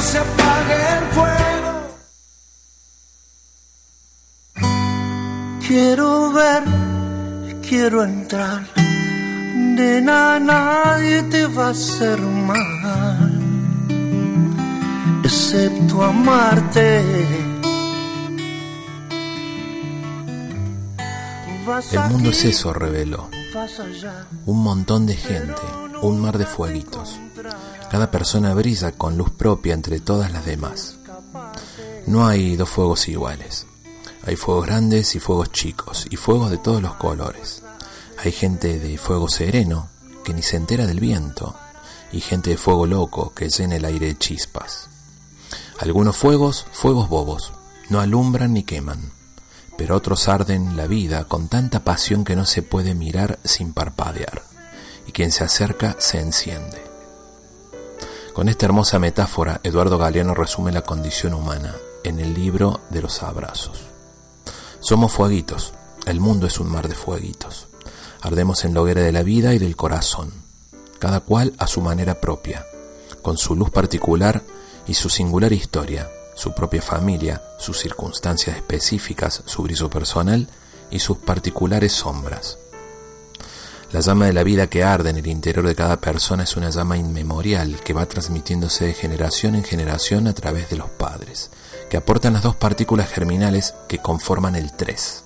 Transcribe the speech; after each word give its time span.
No 0.00 0.06
se 0.06 0.18
apague 0.18 0.78
el 0.96 1.04
fuego. 1.16 1.72
Quiero 5.66 6.32
ver, 6.32 6.62
quiero 7.68 8.04
entrar. 8.04 8.62
Nena, 9.76 10.40
nadie 10.40 11.22
te 11.24 11.46
va 11.46 11.66
a 11.66 11.70
hacer 11.70 12.18
mal, 12.18 13.32
excepto 15.22 16.02
amarte. 16.02 16.86
El 21.92 22.00
mundo 22.10 22.30
es 22.30 22.44
eso, 22.44 22.72
reveló. 22.72 23.28
Un 24.46 24.62
montón 24.62 25.06
de 25.06 25.14
gente, 25.14 25.62
un 26.02 26.20
mar 26.20 26.38
de 26.38 26.46
fueguitos. 26.46 27.18
Cada 27.90 28.10
persona 28.10 28.54
brilla 28.54 28.92
con 28.92 29.16
luz 29.16 29.30
propia 29.30 29.74
entre 29.74 30.00
todas 30.00 30.32
las 30.32 30.44
demás. 30.44 30.96
No 32.06 32.26
hay 32.26 32.56
dos 32.56 32.68
fuegos 32.68 33.08
iguales. 33.08 33.66
Hay 34.26 34.36
fuegos 34.36 34.66
grandes 34.66 35.14
y 35.14 35.20
fuegos 35.20 35.50
chicos, 35.50 36.06
y 36.10 36.16
fuegos 36.16 36.50
de 36.50 36.58
todos 36.58 36.82
los 36.82 36.94
colores. 36.94 37.62
Hay 38.22 38.32
gente 38.32 38.78
de 38.78 38.98
fuego 38.98 39.28
sereno, 39.28 39.88
que 40.24 40.34
ni 40.34 40.42
se 40.42 40.56
entera 40.56 40.86
del 40.86 41.00
viento, 41.00 41.56
y 42.12 42.20
gente 42.20 42.50
de 42.50 42.56
fuego 42.56 42.86
loco, 42.86 43.32
que 43.34 43.48
llena 43.48 43.76
el 43.76 43.84
aire 43.84 44.06
de 44.06 44.18
chispas. 44.18 44.88
Algunos 45.78 46.16
fuegos, 46.16 46.66
fuegos 46.72 47.08
bobos, 47.08 47.52
no 47.88 48.00
alumbran 48.00 48.52
ni 48.52 48.62
queman, 48.62 49.12
pero 49.78 49.96
otros 49.96 50.28
arden 50.28 50.76
la 50.76 50.86
vida 50.86 51.24
con 51.24 51.48
tanta 51.48 51.80
pasión 51.80 52.24
que 52.24 52.36
no 52.36 52.44
se 52.44 52.62
puede 52.62 52.94
mirar 52.94 53.38
sin 53.44 53.72
parpadear, 53.72 54.42
y 55.10 55.12
quien 55.12 55.32
se 55.32 55.42
acerca 55.42 55.96
se 55.98 56.20
enciende. 56.20 56.80
Con 58.32 58.48
esta 58.48 58.66
hermosa 58.66 59.00
metáfora, 59.00 59.60
Eduardo 59.64 59.98
Galeano 59.98 60.34
resume 60.34 60.70
la 60.70 60.82
condición 60.82 61.34
humana 61.34 61.74
en 62.04 62.20
el 62.20 62.32
libro 62.32 62.82
de 62.90 63.02
los 63.02 63.24
abrazos. 63.24 63.80
Somos 64.78 65.10
fueguitos, 65.10 65.74
el 66.06 66.20
mundo 66.20 66.46
es 66.46 66.60
un 66.60 66.70
mar 66.70 66.86
de 66.86 66.94
fueguitos. 66.94 67.66
Ardemos 68.20 68.64
en 68.64 68.72
la 68.72 68.82
hoguera 68.82 69.02
de 69.02 69.10
la 69.10 69.24
vida 69.24 69.52
y 69.52 69.58
del 69.58 69.74
corazón, 69.74 70.32
cada 71.00 71.18
cual 71.18 71.54
a 71.58 71.66
su 71.66 71.80
manera 71.80 72.20
propia, 72.20 72.64
con 73.20 73.36
su 73.36 73.56
luz 73.56 73.70
particular 73.70 74.44
y 74.86 74.94
su 74.94 75.10
singular 75.10 75.52
historia, 75.52 76.08
su 76.36 76.54
propia 76.54 76.82
familia, 76.82 77.42
sus 77.58 77.80
circunstancias 77.80 78.54
específicas, 78.54 79.42
su 79.44 79.64
brillo 79.64 79.90
personal 79.90 80.46
y 80.88 81.00
sus 81.00 81.16
particulares 81.18 81.90
sombras. 81.90 82.58
La 83.92 83.98
llama 83.98 84.26
de 84.26 84.32
la 84.32 84.44
vida 84.44 84.68
que 84.68 84.84
arde 84.84 85.10
en 85.10 85.16
el 85.16 85.26
interior 85.26 85.66
de 85.66 85.74
cada 85.74 86.00
persona 86.00 86.44
es 86.44 86.56
una 86.56 86.70
llama 86.70 86.96
inmemorial 86.96 87.80
que 87.80 87.92
va 87.92 88.06
transmitiéndose 88.06 88.86
de 88.86 88.94
generación 88.94 89.56
en 89.56 89.64
generación 89.64 90.28
a 90.28 90.32
través 90.32 90.70
de 90.70 90.76
los 90.76 90.88
padres, 90.90 91.50
que 91.88 91.96
aportan 91.96 92.34
las 92.34 92.44
dos 92.44 92.54
partículas 92.54 93.10
germinales 93.10 93.74
que 93.88 93.98
conforman 93.98 94.54
el 94.54 94.72
tres. 94.74 95.24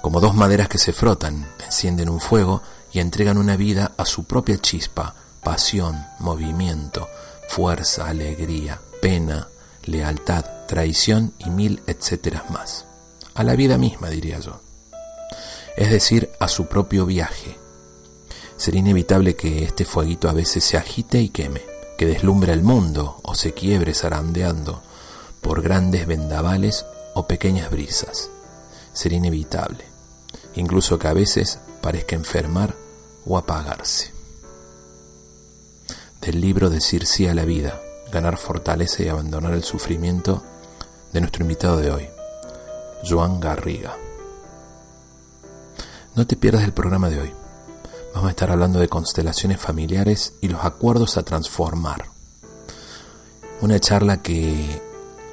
Como 0.00 0.20
dos 0.20 0.34
maderas 0.34 0.68
que 0.68 0.78
se 0.78 0.94
frotan, 0.94 1.46
encienden 1.62 2.08
un 2.08 2.20
fuego 2.20 2.62
y 2.92 3.00
entregan 3.00 3.36
una 3.36 3.56
vida 3.56 3.92
a 3.98 4.06
su 4.06 4.24
propia 4.24 4.56
chispa, 4.56 5.14
pasión, 5.42 6.06
movimiento, 6.18 7.10
fuerza, 7.50 8.06
alegría, 8.06 8.80
pena, 9.02 9.48
lealtad, 9.84 10.46
traición 10.66 11.34
y 11.38 11.50
mil 11.50 11.82
etcéteras 11.86 12.50
más. 12.50 12.86
A 13.34 13.44
la 13.44 13.54
vida 13.54 13.76
misma, 13.76 14.08
diría 14.08 14.38
yo 14.40 14.62
es 15.80 15.90
decir, 15.90 16.30
a 16.38 16.46
su 16.46 16.66
propio 16.66 17.06
viaje. 17.06 17.56
Sería 18.58 18.80
inevitable 18.80 19.34
que 19.34 19.64
este 19.64 19.86
fueguito 19.86 20.28
a 20.28 20.34
veces 20.34 20.62
se 20.62 20.76
agite 20.76 21.22
y 21.22 21.30
queme, 21.30 21.62
que 21.96 22.04
deslumbre 22.04 22.52
el 22.52 22.62
mundo 22.62 23.18
o 23.22 23.34
se 23.34 23.54
quiebre 23.54 23.94
zarandeando 23.94 24.82
por 25.40 25.62
grandes 25.62 26.06
vendavales 26.06 26.84
o 27.14 27.26
pequeñas 27.26 27.70
brisas. 27.70 28.28
Sería 28.92 29.16
inevitable, 29.16 29.82
incluso 30.54 30.98
que 30.98 31.08
a 31.08 31.14
veces 31.14 31.60
parezca 31.80 32.14
enfermar 32.14 32.76
o 33.24 33.38
apagarse. 33.38 34.12
Del 36.20 36.42
libro 36.42 36.68
Decir 36.68 37.06
sí 37.06 37.26
a 37.26 37.32
la 37.32 37.46
vida, 37.46 37.80
ganar 38.12 38.36
fortaleza 38.36 39.02
y 39.02 39.08
abandonar 39.08 39.54
el 39.54 39.64
sufrimiento 39.64 40.42
de 41.14 41.20
nuestro 41.20 41.42
invitado 41.42 41.78
de 41.78 41.90
hoy, 41.90 42.10
Joan 43.08 43.40
Garriga. 43.40 43.96
No 46.20 46.26
te 46.26 46.36
pierdas 46.36 46.64
el 46.64 46.74
programa 46.74 47.08
de 47.08 47.18
hoy. 47.18 47.32
Vamos 48.12 48.28
a 48.28 48.32
estar 48.32 48.50
hablando 48.50 48.78
de 48.78 48.88
constelaciones 48.88 49.58
familiares 49.58 50.34
y 50.42 50.48
los 50.48 50.62
acuerdos 50.62 51.16
a 51.16 51.22
transformar. 51.22 52.10
Una 53.62 53.80
charla 53.80 54.20
que 54.20 54.82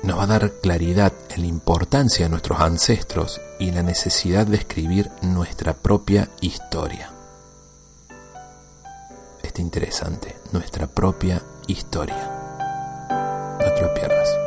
nos 0.03 0.17
va 0.17 0.23
a 0.23 0.27
dar 0.27 0.53
claridad 0.61 1.11
en 1.27 1.41
la 1.41 1.47
importancia 1.47 2.25
de 2.25 2.29
nuestros 2.29 2.61
ancestros 2.61 3.41
y 3.59 3.71
la 3.71 3.83
necesidad 3.83 4.47
de 4.47 4.55
escribir 4.55 5.11
nuestra 5.21 5.73
propia 5.73 6.29
historia. 6.39 7.11
Está 9.43 9.59
interesante, 9.59 10.37
nuestra 10.53 10.87
propia 10.87 11.43
historia. 11.67 12.31
No 13.59 13.73
te 13.73 13.81
lo 13.81 13.93
pierdas. 13.93 14.46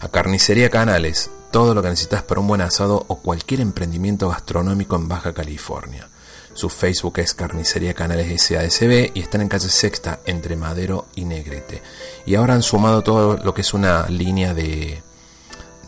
A 0.00 0.08
Carnicería 0.08 0.70
Canales, 0.70 1.30
todo 1.50 1.74
lo 1.74 1.82
que 1.82 1.90
necesitas 1.90 2.22
para 2.22 2.40
un 2.40 2.48
buen 2.48 2.62
asado 2.62 3.04
o 3.08 3.16
cualquier 3.16 3.60
emprendimiento 3.60 4.28
gastronómico 4.28 4.96
en 4.96 5.08
Baja 5.08 5.34
California. 5.34 6.08
Su 6.54 6.70
Facebook 6.70 7.18
es 7.18 7.34
Carnicería 7.34 7.94
Canales 7.94 8.42
SASB 8.42 9.12
y 9.14 9.20
están 9.20 9.42
en 9.42 9.48
calle 9.48 9.68
Sexta 9.68 10.20
entre 10.24 10.56
Madero 10.56 11.06
y 11.14 11.24
Negrete. 11.24 11.82
Y 12.26 12.34
ahora 12.34 12.54
han 12.54 12.62
sumado 12.62 13.02
todo 13.02 13.36
lo 13.36 13.54
que 13.54 13.60
es 13.60 13.74
una 13.74 14.08
línea 14.08 14.54
de, 14.54 15.02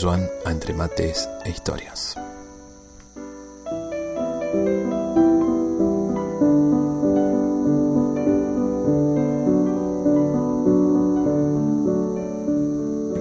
Joan, 0.00 0.28
a 0.44 0.50
Entre 0.50 0.74
Mates 0.74 1.28
e 1.44 1.50
Historias. 1.50 2.16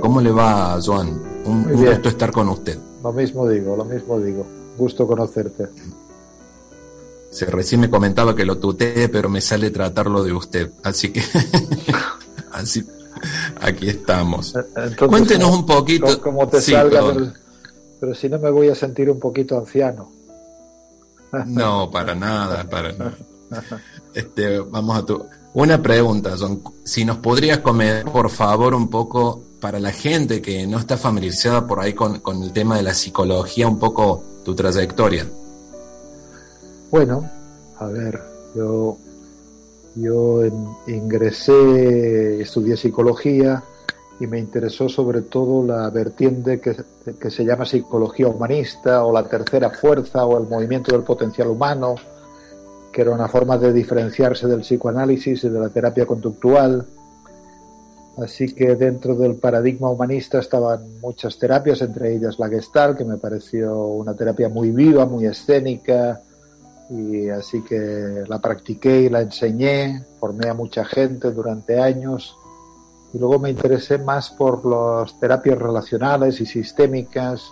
¿Cómo 0.01 0.21
le 0.21 0.31
va, 0.31 0.79
Joan? 0.83 1.21
Un, 1.45 1.63
gusto 1.63 2.09
estar 2.09 2.31
con 2.31 2.49
usted. 2.49 2.77
Lo 3.03 3.11
mismo 3.11 3.47
digo, 3.47 3.75
lo 3.75 3.85
mismo 3.85 4.19
digo. 4.19 4.45
Gusto 4.77 5.05
conocerte. 5.05 5.67
Se 7.29 7.45
recién 7.45 7.81
me 7.81 7.89
comentaba 7.89 8.35
que 8.35 8.45
lo 8.45 8.57
tuteé, 8.57 9.09
pero 9.09 9.27
me 9.27 9.41
sale 9.41 9.71
tratarlo 9.71 10.23
de 10.23 10.33
usted. 10.33 10.71
Así 10.83 11.11
que 11.11 11.21
Así, 12.53 12.85
aquí 13.59 13.89
estamos. 13.89 14.53
Cuéntenos 15.09 15.51
un 15.51 15.65
poquito. 15.65 16.21
Como 16.21 16.47
te 16.47 16.61
salga, 16.61 17.01
pero, 18.00 18.13
si 18.13 18.29
no 18.29 18.38
me 18.38 18.51
voy 18.51 18.69
a 18.69 18.75
sentir 18.75 19.09
un 19.09 19.19
poquito 19.19 19.57
anciano. 19.57 20.11
No, 21.47 21.89
para 21.89 22.13
nada, 22.13 22.63
para 22.69 22.91
nada. 22.91 23.17
Este, 24.13 24.59
vamos 24.59 25.00
a 25.00 25.03
tu. 25.03 25.25
Una 25.55 25.81
pregunta, 25.81 26.35
John. 26.38 26.61
Si 26.83 27.05
nos 27.05 27.17
podrías 27.17 27.57
comer, 27.57 28.05
por 28.05 28.29
favor, 28.29 28.75
un 28.75 28.88
poco 28.88 29.41
para 29.63 29.80
la 29.80 29.94
gente 29.94 30.42
que 30.42 30.68
no 30.68 30.77
está 30.77 30.98
familiarizada 30.98 31.65
por 31.65 31.80
ahí 31.80 31.94
con, 31.94 32.21
el 32.44 32.51
tema 32.51 32.75
de 32.75 32.83
la 32.83 32.94
psicología, 32.94 33.65
un 33.65 33.80
poco 33.80 34.21
tu 34.44 34.54
trayectoria. 34.54 35.25
Bueno, 36.92 37.30
a 37.80 37.86
ver, 37.86 38.21
yo 38.54 38.98
yo 39.95 40.42
ingresé, 40.86 42.42
estudié 42.42 42.75
psicología 42.75 43.63
y 44.19 44.27
me 44.27 44.38
interesó 44.38 44.89
sobre 44.89 45.21
todo 45.21 45.65
la 45.65 45.89
vertiente 45.92 46.60
que, 46.60 46.75
que, 47.18 47.31
se 47.31 47.45
llama 47.45 47.65
psicología 47.65 48.27
humanista 48.27 49.06
o 49.06 49.13
la 49.13 49.24
tercera 49.30 49.69
fuerza 49.69 50.25
o 50.25 50.38
el 50.42 50.50
movimiento 50.50 50.92
del 50.92 51.06
potencial 51.06 51.48
humano, 51.48 51.95
que 52.92 53.01
era 53.01 53.12
una 53.12 53.30
forma 53.30 53.57
de 53.57 53.71
diferenciarse 53.71 54.45
del 54.45 54.60
psicoanálisis 54.60 55.45
y 55.45 55.48
de 55.48 55.57
la 55.57 55.69
terapia 55.69 56.06
conductual. 56.06 56.86
Así 58.18 58.53
que 58.53 58.75
dentro 58.75 59.15
del 59.15 59.36
paradigma 59.36 59.89
humanista 59.89 60.39
estaban 60.39 61.00
muchas 61.01 61.39
terapias, 61.39 61.82
entre 61.82 62.13
ellas 62.13 62.38
la 62.38 62.48
Gestalt, 62.48 62.98
que 62.98 63.05
me 63.05 63.17
pareció 63.17 63.86
una 63.88 64.15
terapia 64.15 64.50
muy 64.50 64.72
viva, 64.72 65.05
muy 65.05 65.25
escénica, 65.25 66.22
y 66.89 67.29
así 67.29 67.63
que 67.63 68.24
la 68.27 68.39
practiqué 68.39 69.01
y 69.01 69.10
la 69.10 69.22
enseñé, 69.22 70.03
formé 70.20 70.50
a 70.50 70.53
mucha 70.53 70.86
gente 70.86 71.32
durante 71.32 71.79
años 71.79 72.38
y 73.13 73.20
luego 73.20 73.38
me 73.38 73.51
interesé 73.51 74.00
más 74.00 74.32
por 74.32 74.65
las 74.65 75.20
terapias 75.20 75.60
relacionales 75.60 76.41
y 76.41 76.48
sistémicas. 76.48 77.43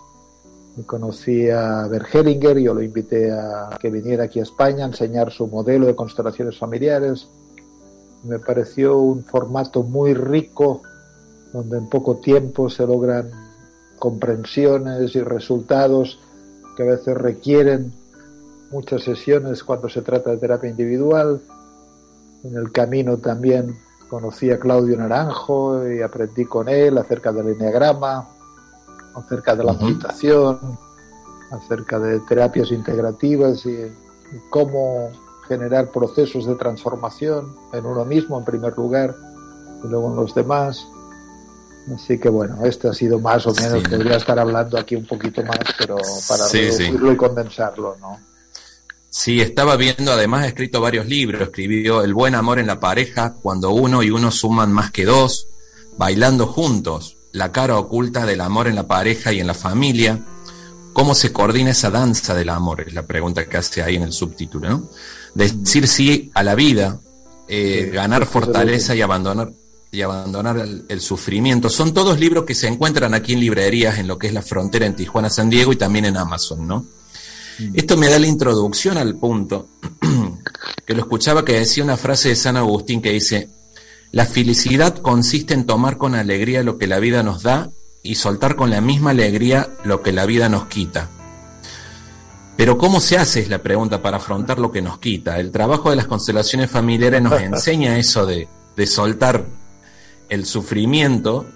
Y 0.76 0.84
conocí 0.84 1.50
a 1.50 1.88
Bergelinger, 1.88 2.58
yo 2.58 2.74
lo 2.74 2.82
invité 2.82 3.32
a 3.32 3.78
que 3.80 3.92
viniera 3.92 4.24
aquí 4.24 4.40
a 4.40 4.44
España 4.44 4.86
a 4.86 4.88
enseñar 4.88 5.32
su 5.32 5.46
modelo 5.48 5.86
de 5.86 5.96
constelaciones 5.96 6.58
familiares. 6.58 7.28
Me 8.24 8.40
pareció 8.40 8.98
un 8.98 9.24
formato 9.24 9.84
muy 9.84 10.14
rico, 10.14 10.82
donde 11.54 11.78
en 11.78 11.90
poco 11.90 12.18
tiempo 12.18 12.70
se 12.70 12.86
logran 12.86 13.30
comprensiones 13.98 15.16
y 15.16 15.22
resultados 15.22 16.20
que 16.76 16.84
a 16.84 16.86
veces 16.86 17.16
requieren 17.18 17.94
muchas 18.72 19.04
sesiones 19.04 19.64
cuando 19.64 19.90
se 19.90 20.02
trata 20.02 20.32
de 20.32 20.38
terapia 20.38 20.70
individual. 20.70 21.42
En 22.44 22.56
el 22.56 22.72
camino 22.72 23.18
también 23.18 23.78
conocí 24.10 24.50
a 24.52 24.60
Claudio 24.60 24.98
Naranjo 24.98 25.88
y 25.88 26.02
aprendí 26.02 26.46
con 26.46 26.68
él 26.70 26.98
acerca 26.98 27.32
del 27.32 27.50
enneagrama, 27.50 28.28
acerca 29.16 29.56
de 29.56 29.64
la 29.64 29.74
meditación, 29.74 30.78
acerca 31.52 32.00
de 32.00 32.20
terapias 32.22 32.72
integrativas 32.72 33.66
y, 33.66 33.92
cómo 34.50 35.10
generar 35.52 35.92
procesos 35.92 36.46
de 36.46 36.56
transformación 36.56 37.54
en 37.74 37.86
uno 37.86 38.06
mismo 38.06 38.40
en 38.40 38.46
primer 38.46 38.74
lugar 38.78 39.14
y 39.84 39.88
luego 39.90 40.10
en 40.10 40.16
los 40.16 40.34
demás. 40.34 40.88
Así 41.94 42.18
que 42.18 42.30
bueno, 42.30 42.64
este 42.64 42.88
ha 42.88 42.94
sido 42.94 43.20
más 43.20 43.46
o 43.48 43.54
menos, 43.54 43.84
podría 43.84 44.16
estar 44.16 44.40
hablando 44.40 44.78
aquí 44.78 44.96
un 44.96 45.06
poquito 45.06 45.44
más, 45.44 45.60
pero 45.78 45.98
para 46.30 46.48
reducirlo 46.48 47.12
y 47.12 47.18
condensarlo, 47.18 47.98
¿no? 48.00 48.18
Sí, 49.10 49.42
estaba 49.42 49.76
viendo, 49.76 50.14
además 50.14 50.46
ha 50.46 50.48
escrito 50.48 50.80
varios 50.80 51.06
libros, 51.06 51.42
escribió 51.42 52.02
El 52.02 52.14
buen 52.14 52.34
amor 52.34 52.60
en 52.60 52.68
la 52.68 52.80
pareja, 52.80 53.34
cuando 53.42 53.72
uno 53.72 54.04
y 54.04 54.10
uno 54.10 54.32
suman 54.32 54.72
más 54.72 54.92
que 54.92 55.04
dos, 55.04 55.48
Bailando 55.98 56.48
juntos, 56.48 57.18
la 57.34 57.52
cara 57.52 57.78
oculta 57.78 58.26
del 58.26 58.40
amor 58.40 58.68
en 58.68 58.76
la 58.76 58.88
pareja 58.88 59.34
y 59.34 59.42
en 59.42 59.48
la 59.48 59.54
familia, 59.54 60.18
cómo 60.94 61.14
se 61.14 61.34
coordina 61.34 61.72
esa 61.72 61.92
danza 61.92 62.34
del 62.34 62.50
amor, 62.50 62.82
es 62.88 62.94
la 62.94 63.06
pregunta 63.06 63.46
que 63.46 63.58
hace 63.58 63.84
ahí 63.84 63.98
en 63.98 64.04
el 64.04 64.14
subtítulo, 64.14 64.70
¿no? 64.70 64.90
Decir 65.34 65.88
sí 65.88 66.32
a 66.34 66.44
la 66.44 66.56
vida, 66.56 67.00
eh, 67.48 67.90
ganar 67.94 68.26
fortaleza 68.26 68.96
y 68.96 69.02
abandonar 69.02 69.52
y 69.92 70.02
abandonar 70.02 70.58
el, 70.58 71.02
sufrimiento. 71.02 71.70
Son 71.70 71.94
todos 71.94 72.18
libros 72.18 72.46
que 72.46 72.56
se 72.56 72.68
encuentran 72.68 73.14
aquí 73.14 73.34
en 73.34 73.42
librerías 73.42 74.00
en 74.00 74.08
lo 74.08 74.18
que 74.18 74.28
es 74.28 74.34
la 74.34 74.42
frontera 74.42 74.86
en 74.86 74.96
Tijuana, 74.96 75.30
San 75.30 75.50
Diego 75.50 75.74
y 75.74 75.76
también 75.76 76.06
en 76.06 76.16
Amazon, 76.16 76.66
¿no? 76.66 76.86
Mm. 77.60 77.72
Esto 77.74 77.98
me 77.98 78.08
da 78.08 78.18
la 78.18 78.28
introducción 78.28 78.98
al 78.98 79.18
punto 79.18 79.68
que 80.86 80.94
lo 80.94 81.02
escuchaba 81.02 81.44
que 81.44 81.60
decía 81.60 81.84
una 81.84 81.98
frase 81.98 82.30
de 82.30 82.38
San 82.38 82.56
Agustín 82.56 83.02
que 83.02 83.12
dice, 83.12 83.50
la 84.14 84.26
felicidad 84.26 84.98
consiste 84.98 85.54
en 85.54 85.66
tomar 85.66 85.98
con 85.98 86.16
alegría 86.16 86.64
lo 86.64 86.78
que 86.78 86.88
la 86.88 87.00
vida 87.00 87.22
nos 87.22 87.44
da 87.44 87.70
y 88.02 88.16
soltar 88.16 88.56
con 88.56 88.70
la 88.70 88.80
misma 88.80 89.12
alegría 89.12 89.70
lo 89.84 90.02
que 90.02 90.14
la 90.14 90.26
vida 90.26 90.48
nos 90.48 90.68
quita. 90.68 91.10
Pero 92.62 92.78
¿cómo 92.78 93.00
se 93.00 93.18
hace? 93.18 93.40
Es 93.40 93.50
la 93.50 93.58
pregunta 93.58 94.04
para 94.04 94.18
afrontar 94.18 94.60
lo 94.60 94.72
que 94.72 94.84
nos 94.84 95.00
quita. 95.00 95.40
El 95.40 95.50
trabajo 95.50 95.90
de 95.90 95.96
las 95.96 96.06
constelaciones 96.06 96.70
familiares 96.70 97.20
nos 97.20 97.42
enseña 97.42 97.98
eso 97.98 98.28
de, 98.28 98.48
soltar 98.86 99.44
el 100.30 100.46
sufrimiento, 100.46 101.48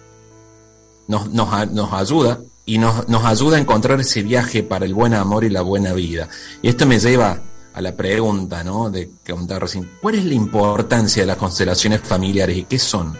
nos, 1.08 1.30
nos, 1.30 1.94
ayuda 1.94 2.40
y 2.66 2.80
nos, 2.80 3.08
nos, 3.08 3.24
ayuda 3.24 3.58
a 3.58 3.60
encontrar 3.60 4.00
ese 4.00 4.24
viaje 4.24 4.64
para 4.64 4.86
el 4.86 4.96
buen 4.96 5.14
amor 5.14 5.44
y 5.44 5.52
la 5.52 5.62
buena 5.62 5.94
vida. 5.94 6.28
Y 6.64 6.70
esto 6.70 6.88
me 6.88 6.98
lleva 6.98 7.38
a 7.72 7.82
la 7.82 7.96
pregunta, 7.96 8.64
¿no? 8.64 8.90
De 8.90 9.12
que 9.24 9.32
contaba 9.32 9.60
recién. 9.60 9.88
¿Cuál 10.02 10.16
es 10.16 10.26
la 10.26 10.34
importancia 10.34 11.22
de 11.22 11.28
las 11.28 11.38
constelaciones 11.38 12.02
familiares 12.02 12.58
y 12.58 12.64
qué 12.64 12.80
son? 12.80 13.16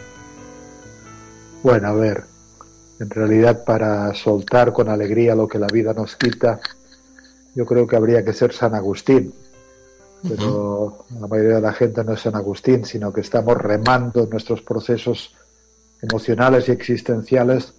Bueno, 1.62 1.90
a 1.90 1.94
ver, 1.94 2.24
en 3.00 3.10
realidad 3.12 3.64
para 3.64 4.12
soltar 4.16 4.74
con 4.74 4.90
alegría 4.90 5.36
lo 5.36 5.48
que 5.48 5.60
la 5.60 5.68
vida 5.68 5.94
nos 5.94 6.16
quita, 6.16 6.60
yo 7.56 7.66
creo 7.66 7.88
que 7.88 7.96
habría 7.96 8.24
que 8.24 8.34
ser 8.34 8.54
San 8.54 8.76
Agustín. 8.76 9.34
Pero 10.28 11.06
la 11.20 11.28
mayoría 11.28 11.56
de 11.56 11.62
la 11.62 11.74
gente 11.74 12.04
no 12.04 12.14
es 12.14 12.22
San 12.22 12.36
Agustín, 12.36 12.84
sino 12.84 13.14
que 13.14 13.22
estamos 13.22 13.58
remando 13.58 14.26
nuestros 14.26 14.62
procesos 14.62 15.36
emocionales 16.02 16.68
y 16.68 16.72
existenciales 16.72 17.74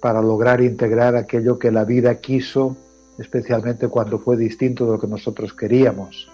para 0.00 0.20
lograr 0.20 0.60
integrar 0.60 1.16
aquello 1.16 1.58
que 1.58 1.70
la 1.70 1.84
vida 1.84 2.16
quiso, 2.16 2.76
especialmente 3.18 3.88
cuando 3.88 4.18
fue 4.18 4.36
distinto 4.36 4.84
de 4.84 4.92
lo 4.92 5.00
que 5.00 5.06
nosotros 5.06 5.54
queríamos. 5.54 6.28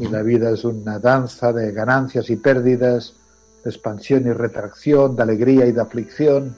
Y 0.00 0.08
la 0.08 0.22
vida 0.22 0.50
es 0.50 0.64
una 0.64 0.98
danza 0.98 1.52
de 1.52 1.70
ganancias 1.70 2.28
y 2.30 2.36
pérdidas, 2.36 3.14
de 3.62 3.70
expansión 3.70 4.26
y 4.26 4.32
retracción, 4.32 5.14
de 5.14 5.22
alegría 5.22 5.66
y 5.66 5.72
de 5.72 5.80
aflicción. 5.80 6.56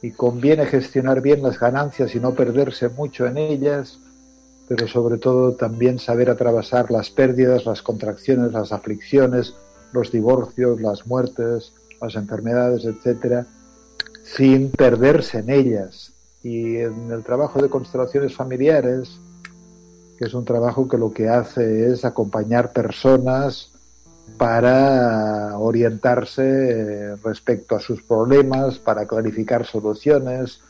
Y 0.00 0.12
conviene 0.12 0.64
gestionar 0.64 1.20
bien 1.20 1.42
las 1.42 1.58
ganancias 1.58 2.14
y 2.14 2.20
no 2.20 2.34
perderse 2.34 2.88
mucho 2.88 3.26
en 3.26 3.36
ellas 3.36 3.98
pero 4.74 4.88
sobre 4.88 5.18
todo 5.18 5.52
también 5.52 5.98
saber 5.98 6.30
atravesar 6.30 6.90
las 6.90 7.10
pérdidas, 7.10 7.66
las 7.66 7.82
contracciones, 7.82 8.52
las 8.52 8.72
aflicciones, 8.72 9.54
los 9.92 10.10
divorcios, 10.10 10.80
las 10.80 11.06
muertes, 11.06 11.74
las 12.00 12.14
enfermedades, 12.14 12.86
etcétera, 12.86 13.46
sin 14.24 14.70
perderse 14.70 15.40
en 15.40 15.50
ellas. 15.50 16.14
Y 16.42 16.78
en 16.78 17.12
el 17.12 17.22
trabajo 17.22 17.60
de 17.60 17.68
constelaciones 17.68 18.34
familiares, 18.34 19.10
que 20.18 20.24
es 20.24 20.32
un 20.32 20.46
trabajo 20.46 20.88
que 20.88 20.96
lo 20.96 21.12
que 21.12 21.28
hace 21.28 21.92
es 21.92 22.06
acompañar 22.06 22.72
personas 22.72 23.72
para 24.38 25.58
orientarse 25.58 27.16
respecto 27.16 27.76
a 27.76 27.80
sus 27.80 28.02
problemas, 28.02 28.78
para 28.78 29.06
clarificar 29.06 29.66
soluciones, 29.66 30.62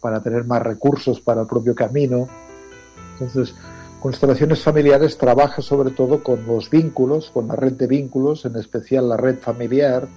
para 0.00 0.22
tener 0.22 0.44
más 0.44 0.62
recursos 0.62 1.20
para 1.20 1.42
el 1.42 1.46
propio 1.46 1.74
camino 1.74 2.26
entonces, 3.20 3.54
Constelaciones 4.00 4.62
Familiares 4.62 5.18
trabaja 5.18 5.60
sobre 5.60 5.90
todo 5.90 6.22
con 6.22 6.46
los 6.46 6.70
vínculos, 6.70 7.30
con 7.30 7.48
la 7.48 7.56
red 7.56 7.72
de 7.72 7.86
vínculos, 7.86 8.46
en 8.46 8.56
especial 8.56 9.10
la 9.10 9.18
red 9.18 9.38
familiar, 9.38 10.08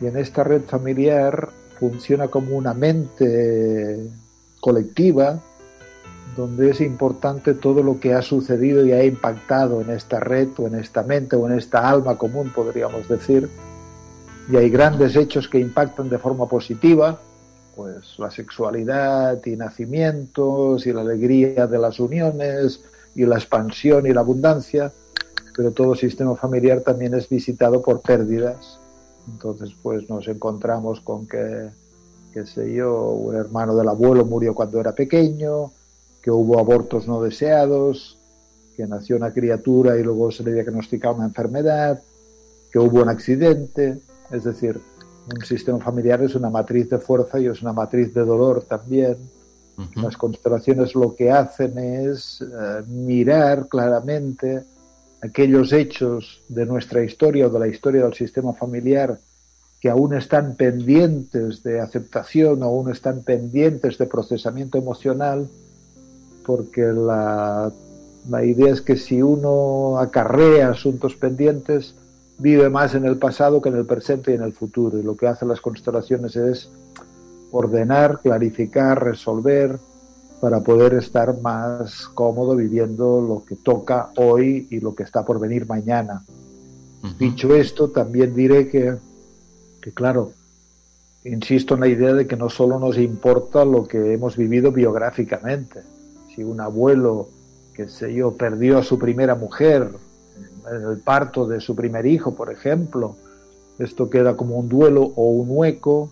y 0.00 0.06
en 0.06 0.16
esta 0.16 0.44
red 0.44 0.62
familiar 0.62 1.48
funciona 1.80 2.28
como 2.28 2.56
una 2.56 2.72
mente 2.72 4.08
colectiva, 4.60 5.40
donde 6.36 6.70
es 6.70 6.80
importante 6.80 7.54
todo 7.54 7.82
lo 7.82 7.98
que 7.98 8.14
ha 8.14 8.22
sucedido 8.22 8.86
y 8.86 8.92
ha 8.92 9.04
impactado 9.04 9.80
en 9.80 9.90
esta 9.90 10.20
red 10.20 10.48
o 10.58 10.68
en 10.68 10.76
esta 10.76 11.02
mente 11.02 11.36
o 11.36 11.48
en 11.48 11.58
esta 11.58 11.88
alma 11.88 12.16
común, 12.16 12.52
podríamos 12.54 13.08
decir. 13.08 13.48
Y 14.48 14.56
hay 14.56 14.70
grandes 14.70 15.16
hechos 15.16 15.48
que 15.48 15.58
impactan 15.58 16.08
de 16.08 16.18
forma 16.18 16.46
positiva, 16.46 17.18
pues 17.76 18.18
la 18.18 18.30
sexualidad 18.30 19.44
y 19.44 19.56
nacimientos 19.56 20.86
y 20.86 20.92
la 20.92 21.00
alegría 21.00 21.66
de 21.66 21.78
las 21.78 22.00
uniones 22.00 22.80
y 23.14 23.24
la 23.26 23.36
expansión 23.36 24.06
y 24.06 24.12
la 24.12 24.20
abundancia, 24.20 24.92
pero 25.56 25.72
todo 25.72 25.94
sistema 25.94 26.36
familiar 26.36 26.80
también 26.80 27.14
es 27.14 27.28
visitado 27.28 27.80
por 27.82 28.00
pérdidas. 28.00 28.78
Entonces, 29.28 29.70
pues 29.82 30.08
nos 30.10 30.26
encontramos 30.28 31.00
con 31.00 31.26
que, 31.26 31.70
qué 32.32 32.46
sé 32.46 32.72
yo, 32.74 33.10
un 33.10 33.36
hermano 33.36 33.74
del 33.76 33.88
abuelo 33.88 34.24
murió 34.24 34.54
cuando 34.54 34.80
era 34.80 34.92
pequeño, 34.92 35.72
que 36.22 36.30
hubo 36.30 36.58
abortos 36.58 37.06
no 37.06 37.22
deseados, 37.22 38.18
que 38.76 38.86
nació 38.86 39.16
una 39.16 39.32
criatura 39.32 39.96
y 39.96 40.02
luego 40.02 40.30
se 40.30 40.42
le 40.42 40.52
diagnosticaba 40.52 41.14
una 41.14 41.26
enfermedad, 41.26 42.02
que 42.72 42.78
hubo 42.78 43.02
un 43.02 43.08
accidente, 43.08 44.00
es 44.30 44.44
decir, 44.44 44.80
un 45.26 45.44
sistema 45.44 45.78
familiar 45.78 46.22
es 46.22 46.34
una 46.34 46.50
matriz 46.50 46.90
de 46.90 46.98
fuerza 46.98 47.40
y 47.40 47.46
es 47.46 47.62
una 47.62 47.72
matriz 47.72 48.12
de 48.12 48.24
dolor 48.24 48.64
también. 48.64 49.16
Las 49.96 50.16
constelaciones 50.16 50.94
lo 50.94 51.16
que 51.16 51.32
hacen 51.32 51.76
es 51.78 52.40
eh, 52.40 52.82
mirar 52.86 53.66
claramente 53.66 54.62
aquellos 55.20 55.72
hechos 55.72 56.42
de 56.48 56.64
nuestra 56.64 57.02
historia 57.02 57.46
o 57.46 57.50
de 57.50 57.58
la 57.58 57.66
historia 57.66 58.04
del 58.04 58.14
sistema 58.14 58.52
familiar 58.52 59.18
que 59.80 59.90
aún 59.90 60.14
están 60.14 60.54
pendientes 60.54 61.62
de 61.62 61.80
aceptación 61.80 62.62
o 62.62 62.66
aún 62.66 62.90
están 62.90 63.22
pendientes 63.22 63.98
de 63.98 64.06
procesamiento 64.06 64.78
emocional, 64.78 65.48
porque 66.46 66.82
la, 66.82 67.72
la 68.30 68.44
idea 68.44 68.72
es 68.72 68.80
que 68.80 68.96
si 68.96 69.20
uno 69.20 69.98
acarrea 69.98 70.70
asuntos 70.70 71.16
pendientes, 71.16 71.94
vive 72.38 72.68
más 72.68 72.94
en 72.94 73.04
el 73.04 73.16
pasado 73.16 73.60
que 73.60 73.68
en 73.68 73.76
el 73.76 73.86
presente 73.86 74.32
y 74.32 74.34
en 74.34 74.42
el 74.42 74.52
futuro. 74.52 74.98
Y 74.98 75.02
lo 75.02 75.16
que 75.16 75.26
hacen 75.26 75.48
las 75.48 75.60
constelaciones 75.60 76.36
es 76.36 76.70
ordenar, 77.50 78.20
clarificar, 78.20 79.02
resolver 79.02 79.78
para 80.40 80.60
poder 80.60 80.94
estar 80.94 81.40
más 81.40 82.08
cómodo 82.08 82.56
viviendo 82.56 83.20
lo 83.20 83.44
que 83.44 83.56
toca 83.56 84.10
hoy 84.16 84.66
y 84.70 84.80
lo 84.80 84.94
que 84.94 85.04
está 85.04 85.24
por 85.24 85.40
venir 85.40 85.66
mañana. 85.66 86.24
Dicho 87.18 87.54
esto, 87.54 87.90
también 87.90 88.34
diré 88.34 88.68
que, 88.68 88.96
que, 89.80 89.92
claro, 89.92 90.32
insisto 91.24 91.74
en 91.74 91.80
la 91.80 91.88
idea 91.88 92.14
de 92.14 92.26
que 92.26 92.36
no 92.36 92.48
solo 92.48 92.78
nos 92.78 92.96
importa 92.98 93.64
lo 93.64 93.86
que 93.86 94.14
hemos 94.14 94.36
vivido 94.36 94.72
biográficamente. 94.72 95.82
Si 96.34 96.42
un 96.42 96.60
abuelo, 96.60 97.28
que 97.74 97.88
sé 97.88 98.14
yo, 98.14 98.36
perdió 98.36 98.78
a 98.78 98.82
su 98.82 98.98
primera 98.98 99.34
mujer 99.34 99.90
en 100.70 100.82
el 100.82 100.98
parto 100.98 101.46
de 101.46 101.60
su 101.60 101.74
primer 101.74 102.06
hijo, 102.06 102.34
por 102.34 102.50
ejemplo. 102.50 103.16
Esto 103.78 104.08
queda 104.08 104.36
como 104.36 104.56
un 104.56 104.68
duelo 104.68 105.02
o 105.02 105.30
un 105.30 105.48
hueco 105.50 106.10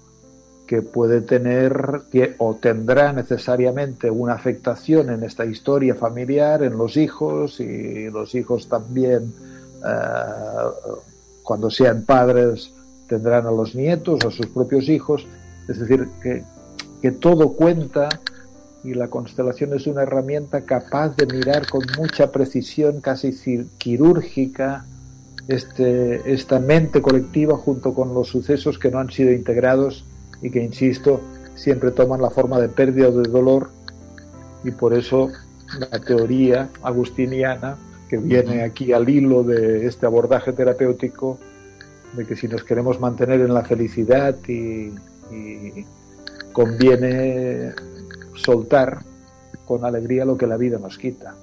que 0.66 0.82
puede 0.82 1.20
tener 1.20 2.02
o 2.38 2.54
tendrá 2.54 3.12
necesariamente 3.12 4.10
una 4.10 4.32
afectación 4.34 5.10
en 5.10 5.22
esta 5.22 5.44
historia 5.44 5.94
familiar, 5.94 6.62
en 6.62 6.78
los 6.78 6.96
hijos 6.96 7.60
y 7.60 8.08
los 8.10 8.34
hijos 8.34 8.68
también, 8.68 9.34
eh, 9.84 10.90
cuando 11.42 11.70
sean 11.70 12.04
padres, 12.04 12.72
tendrán 13.08 13.46
a 13.46 13.50
los 13.50 13.74
nietos 13.74 14.24
o 14.24 14.30
sus 14.30 14.46
propios 14.46 14.88
hijos. 14.88 15.26
Es 15.68 15.78
decir, 15.78 16.08
que, 16.22 16.42
que 17.00 17.12
todo 17.12 17.52
cuenta 17.52 18.08
y 18.84 18.94
la 18.94 19.08
constelación 19.08 19.74
es 19.74 19.86
una 19.86 20.02
herramienta 20.02 20.62
capaz 20.62 21.16
de 21.16 21.26
mirar 21.26 21.68
con 21.68 21.82
mucha 21.96 22.32
precisión, 22.32 23.00
casi 23.00 23.32
quirúrgica, 23.78 24.84
este, 25.48 26.32
esta 26.32 26.58
mente 26.58 27.00
colectiva 27.00 27.56
junto 27.56 27.94
con 27.94 28.14
los 28.14 28.28
sucesos 28.28 28.78
que 28.78 28.90
no 28.90 28.98
han 28.98 29.10
sido 29.10 29.32
integrados 29.32 30.04
y 30.40 30.50
que, 30.50 30.62
insisto, 30.62 31.20
siempre 31.54 31.92
toman 31.92 32.20
la 32.20 32.30
forma 32.30 32.60
de 32.60 32.68
pérdida 32.68 33.08
o 33.08 33.12
de 33.12 33.30
dolor. 33.30 33.70
Y 34.64 34.72
por 34.72 34.94
eso 34.94 35.30
la 35.78 36.00
teoría 36.00 36.68
agustiniana, 36.82 37.76
que 38.08 38.18
viene 38.18 38.62
aquí 38.62 38.92
al 38.92 39.08
hilo 39.08 39.42
de 39.42 39.86
este 39.86 40.06
abordaje 40.06 40.52
terapéutico, 40.52 41.38
de 42.16 42.26
que 42.26 42.36
si 42.36 42.48
nos 42.48 42.64
queremos 42.64 43.00
mantener 43.00 43.40
en 43.40 43.54
la 43.54 43.62
felicidad 43.62 44.36
y, 44.46 44.92
y 45.30 45.86
conviene 46.52 47.72
soltar 48.34 49.02
con 49.66 49.84
alegría 49.84 50.24
lo 50.24 50.36
que 50.36 50.46
la 50.46 50.56
vida 50.56 50.78
nos 50.78 50.98
quita. 50.98 51.34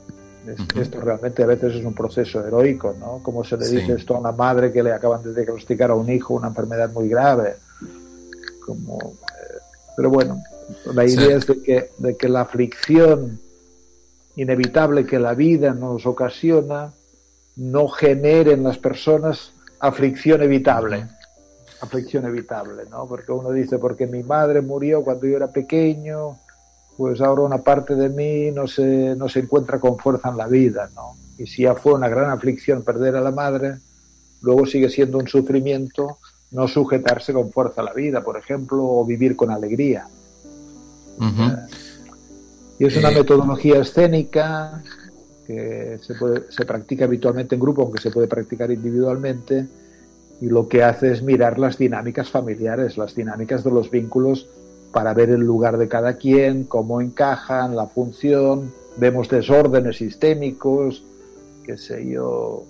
Esto 0.76 1.02
realmente 1.02 1.44
a 1.44 1.48
veces 1.48 1.76
es 1.76 1.86
un 1.86 1.94
proceso 1.94 2.46
heroico, 2.46 2.96
¿no? 3.00 3.22
Como 3.22 3.44
se 3.44 3.58
le 3.58 3.68
dice 3.68 3.94
esto 3.94 4.16
a 4.16 4.20
una 4.20 4.32
madre 4.32 4.72
que 4.72 4.82
le 4.82 4.92
acaban 4.92 5.22
de 5.22 5.34
diagnosticar 5.34 5.92
a 5.92 5.96
un 5.96 6.10
hijo 6.10 6.34
una 6.34 6.48
enfermedad 6.48 6.92
muy 6.92 7.08
grave. 7.08 7.56
Como, 8.66 8.98
eh, 8.98 9.60
pero 9.96 10.10
bueno, 10.10 10.42
la 10.94 11.06
idea 11.06 11.38
es 11.38 11.46
de 11.46 11.62
que, 11.62 11.90
de 11.98 12.18
que 12.18 12.30
la 12.30 12.42
aflicción 12.42 13.40
inevitable 14.36 15.06
que 15.06 15.20
la 15.20 15.34
vida 15.34 15.74
nos 15.74 16.06
ocasiona 16.06 16.94
no 17.58 17.88
genere 17.90 18.54
en 18.54 18.64
las 18.64 18.78
personas 18.78 19.52
aflicción 19.80 20.42
evitable. 20.42 21.08
Aflicción 21.82 22.26
evitable, 22.26 22.84
¿no? 22.90 23.06
Porque 23.08 23.32
uno 23.32 23.52
dice, 23.52 23.78
porque 23.78 24.08
mi 24.08 24.24
madre 24.24 24.62
murió 24.62 25.04
cuando 25.04 25.28
yo 25.28 25.36
era 25.36 25.52
pequeño, 25.52 26.38
pues 27.00 27.22
ahora 27.22 27.44
una 27.44 27.60
parte 27.60 27.96
de 27.96 28.10
mí 28.10 28.52
no 28.52 28.68
se, 28.68 29.16
no 29.16 29.30
se 29.30 29.40
encuentra 29.40 29.80
con 29.80 29.98
fuerza 29.98 30.28
en 30.28 30.36
la 30.36 30.48
vida, 30.48 30.90
¿no? 30.94 31.16
Y 31.38 31.48
si 31.48 31.62
ya 31.62 31.74
fue 31.74 31.94
una 31.94 32.10
gran 32.10 32.30
aflicción 32.30 32.84
perder 32.84 33.16
a 33.16 33.22
la 33.22 33.32
madre, 33.32 33.78
luego 34.42 34.66
sigue 34.66 34.90
siendo 34.90 35.18
un 35.18 35.26
sufrimiento 35.26 36.18
no 36.52 36.68
sujetarse 36.68 37.32
con 37.32 37.54
fuerza 37.54 37.80
a 37.80 37.86
la 37.86 37.94
vida, 37.94 38.22
por 38.22 38.36
ejemplo, 38.36 38.84
o 38.84 39.06
vivir 39.06 39.38
con 39.38 39.50
alegría. 39.50 40.10
y 42.78 42.86
es 42.86 42.98
una 42.98 43.12
eh, 43.12 43.16
metodología 43.16 43.80
escénica 43.80 44.84
que 45.48 46.00
se, 46.02 46.16
puede, 46.16 46.52
se 46.52 46.66
practica 46.66 47.06
habitualmente 47.06 47.56
en 47.56 47.62
grupo, 47.62 47.84
aunque 47.84 48.02
se 48.02 48.12
puede 48.12 48.28
practicar 48.28 48.72
individualmente, 48.72 49.68
y 50.42 50.48
lo 50.48 50.68
que 50.68 50.84
hace 50.84 51.14
es 51.14 51.24
mirar 51.24 51.60
las 51.60 51.78
dinámicas 51.78 52.30
familiares, 52.30 52.98
las 52.98 53.16
dinámicas 53.16 53.64
de 53.64 53.72
los 53.72 53.90
vínculos 53.90 54.50
para 54.92 55.14
ver 55.14 55.30
el 55.30 55.42
lugar 55.42 55.78
de 55.78 55.88
cada 55.88 56.14
quien, 56.14 56.64
cómo 56.64 57.02
encajan, 57.02 57.76
la 57.76 57.88
función, 57.88 58.74
vemos 58.98 59.30
desórdenes 59.30 59.98
sistémicos, 59.98 61.04
qué 61.64 61.78
sé 61.78 62.08
yo, 62.08 62.64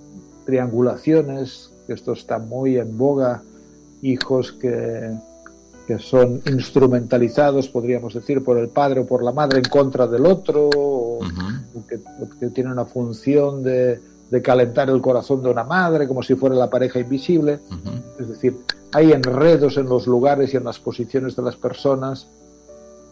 triangulaciones, 0.46 1.72
que 1.88 1.94
esto 1.94 2.14
está 2.14 2.40
muy 2.40 2.78
en 2.78 2.98
boga, 2.98 3.42
hijos 4.02 4.52
que, 4.52 5.12
que 5.88 6.00
son 6.00 6.42
instrumentalizados, 6.46 7.70
podríamos 7.70 8.14
decir, 8.14 8.44
por 8.44 8.58
el 8.58 8.70
padre 8.70 9.02
o 9.02 9.06
por 9.06 9.24
la 9.24 9.32
madre 9.32 9.60
en 9.60 9.66
contra 9.66 10.08
del 10.08 10.26
otro, 10.26 10.70
o, 10.76 11.20
que, 11.88 12.00
que 12.40 12.50
tienen 12.50 12.74
una 12.74 12.86
función 12.86 13.64
de, 13.64 14.00
de 14.30 14.42
calentar 14.42 14.90
el 14.90 15.02
corazón 15.02 15.42
de 15.42 15.50
una 15.50 15.64
madre 15.64 16.08
como 16.08 16.22
si 16.22 16.36
fuera 16.36 16.56
la 16.56 16.70
pareja 16.70 17.00
invisible. 17.00 17.60
Es 18.20 18.28
decir, 18.28 18.58
hay 18.92 19.12
enredos 19.12 19.78
en 19.78 19.88
los 19.88 20.08
lugares 20.08 20.54
y 20.54 20.58
en 20.58 20.64
las 20.64 20.80
posiciones 20.80 21.36
de 21.36 21.44
las 21.44 21.56
personas 21.56 22.28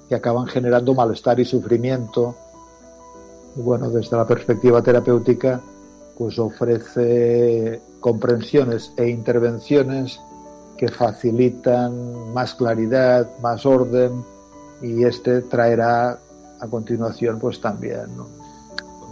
que 0.09 0.15
acaban 0.15 0.47
generando 0.47 0.93
malestar 0.93 1.39
y 1.39 1.45
sufrimiento. 1.45 2.35
Y 3.55 3.61
bueno, 3.61 3.89
desde 3.89 4.17
la 4.17 4.25
perspectiva 4.25 4.81
terapéutica, 4.81 5.61
pues 6.17 6.39
ofrece 6.39 7.81
comprensiones 7.99 8.93
e 8.97 9.07
intervenciones 9.09 10.19
que 10.77 10.87
facilitan 10.87 12.33
más 12.33 12.55
claridad, 12.55 13.29
más 13.41 13.65
orden 13.65 14.23
y 14.81 15.03
este 15.03 15.41
traerá 15.41 16.19
a 16.59 16.67
continuación 16.67 17.39
pues 17.39 17.59
también 17.59 18.07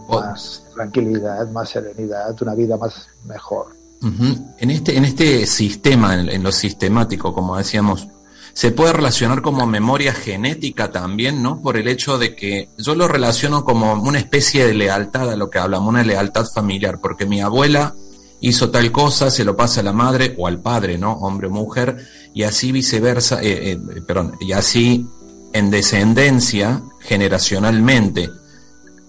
más 0.10 0.64
tranquilidad, 0.74 1.50
más 1.50 1.70
serenidad, 1.70 2.40
una 2.42 2.54
vida 2.54 2.78
más 2.78 3.08
mejor. 3.26 3.75
En 4.02 4.70
este, 4.70 4.98
en 4.98 5.06
este 5.06 5.48
sistema, 5.48 6.14
en, 6.14 6.44
lo 6.44 6.52
sistemático, 6.52 7.34
como 7.34 7.58
decíamos, 7.58 8.08
se 8.54 8.72
puede 8.72 8.94
relacionar 8.94 9.42
como 9.42 9.66
memoria 9.66 10.14
genética 10.14 10.92
también, 10.92 11.42
¿no? 11.42 11.62
Por 11.62 11.76
el 11.76 11.88
hecho 11.88 12.18
de 12.18 12.36
que 12.36 12.70
yo 12.78 12.94
lo 12.94 13.08
relaciono 13.08 13.66
como 13.66 13.94
una 13.94 14.20
especie 14.20 14.66
de 14.66 14.74
lealtad 14.74 15.32
a 15.32 15.36
lo 15.36 15.50
que 15.50 15.60
hablamos, 15.60 15.90
una 15.90 16.04
lealtad 16.04 16.46
familiar, 16.46 17.00
porque 17.02 17.26
mi 17.26 17.42
abuela 17.42 17.96
hizo 18.42 18.70
tal 18.70 18.92
cosa, 18.92 19.32
se 19.32 19.44
lo 19.44 19.56
pasa 19.56 19.82
a 19.82 19.84
la 19.84 19.94
madre 19.94 20.36
o 20.38 20.46
al 20.46 20.62
padre, 20.62 20.98
¿no? 20.98 21.14
Hombre 21.14 21.48
o 21.48 21.52
mujer, 21.52 22.08
y 22.34 22.44
así 22.44 22.72
viceversa, 22.72 23.42
eh, 23.42 23.72
eh, 23.72 23.78
perdón, 24.06 24.38
y 24.40 24.52
así 24.52 25.08
en 25.52 25.72
descendencia 25.72 26.84
generacionalmente 27.00 28.30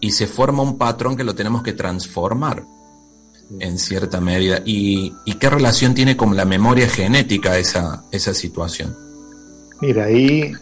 y 0.00 0.12
se 0.12 0.26
forma 0.26 0.62
un 0.62 0.78
patrón 0.78 1.16
que 1.16 1.24
lo 1.24 1.34
tenemos 1.34 1.62
que 1.62 1.72
transformar 1.72 2.64
en 3.58 3.78
cierta 3.78 4.20
medida. 4.20 4.60
¿Y, 4.64 5.12
qué 5.38 5.50
relación 5.50 5.94
tiene 5.94 6.16
con 6.16 6.36
la 6.36 6.44
memoria 6.44 6.88
genética 6.88 7.58
esa, 7.58 8.04
esa 8.10 8.34
situación? 8.34 8.94
Mira, 9.80 10.04
ahí 10.04 10.52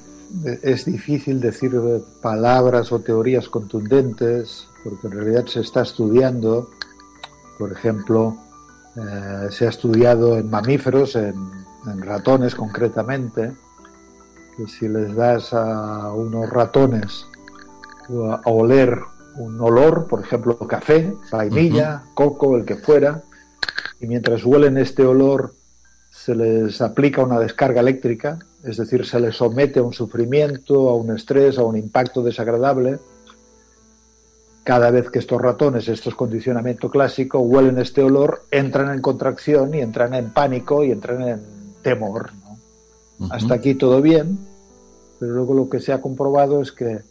es 0.62 0.84
difícil 0.84 1.40
decir 1.40 1.72
palabras 2.20 2.92
o 2.92 3.00
teorías 3.00 3.48
contundentes, 3.48 4.66
porque 4.82 5.06
en 5.06 5.12
realidad 5.12 5.46
se 5.46 5.60
está 5.60 5.82
estudiando, 5.82 6.70
por 7.58 7.72
ejemplo, 7.72 8.36
eh, 8.96 9.48
se 9.50 9.66
ha 9.66 9.70
estudiado 9.70 10.36
en 10.36 10.50
mamíferos, 10.50 11.16
en, 11.16 11.34
en 11.86 12.02
ratones 12.02 12.54
concretamente, 12.54 13.52
que 14.56 14.66
si 14.68 14.88
les 14.88 15.14
das 15.14 15.52
a 15.52 16.12
unos 16.12 16.48
ratones 16.50 17.26
a 18.08 18.50
oler 18.50 19.00
un 19.36 19.60
olor, 19.60 20.06
por 20.08 20.20
ejemplo, 20.20 20.56
café, 20.58 21.14
vainilla, 21.30 22.02
coco, 22.14 22.56
el 22.56 22.64
que 22.64 22.76
fuera, 22.76 23.22
y 24.00 24.06
mientras 24.06 24.44
huelen 24.44 24.78
este 24.78 25.04
olor 25.04 25.54
se 26.10 26.34
les 26.34 26.80
aplica 26.80 27.22
una 27.22 27.40
descarga 27.40 27.80
eléctrica, 27.80 28.38
es 28.62 28.76
decir, 28.76 29.04
se 29.04 29.20
les 29.20 29.36
somete 29.36 29.80
a 29.80 29.82
un 29.82 29.92
sufrimiento, 29.92 30.88
a 30.88 30.96
un 30.96 31.14
estrés, 31.14 31.58
a 31.58 31.64
un 31.64 31.76
impacto 31.76 32.22
desagradable. 32.22 32.98
Cada 34.62 34.90
vez 34.90 35.10
que 35.10 35.18
estos 35.18 35.42
ratones, 35.42 35.88
estos 35.88 36.14
condicionamiento 36.14 36.88
clásico, 36.88 37.40
huelen 37.40 37.78
este 37.78 38.02
olor, 38.02 38.44
entran 38.50 38.94
en 38.94 39.02
contracción 39.02 39.74
y 39.74 39.80
entran 39.80 40.14
en 40.14 40.30
pánico 40.30 40.82
y 40.82 40.92
entran 40.92 41.22
en 41.22 41.42
temor. 41.82 42.30
Hasta 43.30 43.54
aquí 43.54 43.74
todo 43.74 44.00
bien, 44.00 44.38
pero 45.20 45.32
luego 45.32 45.54
lo 45.54 45.68
que 45.68 45.80
se 45.80 45.92
ha 45.92 46.00
comprobado 46.00 46.62
es 46.62 46.72
que 46.72 47.02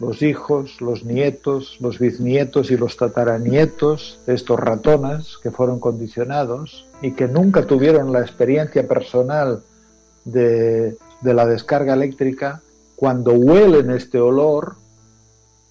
los 0.00 0.22
hijos, 0.22 0.80
los 0.80 1.04
nietos, 1.04 1.76
los 1.80 1.98
bisnietos 1.98 2.70
y 2.70 2.76
los 2.76 2.96
tataranietos 2.96 4.20
de 4.26 4.34
estos 4.34 4.58
ratones 4.58 5.38
que 5.42 5.50
fueron 5.50 5.78
condicionados 5.78 6.86
y 7.00 7.12
que 7.12 7.28
nunca 7.28 7.66
tuvieron 7.66 8.12
la 8.12 8.20
experiencia 8.20 8.86
personal 8.88 9.62
de, 10.24 10.96
la 11.22 11.46
descarga 11.46 11.94
eléctrica, 11.94 12.60
cuando 12.96 13.32
huelen 13.32 13.90
este 13.90 14.20
olor, 14.20 14.76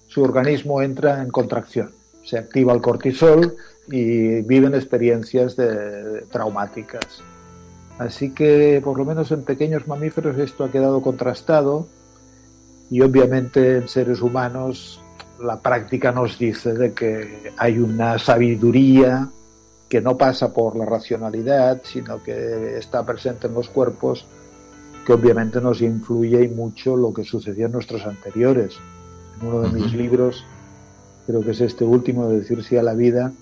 su 0.08 0.22
organismo 0.22 0.82
entra 0.82 1.22
en 1.22 1.30
contracción, 1.30 1.90
se 2.24 2.38
activa 2.38 2.72
el 2.72 2.80
cortisol 2.80 3.56
y 3.88 4.42
viven 4.42 4.74
experiencias 4.74 5.56
traumáticas. 6.30 7.22
Así 7.98 8.30
que, 8.30 8.80
por 8.82 8.98
lo 8.98 9.04
menos 9.04 9.30
en 9.30 9.44
pequeños 9.44 9.86
mamíferos, 9.86 10.38
esto 10.38 10.64
ha 10.64 10.70
quedado 10.70 11.02
contrastado 11.02 11.86
y 12.90 13.00
obviamente 13.00 13.78
en 13.78 13.88
seres 13.88 14.20
humanos 14.20 15.00
la 15.40 15.60
práctica 15.60 16.12
nos 16.12 16.38
dice 16.38 16.74
de 16.74 16.92
que 16.92 17.52
hay 17.56 17.78
una 17.78 18.18
sabiduría 18.18 19.28
que 19.88 20.00
no 20.00 20.16
pasa 20.16 20.52
por 20.52 20.76
la 20.76 20.84
racionalidad, 20.84 21.82
sino 21.84 22.22
que 22.22 22.78
está 22.78 23.04
presente 23.04 23.46
en 23.46 23.54
los 23.54 23.68
cuerpos, 23.68 24.26
que 25.06 25.12
obviamente 25.12 25.60
nos 25.60 25.82
influye 25.82 26.42
y 26.42 26.48
mucho 26.48 26.96
lo 26.96 27.12
que 27.12 27.24
sucedió 27.24 27.66
en 27.66 27.72
nuestros 27.72 28.06
anteriores. 28.06 28.76
En 29.40 29.48
uno 29.48 29.60
de 29.60 29.70
mis 29.70 29.92
libros, 29.92 30.44
creo 31.26 31.42
que 31.42 31.50
es 31.50 31.60
este 31.60 31.84
último, 31.84 32.28
de 32.28 32.40
decir 32.40 32.64
sí 32.64 32.76
a 32.76 32.82
la 32.82 32.94
vida, 32.94 33.32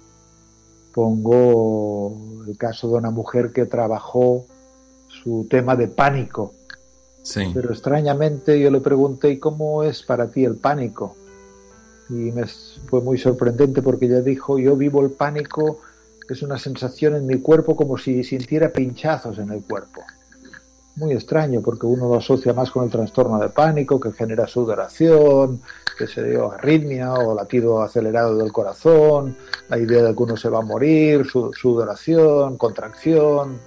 pongo 0.92 2.44
el 2.46 2.56
caso 2.56 2.88
de 2.88 2.94
una 2.94 3.10
mujer 3.10 3.52
que 3.52 3.66
trabajó 3.66 4.46
su 5.08 5.46
tema 5.48 5.76
de 5.76 5.88
pánico 5.88 6.52
pero 7.54 7.70
extrañamente 7.70 8.58
yo 8.60 8.70
le 8.70 8.80
pregunté, 8.80 9.30
¿y 9.30 9.38
cómo 9.38 9.82
es 9.84 10.02
para 10.02 10.28
ti 10.28 10.44
el 10.44 10.56
pánico? 10.56 11.16
Y 12.08 12.32
me 12.32 12.44
fue 12.46 13.00
muy 13.00 13.16
sorprendente 13.16 13.80
porque 13.80 14.06
ella 14.06 14.20
dijo, 14.20 14.58
yo 14.58 14.76
vivo 14.76 15.02
el 15.02 15.10
pánico, 15.10 15.78
es 16.28 16.42
una 16.42 16.58
sensación 16.58 17.14
en 17.14 17.26
mi 17.26 17.40
cuerpo 17.40 17.76
como 17.76 17.96
si 17.96 18.24
sintiera 18.24 18.70
pinchazos 18.70 19.38
en 19.38 19.50
el 19.50 19.62
cuerpo. 19.62 20.02
Muy 20.96 21.12
extraño 21.12 21.62
porque 21.62 21.86
uno 21.86 22.08
lo 22.08 22.16
asocia 22.16 22.52
más 22.52 22.70
con 22.70 22.84
el 22.84 22.90
trastorno 22.90 23.38
de 23.38 23.48
pánico 23.48 23.98
que 23.98 24.12
genera 24.12 24.46
sudoración, 24.46 25.62
que 25.96 26.06
se 26.06 26.22
dio 26.22 26.52
arritmia 26.52 27.14
o 27.14 27.34
latido 27.34 27.82
acelerado 27.82 28.36
del 28.36 28.52
corazón, 28.52 29.36
la 29.68 29.78
idea 29.78 30.02
de 30.02 30.14
que 30.14 30.22
uno 30.22 30.36
se 30.36 30.50
va 30.50 30.58
a 30.58 30.62
morir, 30.62 31.26
sudoración, 31.26 32.58
contracción. 32.58 33.58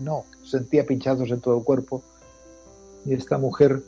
No, 0.00 0.24
sentía 0.44 0.84
pinchazos 0.84 1.30
en 1.30 1.40
todo 1.40 1.58
el 1.58 1.64
cuerpo 1.64 2.02
y 3.04 3.14
esta 3.14 3.38
mujer, 3.38 3.82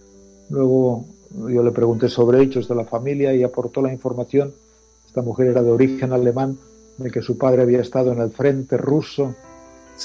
luego 0.51 1.05
yo 1.49 1.63
le 1.63 1.71
pregunté 1.73 2.09
sobre 2.09 2.43
hechos 2.43 2.69
de 2.69 2.75
la 2.75 2.85
familia 2.85 3.35
y 3.35 3.43
aportó 3.43 3.83
la 3.83 3.93
información. 3.93 4.55
Esta 5.07 5.23
mujer 5.23 5.49
era 5.49 5.63
de 5.63 5.71
origen 5.71 6.13
alemán, 6.13 6.59
de 6.99 7.11
que 7.11 7.23
su 7.23 7.37
padre 7.37 7.63
había 7.63 7.81
estado 7.81 8.13
en 8.13 8.21
el 8.21 8.31
frente 8.31 8.77
ruso 8.77 9.35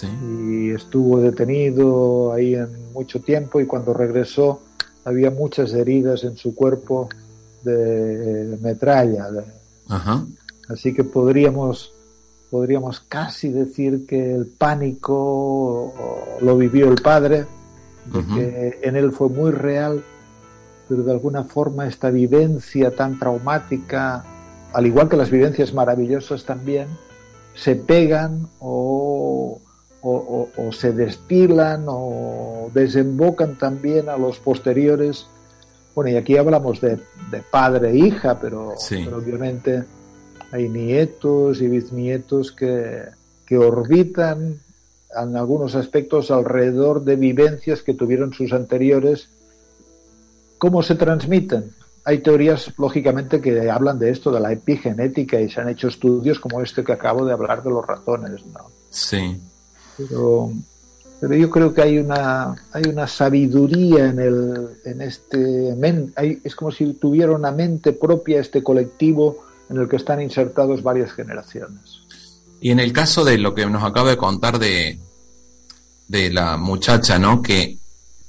y 0.02 0.70
estuvo 0.70 1.20
detenido 1.20 2.32
ahí 2.32 2.56
en 2.56 2.92
mucho 2.94 3.22
tiempo 3.22 3.60
y 3.60 3.66
cuando 3.66 3.94
regresó 3.94 4.62
había 5.04 5.32
muchas 5.32 5.74
heridas 5.74 6.24
en 6.24 6.38
su 6.38 6.54
cuerpo 6.54 7.10
de 7.64 8.58
metralla. 8.62 9.28
Así 10.68 10.94
que 10.94 11.04
podríamos, 11.04 11.92
podríamos 12.52 13.00
casi 13.00 13.50
decir 13.50 14.06
que 14.06 14.36
el 14.36 14.46
pánico 14.46 15.94
lo 16.42 16.58
vivió 16.58 16.90
el 16.92 17.02
padre, 17.02 17.46
que 18.36 18.80
en 18.82 18.96
él 18.96 19.12
fue 19.12 19.30
muy 19.30 19.52
real, 19.52 20.04
pero 20.88 21.04
de 21.04 21.12
alguna 21.12 21.44
forma 21.44 21.88
esta 21.88 22.10
vivencia 22.10 22.96
tan 22.96 23.20
traumática, 23.20 24.24
al 24.74 24.88
igual 24.88 25.10
que 25.10 25.18
las 25.18 25.30
vivencias 25.30 25.74
maravillosas 25.74 26.46
también, 26.46 26.88
se 27.54 27.76
pegan 27.76 28.48
o 28.60 29.60
o, 30.02 30.72
se 30.72 30.92
destilan 30.92 31.86
o 31.88 32.70
desembocan 32.74 33.58
también 33.58 34.10
a 34.10 34.18
los 34.18 34.40
posteriores. 34.40 35.28
Bueno, 35.96 36.12
y 36.12 36.16
aquí 36.16 36.38
hablamos 36.38 36.80
de, 36.82 37.00
padre 37.52 37.92
e 37.92 37.98
hija, 37.98 38.40
pero, 38.40 38.76
obviamente 39.14 39.84
hay 40.52 40.70
nietos 40.70 41.62
y 41.62 41.68
bisnietos 41.68 42.52
que, 42.52 43.04
que 43.46 43.58
orbitan 43.58 44.60
en 45.16 45.36
algunos 45.36 45.76
aspectos 45.76 46.32
alrededor 46.32 47.04
de 47.04 47.16
vivencias 47.16 47.82
que 47.82 47.94
tuvieron 47.94 48.34
sus 48.34 48.54
anteriores. 48.54 49.30
¿Cómo 50.58 50.84
se 50.84 50.96
transmiten? 50.96 51.72
Hay 52.06 52.20
teorías, 52.20 52.74
lógicamente, 52.78 53.42
que 53.42 53.70
hablan 53.70 54.00
de 54.00 54.10
esto, 54.10 54.32
de 54.32 54.40
la 54.40 54.52
epigenética, 54.52 55.40
y 55.40 55.50
se 55.50 55.62
han 55.62 55.70
hecho 55.70 55.88
estudios 55.88 56.40
como 56.40 56.62
este 56.62 56.84
que 56.84 56.94
acabo 56.94 57.26
de 57.26 57.34
hablar 57.34 57.64
de 57.64 57.70
los 57.70 57.86
ratones, 57.86 58.46
¿no? 58.48 58.68
Sí. 58.90 59.40
Pero, 59.98 60.52
pero 61.20 61.36
yo 61.36 61.50
creo 61.50 61.74
que 61.74 61.82
hay 61.82 62.00
una, 62.00 62.56
hay 62.72 62.84
una 62.88 63.08
sabiduría 63.08 64.10
en, 64.10 64.20
el, 64.20 64.70
en 64.86 65.02
este... 65.02 65.76
Hay, 66.16 66.42
es 66.44 66.56
como 66.56 66.72
si 66.72 66.94
tuviera 66.94 67.32
una 67.32 67.52
mente 67.52 67.94
propia 67.94 68.40
este 68.40 68.64
colectivo 68.64 69.44
en 69.70 69.78
el 69.78 69.88
que 69.88 69.98
están 69.98 70.22
insertados 70.22 70.82
varias 70.82 71.12
generaciones. 71.12 71.99
Y 72.62 72.72
en 72.72 72.80
el 72.80 72.92
caso 72.92 73.24
de 73.24 73.38
lo 73.38 73.56
que 73.56 73.66
nos 73.66 73.84
acaba 73.84 74.10
de 74.10 74.18
contar 74.18 74.60
de, 74.60 75.00
de 76.08 76.30
la 76.32 76.58
muchacha, 76.58 77.18
¿no? 77.18 77.42
Que, 77.42 77.78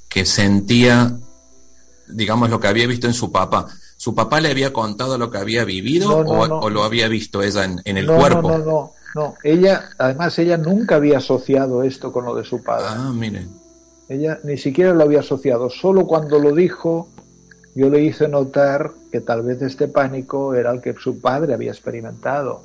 que 0.07 0.25
sentía, 0.25 1.17
digamos, 2.07 2.49
lo 2.49 2.59
que 2.59 2.67
había 2.67 2.87
visto 2.87 3.07
en 3.07 3.13
su 3.13 3.31
papá. 3.31 3.67
¿Su 3.97 4.15
papá 4.15 4.41
le 4.41 4.49
había 4.49 4.73
contado 4.73 5.17
lo 5.17 5.29
que 5.29 5.37
había 5.37 5.63
vivido 5.63 6.17
o, 6.17 6.69
lo 6.69 6.83
había 6.83 7.07
visto 7.07 7.43
ella 7.43 7.65
en, 7.65 7.97
el 7.97 8.07
cuerpo? 8.07 8.49
No, 8.49 8.57
no, 8.57 8.91
no. 9.13 9.35
Ella, 9.43 9.89
además, 9.97 10.39
ella 10.39 10.57
nunca 10.57 10.95
había 10.95 11.19
asociado 11.19 11.83
esto 11.83 12.11
con 12.11 12.25
lo 12.25 12.35
de 12.35 12.43
su 12.43 12.63
padre. 12.63 12.87
Ah, 12.89 13.11
miren. 13.13 13.49
Ella 14.09 14.39
ni 14.43 14.57
siquiera 14.57 14.93
lo 14.93 15.03
había 15.03 15.19
asociado. 15.19 15.69
Solo 15.69 16.07
cuando 16.07 16.39
lo 16.39 16.53
dijo, 16.53 17.09
yo 17.75 17.89
le 17.89 18.03
hice 18.03 18.27
notar 18.27 18.91
que 19.11 19.21
tal 19.21 19.43
vez 19.43 19.61
este 19.61 19.87
pánico 19.87 20.55
era 20.55 20.71
el 20.71 20.81
que 20.81 20.93
su 20.93 21.21
padre 21.21 21.53
había 21.53 21.71
experimentado. 21.71 22.63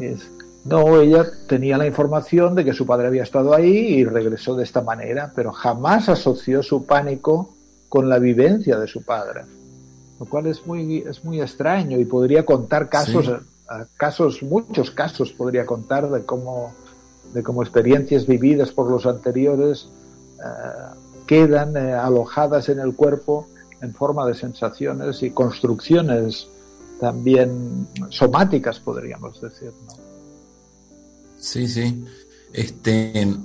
Es, 0.00 0.28
no, 0.66 1.00
ella 1.00 1.24
tenía 1.46 1.78
la 1.78 1.86
información 1.86 2.56
de 2.56 2.64
que 2.64 2.72
su 2.72 2.86
padre 2.86 3.06
había 3.06 3.22
estado 3.22 3.54
ahí 3.54 3.70
y 3.70 4.04
regresó 4.04 4.56
de 4.56 4.64
esta 4.64 4.80
manera, 4.80 5.32
pero 5.34 5.52
jamás 5.52 6.08
asoció 6.08 6.62
su 6.62 6.84
pánico 6.84 7.54
con 7.88 8.08
la 8.08 8.18
vivencia 8.18 8.76
de 8.76 8.88
su 8.88 9.04
padre, 9.04 9.42
lo 10.18 10.26
cual 10.26 10.46
es 10.46 10.66
muy, 10.66 10.98
es 10.98 11.24
muy 11.24 11.40
extraño 11.40 12.00
y 12.00 12.04
podría 12.04 12.44
contar 12.44 12.88
casos, 12.88 13.30
casos, 13.96 14.42
muchos 14.42 14.90
casos 14.90 15.32
podría 15.32 15.64
contar 15.64 16.10
de 16.10 16.24
cómo, 16.24 16.74
de 17.32 17.44
cómo 17.44 17.62
experiencias 17.62 18.26
vividas 18.26 18.72
por 18.72 18.90
los 18.90 19.06
anteriores 19.06 19.88
eh, 20.38 20.96
quedan 21.28 21.76
eh, 21.76 21.92
alojadas 21.92 22.68
en 22.70 22.80
el 22.80 22.96
cuerpo 22.96 23.46
en 23.80 23.94
forma 23.94 24.26
de 24.26 24.34
sensaciones 24.34 25.22
y 25.22 25.30
construcciones 25.30 26.48
también 26.98 27.86
somáticas, 28.08 28.80
podríamos 28.80 29.40
decir. 29.40 29.70
¿no? 29.86 29.95
Sí, 31.38 31.68
sí. 31.68 32.04
Este, 32.52 33.36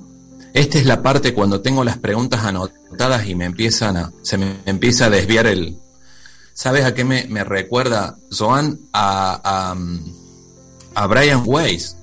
esta 0.53 0.77
es 0.77 0.85
la 0.85 1.01
parte 1.01 1.33
cuando 1.33 1.61
tengo 1.61 1.83
las 1.83 1.97
preguntas 1.97 2.43
anotadas 2.43 3.27
y 3.27 3.35
me 3.35 3.45
empiezan 3.45 3.97
a, 3.97 4.11
se 4.21 4.37
me 4.37 4.57
empieza 4.65 5.05
a 5.05 5.09
desviar 5.09 5.47
el... 5.47 5.77
¿Sabes 6.53 6.85
a 6.85 6.93
qué 6.93 7.05
me, 7.05 7.43
recuerda, 7.43 8.17
Joan? 8.31 8.79
A, 8.93 9.73
a, 10.93 11.07
Brian 11.07 11.43
Weiss, 11.45 11.95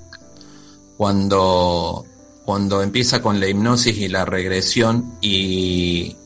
cuando, 0.97 2.07
cuando 2.45 2.83
empieza 2.83 3.21
con 3.21 3.39
la 3.39 3.47
hipnosis 3.47 3.97
y 3.99 4.09
la 4.09 4.25
regresión 4.25 5.15
y 5.21 6.17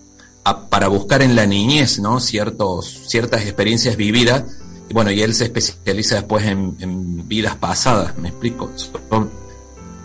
para 0.70 0.88
buscar 0.88 1.22
en 1.22 1.36
la 1.36 1.46
niñez, 1.46 1.98
¿no? 1.98 2.20
Ciertos, 2.20 3.02
ciertas 3.06 3.42
experiencias 3.42 3.96
vividas. 3.96 4.44
Y 4.88 4.94
bueno, 4.94 5.10
y 5.10 5.20
él 5.20 5.34
se 5.34 5.44
especializa 5.44 6.16
después 6.16 6.46
en 6.46 7.28
vidas 7.28 7.56
pasadas, 7.56 8.16
¿me 8.16 8.28
explico? 8.28 8.70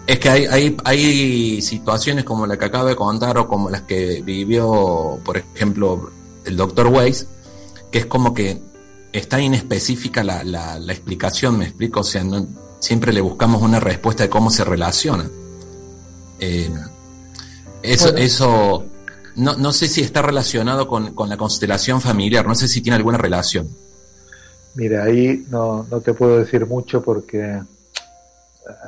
Es 0.07 0.19
que 0.19 0.29
hay, 0.29 0.45
hay, 0.45 0.77
hay 0.85 1.61
situaciones 1.61 2.23
como 2.23 2.47
la 2.47 2.57
que 2.57 2.65
acabo 2.65 2.87
de 2.87 2.95
contar 2.95 3.37
o 3.37 3.47
como 3.47 3.69
las 3.69 3.81
que 3.81 4.21
vivió, 4.21 5.19
por 5.25 5.37
ejemplo, 5.37 6.09
el 6.45 6.55
doctor 6.55 6.87
Weiss, 6.87 7.27
que 7.91 7.99
es 7.99 8.05
como 8.05 8.33
que 8.33 8.61
está 9.11 9.41
inespecífica 9.41 10.23
la, 10.23 10.45
la, 10.45 10.93
explicación, 10.93 11.57
me 11.57 11.65
explico, 11.65 11.99
o 11.99 12.03
sea, 12.03 12.23
siempre 12.79 13.11
le 13.11 13.19
buscamos 13.19 13.61
una 13.61 13.81
respuesta 13.81 14.23
de 14.23 14.29
cómo 14.29 14.49
se 14.49 14.63
relaciona. 14.63 15.29
Eh, 16.39 16.71
eso, 17.83 18.15
eso 18.15 18.85
no, 19.35 19.57
no, 19.57 19.73
sé 19.73 19.89
si 19.89 20.01
está 20.01 20.21
relacionado 20.21 20.87
con, 20.87 21.13
con, 21.15 21.27
la 21.27 21.35
constelación 21.35 21.99
familiar, 21.99 22.47
no 22.47 22.55
sé 22.55 22.69
si 22.69 22.81
tiene 22.81 22.95
alguna 22.95 23.17
relación. 23.17 23.67
Mira, 24.75 25.03
ahí 25.03 25.45
no, 25.49 25.85
no 25.89 25.99
te 25.99 26.13
puedo 26.13 26.37
decir 26.37 26.65
mucho 26.65 27.01
porque 27.01 27.59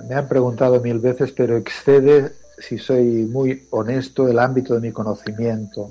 me 0.08 0.16
han 0.16 0.28
preguntado 0.28 0.80
mil 0.82 1.00
veces, 1.00 1.32
pero 1.32 1.58
excede, 1.58 2.34
si 2.58 2.78
soy 2.78 3.26
muy 3.26 3.68
honesto, 3.72 4.28
el 4.28 4.40
ámbito 4.40 4.74
de 4.74 4.82
mi 4.82 4.92
conocimiento. 4.92 5.90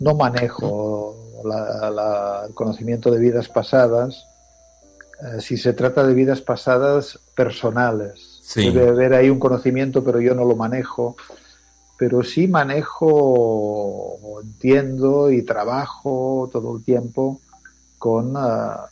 No 0.00 0.14
manejo 0.14 1.16
el 1.44 2.54
conocimiento 2.54 3.10
de 3.10 3.18
vidas 3.18 3.48
pasadas. 3.48 4.26
Eh, 5.20 5.40
si 5.40 5.56
se 5.56 5.72
trata 5.72 6.06
de 6.06 6.14
vidas 6.14 6.40
pasadas 6.40 7.18
personales, 7.34 8.42
debe 8.54 8.88
haber 8.88 9.14
ahí 9.14 9.30
un 9.30 9.38
conocimiento, 9.38 10.04
pero 10.04 10.20
yo 10.20 10.34
no 10.34 10.44
lo 10.44 10.56
manejo. 10.56 11.16
Pero 11.98 12.22
sí 12.22 12.46
manejo, 12.46 14.18
entiendo 14.42 15.30
y 15.30 15.42
trabajo 15.42 16.50
todo 16.52 16.76
el 16.76 16.84
tiempo 16.84 17.40
con 17.98 18.34
ah, 18.36 18.90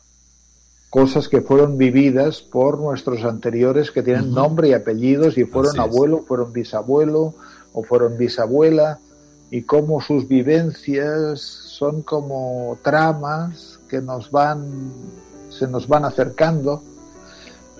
cosas 0.95 1.27
que 1.29 1.41
fueron 1.41 1.77
vividas 1.77 2.41
por 2.41 2.79
nuestros 2.79 3.25
anteriores 3.25 3.91
que 3.91 4.05
tienen 4.05 4.31
nombre 4.31 4.69
y 4.69 4.75
apellidos 4.75 5.37
y 5.37 5.45
fueron 5.45 5.81
abuelo, 5.81 6.23
fueron 6.25 6.53
bisabuelo 6.53 7.35
o 7.73 7.83
fueron 7.83 8.17
bisabuela 8.17 9.01
y 9.51 9.63
cómo 9.63 10.01
sus 10.01 10.29
vivencias 10.29 11.41
son 11.41 12.03
como 12.03 12.79
tramas 12.85 13.81
que 13.89 14.01
nos 14.01 14.31
van 14.31 14.93
se 15.51 15.67
nos 15.67 15.89
van 15.89 16.05
acercando. 16.05 16.81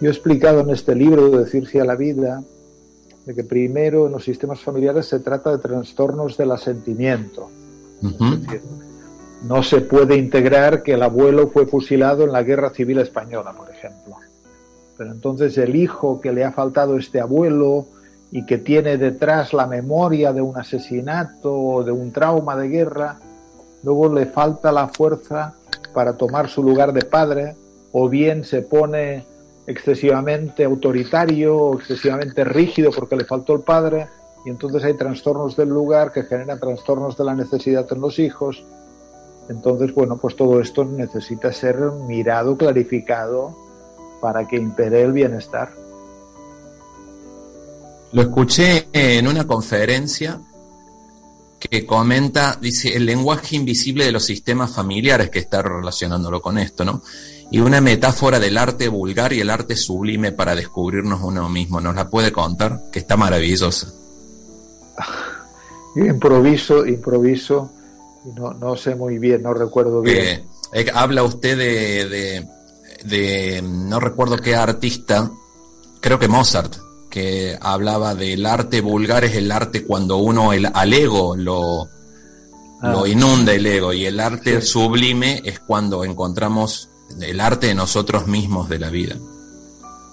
Yo 0.01 0.09
he 0.09 0.13
explicado 0.13 0.63
en 0.63 0.71
este 0.71 0.97
libro 0.97 1.31
de 1.31 1.81
a 1.81 1.85
la 1.85 1.95
vida 1.95 2.43
de 3.27 3.33
que 3.33 3.45
primero 3.45 4.07
en 4.07 4.13
los 4.13 4.25
sistemas 4.25 4.59
familiares 4.59 5.07
se 5.07 5.21
trata 5.21 5.53
de 5.53 5.59
trastornos 5.59 6.37
del 6.37 6.51
asentimiento. 6.51 7.49
No 9.45 9.63
se 9.63 9.83
puede 9.83 10.17
integrar 10.17 10.83
que 10.83 10.95
el 10.95 11.03
abuelo 11.03 11.49
fue 11.49 11.67
fusilado 11.67 12.25
en 12.25 12.33
la 12.33 12.43
Guerra 12.43 12.71
Civil 12.71 12.99
Española, 12.99 13.53
por 13.53 13.71
ejemplo. 13.71 14.17
Pero 14.97 15.11
entonces 15.11 15.59
el 15.59 15.77
hijo 15.77 16.19
que 16.19 16.33
le 16.33 16.45
ha 16.45 16.53
faltado 16.53 16.97
este 16.97 17.21
abuelo 17.21 17.85
y 18.31 18.47
que 18.47 18.57
tiene 18.57 18.97
detrás 18.97 19.53
la 19.53 19.67
memoria 19.67 20.33
de 20.33 20.41
un 20.41 20.57
asesinato 20.57 21.53
o 21.53 21.85
de 21.85 21.93
un 21.93 22.11
trauma 22.11 22.57
de 22.57 22.69
guerra, 22.69 23.19
luego 23.83 24.15
le 24.15 24.25
falta 24.25 24.73
la 24.73 24.89
fuerza 24.89 25.53
para 25.93 26.15
tomar 26.15 26.49
su 26.49 26.63
lugar 26.63 26.95
de 26.95 27.05
padre 27.05 27.55
o 27.93 28.09
bien 28.09 28.45
se 28.45 28.63
pone 28.63 29.27
excesivamente 29.67 30.65
autoritario 30.65 31.55
o 31.55 31.79
excesivamente 31.79 32.45
rígido 32.45 32.93
porque 32.93 33.17
le 33.17 33.27
faltó 33.27 33.53
el 33.53 33.61
padre 33.61 34.07
y 34.47 34.49
entonces 34.49 34.83
hay 34.85 34.95
trastornos 34.95 35.55
del 35.55 35.69
lugar 35.69 36.13
que 36.13 36.23
generan 36.23 36.59
trastornos 36.59 37.15
de 37.19 37.25
la 37.25 37.35
necesidad 37.35 37.87
en 37.93 38.01
los 38.01 38.19
hijos 38.19 38.65
entonces, 39.49 39.95
bueno, 39.95 40.17
pues 40.17 40.37
todo 40.37 40.61
esto 40.61 40.85
necesita 40.85 41.53
ser 41.53 41.77
mirado, 42.07 42.57
clarificado, 42.57 43.57
para 44.21 44.47
que 44.47 44.57
impere 44.57 45.03
el 45.03 45.13
bienestar. 45.13 45.73
Lo 48.13 48.23
escuché 48.23 48.89
en 48.93 49.27
una 49.27 49.45
conferencia 49.47 50.41
que 51.59 51.85
comenta, 51.85 52.59
dice, 52.61 52.95
el 52.95 53.07
lenguaje 53.07 53.57
invisible 53.57 54.05
de 54.05 54.13
los 54.13 54.25
sistemas 54.25 54.75
familiares, 54.75 55.31
que 55.31 55.41
está 55.41 55.63
relacionándolo 55.63 56.41
con 56.41 56.59
esto, 56.59 56.85
¿no? 56.85 57.03
Y 57.51 57.61
una 57.61 57.81
metáfora 57.81 58.39
del 58.39 58.57
arte 58.57 58.89
vulgar 58.89 59.33
y 59.33 59.41
el 59.41 59.51
arte 59.51 59.77
sublime 59.77 60.33
para 60.33 60.55
descubrirnos 60.55 61.21
uno 61.23 61.49
mismo. 61.49 61.81
¿Nos 61.81 61.95
la 61.95 62.09
puede 62.09 62.33
contar? 62.33 62.81
Que 62.93 62.99
está 62.99 63.17
maravillosa. 63.17 63.93
improviso, 65.97 66.87
improviso 66.87 67.71
no, 68.25 68.55
no 68.55 68.77
sé 68.77 68.95
muy 68.95 69.19
bien, 69.19 69.43
no 69.43 69.55
recuerdo 69.55 70.01
bien. 70.01 70.47
Eh, 70.73 70.87
habla 70.95 71.23
usted 71.23 71.57
de, 71.57 72.47
de, 73.05 73.63
no 73.63 74.01
recuerdo 74.01 74.37
qué 74.39 74.55
artista, 74.55 75.31
creo 76.01 76.19
que 76.19 76.29
Mozart, 76.29 76.75
que 77.11 77.57
hablaba 77.61 78.15
del 78.15 78.47
arte 78.47 78.81
vulgar 78.81 79.25
es 79.25 79.37
el 79.37 79.53
arte 79.53 79.85
cuando 79.85 80.17
uno 80.17 80.53
el, 80.53 80.67
al 80.73 80.93
ego 80.93 81.37
lo, 81.37 81.89
lo 82.83 83.05
ah. 83.05 83.09
inunda 83.09 83.53
el 83.53 83.67
ego 83.67 83.93
y 83.93 84.07
el 84.07 84.19
arte 84.19 84.61
sublime 84.63 85.43
es 85.45 85.61
cuando 85.61 86.05
encontramos 86.05 86.89
el 87.21 87.41
arte 87.41 87.69
de 87.69 87.75
nosotros 87.75 88.27
mismos 88.27 88.69
de 88.69 88.79
la 88.79 88.91
vida. 88.91 89.17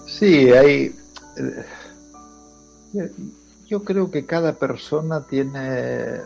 Sí, 0.06 0.52
hay... 0.52 0.96
Eh, 2.94 3.10
yo 3.68 3.84
creo 3.84 4.12
que 4.12 4.26
cada 4.26 4.54
persona 4.54 5.22
tiene, 5.22 6.16
eh, 6.16 6.22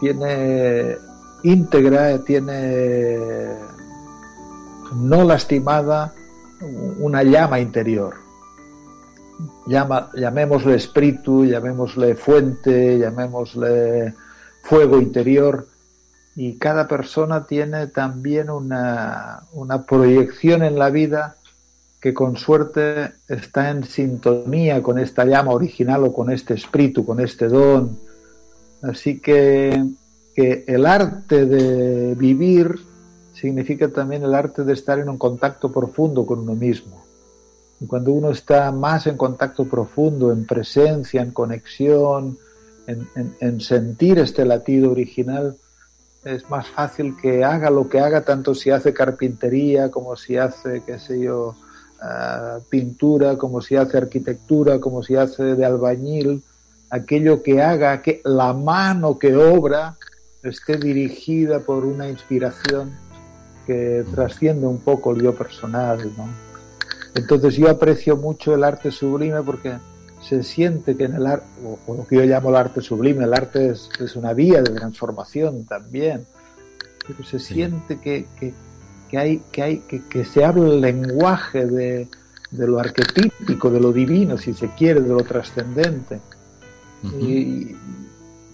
tiene 0.00 0.96
íntegra, 1.42 2.18
tiene 2.24 3.56
no 4.94 5.24
lastimada 5.24 6.12
una 6.98 7.22
llama 7.22 7.60
interior. 7.60 8.14
Llama, 9.66 10.10
llamémosle 10.14 10.74
espíritu, 10.74 11.44
llamémosle 11.44 12.16
fuente, 12.16 12.98
llamémosle 12.98 14.14
fuego 14.62 15.00
interior. 15.00 15.66
Y 16.34 16.58
cada 16.58 16.88
persona 16.88 17.46
tiene 17.46 17.88
también 17.88 18.50
una, 18.50 19.42
una 19.52 19.82
proyección 19.84 20.62
en 20.62 20.78
la 20.78 20.90
vida 20.90 21.36
que 22.00 22.14
con 22.14 22.36
suerte 22.36 23.12
está 23.28 23.70
en 23.70 23.84
sintonía 23.84 24.82
con 24.82 24.98
esta 24.98 25.24
llama 25.24 25.50
original 25.50 26.04
o 26.04 26.12
con 26.12 26.30
este 26.30 26.54
espíritu, 26.54 27.04
con 27.04 27.20
este 27.20 27.48
don. 27.48 27.98
Así 28.82 29.20
que, 29.20 29.84
que 30.34 30.64
el 30.66 30.86
arte 30.86 31.46
de 31.46 32.14
vivir 32.14 32.76
significa 33.32 33.88
también 33.88 34.22
el 34.22 34.34
arte 34.34 34.64
de 34.64 34.72
estar 34.72 34.98
en 34.98 35.08
un 35.08 35.18
contacto 35.18 35.70
profundo 35.70 36.26
con 36.26 36.40
uno 36.40 36.54
mismo. 36.54 37.04
Y 37.80 37.86
cuando 37.86 38.12
uno 38.12 38.30
está 38.30 38.72
más 38.72 39.06
en 39.06 39.16
contacto 39.16 39.64
profundo, 39.64 40.32
en 40.32 40.44
presencia, 40.44 41.22
en 41.22 41.30
conexión, 41.30 42.38
en, 42.86 43.06
en, 43.40 43.60
sentir 43.60 44.18
este 44.18 44.44
latido 44.44 44.90
original, 44.90 45.56
es 46.24 46.48
más 46.50 46.66
fácil 46.66 47.16
que 47.20 47.44
haga 47.44 47.70
lo 47.70 47.88
que 47.88 48.00
haga, 48.00 48.22
tanto 48.22 48.54
si 48.54 48.70
hace 48.70 48.92
carpintería 48.92 49.90
como 49.90 50.16
si 50.16 50.36
hace, 50.36 50.82
qué 50.84 50.98
sé 50.98 51.20
yo, 51.20 51.54
uh, 52.02 52.60
pintura, 52.68 53.36
como 53.36 53.60
si 53.60 53.76
hace 53.76 53.98
arquitectura, 53.98 54.80
como 54.80 55.02
si 55.02 55.14
hace 55.14 55.54
de 55.54 55.64
albañil, 55.64 56.42
aquello 56.90 57.42
que 57.42 57.62
haga, 57.62 58.02
que 58.02 58.20
la 58.24 58.52
mano 58.52 59.18
que 59.18 59.36
obra 59.36 59.96
esté 60.42 60.76
dirigida 60.76 61.60
por 61.60 61.84
una 61.84 62.08
inspiración 62.08 62.92
que 63.66 64.04
trasciende 64.14 64.66
un 64.66 64.78
poco 64.78 65.14
el 65.14 65.22
yo 65.22 65.34
personal, 65.34 66.10
¿no? 66.16 66.28
Entonces 67.14 67.56
yo 67.56 67.68
aprecio 67.68 68.16
mucho 68.16 68.54
el 68.54 68.64
arte 68.64 68.90
sublime 68.90 69.42
porque 69.42 69.76
se 70.22 70.42
siente 70.42 70.96
que 70.96 71.04
en 71.04 71.14
el 71.16 71.26
arte, 71.26 71.46
o, 71.64 71.94
lo 71.94 72.06
que 72.06 72.16
yo 72.16 72.22
llamo 72.24 72.50
el 72.50 72.56
arte 72.56 72.80
sublime, 72.80 73.24
el 73.24 73.34
arte 73.34 73.70
es, 73.70 73.88
es 74.00 74.16
una 74.16 74.32
vía 74.32 74.62
de 74.62 74.72
transformación 74.72 75.64
también, 75.64 76.26
pero 77.06 77.24
se 77.24 77.38
sí. 77.38 77.54
siente 77.54 77.98
que, 77.98 78.26
que, 78.38 78.52
que, 79.10 79.18
hay, 79.18 79.42
que, 79.52 79.62
hay, 79.62 79.78
que, 79.80 80.02
que 80.04 80.24
se 80.24 80.44
habla 80.44 80.66
el 80.66 80.80
lenguaje 80.80 81.66
de, 81.66 82.08
de, 82.50 82.66
lo 82.66 82.78
arquetípico, 82.78 83.70
de 83.70 83.80
lo 83.80 83.92
divino, 83.92 84.38
si 84.38 84.54
se 84.54 84.68
quiere, 84.70 85.00
de 85.00 85.08
lo 85.08 85.22
trascendente. 85.22 86.20
Y, 87.02 87.76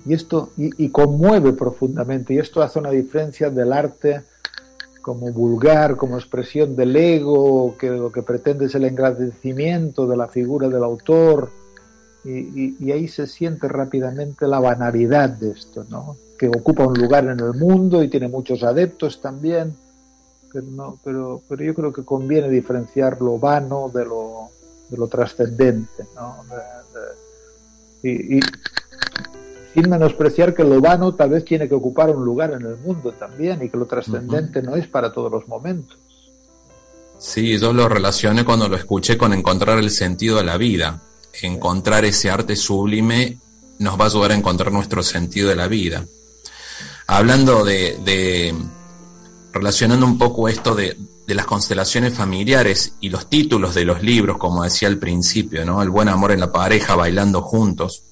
esto 0.09 0.50
y, 0.57 0.85
y, 0.85 0.90
conmueve 0.90 1.52
profundamente, 1.54 2.35
y 2.35 2.38
esto 2.38 2.62
hace 2.62 2.78
una 2.78 2.90
diferencia 2.90 3.48
del 3.48 3.72
arte 3.72 4.22
como 5.00 5.30
vulgar, 5.33 5.96
como 5.96 6.16
expresión 6.16 6.76
del 6.76 6.96
ego, 6.96 7.76
que 7.78 7.90
lo 7.90 8.11
que 8.11 8.22
pretende 8.22 8.66
es 8.66 8.74
el 8.74 8.85
engrandecimiento 8.85 10.07
de 10.07 10.16
la 10.16 10.28
figura 10.28 10.68
del 10.68 10.83
autor, 10.83 11.50
y, 12.24 12.90
ahí 12.90 13.07
se 13.07 13.26
siente 13.26 13.68
rápidamente 13.68 14.48
la 14.48 14.59
banalidad 14.59 15.28
de 15.28 15.50
esto, 15.50 15.85
¿no? 15.90 16.16
que 16.38 16.48
ocupa 16.48 16.87
un 16.87 16.98
lugar 16.98 17.24
en 17.24 17.38
el 17.38 17.52
mundo 17.54 18.02
y 18.02 18.09
tiene 18.09 18.28
muchos 18.28 18.62
adeptos 18.62 19.20
también, 19.20 19.76
pero, 21.04 21.42
yo 21.50 21.74
creo 21.74 21.92
que 21.92 22.04
conviene 22.04 22.48
diferenciar 22.48 23.20
lo 23.20 23.38
vano 23.38 23.90
de 23.92 24.04
lo, 24.04 24.48
de 24.88 24.96
lo 24.96 25.09
trascendente. 25.09 26.07
Y, 28.04 28.38
y 28.38 28.40
sin 29.74 29.90
menospreciar 29.90 30.54
que 30.54 30.62
lo 30.62 30.80
vano 30.80 31.14
tal 31.14 31.30
vez 31.30 31.44
tiene 31.44 31.68
que 31.68 31.74
ocupar 31.74 32.10
un 32.10 32.24
lugar 32.24 32.52
en 32.52 32.64
el 32.64 32.76
mundo 32.76 33.12
también 33.12 33.62
y 33.62 33.68
que 33.68 33.76
lo 33.76 33.86
trascendente 33.86 34.60
uh 34.60 34.62
-huh. 34.62 34.66
no 34.66 34.76
es 34.76 34.86
para 34.86 35.12
todos 35.12 35.32
los 35.32 35.48
momentos. 35.48 35.98
Sí, 37.18 37.58
yo 37.58 37.72
lo 37.72 37.88
relacioné 37.88 38.44
cuando 38.44 38.68
lo 38.68 38.76
escuché 38.76 39.16
con 39.16 39.32
encontrar 39.32 39.78
el 39.78 39.90
sentido 39.90 40.36
de 40.36 40.44
la 40.44 40.58
vida. 40.58 41.00
Encontrar 41.42 42.04
ese 42.04 42.30
arte 42.30 42.54
sublime 42.54 43.38
nos 43.78 43.98
va 43.98 44.04
a 44.04 44.08
ayudar 44.08 44.32
a 44.32 44.36
encontrar 44.36 44.70
nuestro 44.70 45.02
sentido 45.02 45.48
de 45.48 45.56
la 45.56 45.66
vida. 45.66 46.04
Hablando 47.06 47.64
de, 47.64 47.98
de 48.04 48.54
relacionando 49.52 50.06
un 50.06 50.18
poco 50.18 50.48
esto 50.48 50.74
de, 50.74 50.96
de, 51.26 51.34
las 51.34 51.46
constelaciones 51.46 52.14
familiares 52.14 52.94
y 53.00 53.08
los 53.08 53.28
títulos 53.28 53.74
de 53.74 53.84
los 53.84 54.02
libros, 54.02 54.38
como 54.38 54.64
decía 54.64 54.88
al 54.88 54.98
principio, 54.98 55.64
¿no? 55.64 55.82
El 55.82 55.90
buen 55.90 56.08
amor 56.08 56.32
en 56.32 56.40
la 56.40 56.52
pareja, 56.52 56.94
bailando 56.94 57.42
juntos 57.42 58.04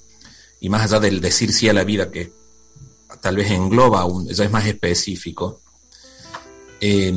y 0.61 0.69
más 0.69 0.83
allá 0.85 1.01
del 1.01 1.21
decir 1.21 1.53
sí 1.53 1.69
a 1.69 1.73
la 1.73 1.85
vida, 1.85 2.11
que 2.11 2.33
tal 3.21 3.37
vez 3.37 3.51
engloba, 3.51 4.05
un, 4.05 4.29
ya 4.29 4.45
es 4.45 4.51
más 4.51 4.67
específico, 4.67 5.61
eh, 6.81 7.15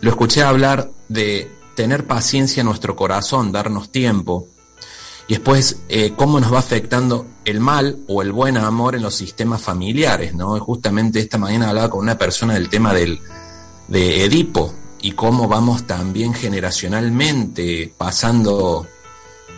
lo 0.00 0.10
escuché 0.10 0.42
hablar 0.42 0.90
de 1.08 1.50
tener 1.74 2.06
paciencia 2.06 2.60
en 2.60 2.66
nuestro 2.66 2.96
corazón, 2.96 3.52
darnos 3.52 3.90
tiempo, 3.90 4.48
y 5.28 5.34
después 5.34 5.80
eh, 5.88 6.14
cómo 6.16 6.40
nos 6.40 6.52
va 6.52 6.58
afectando 6.58 7.26
el 7.44 7.60
mal 7.60 7.98
o 8.08 8.22
el 8.22 8.32
buen 8.32 8.56
amor 8.56 8.94
en 8.94 9.02
los 9.02 9.14
sistemas 9.14 9.60
familiares, 9.60 10.34
¿no? 10.34 10.58
Justamente 10.58 11.20
esta 11.20 11.38
mañana 11.38 11.68
hablaba 11.68 11.90
con 11.90 12.00
una 12.00 12.16
persona 12.16 12.54
del 12.54 12.68
tema 12.68 12.94
del, 12.94 13.20
de 13.88 14.24
Edipo 14.24 14.72
y 15.00 15.12
cómo 15.12 15.48
vamos 15.48 15.86
también 15.86 16.34
generacionalmente 16.34 17.92
pasando 17.96 18.86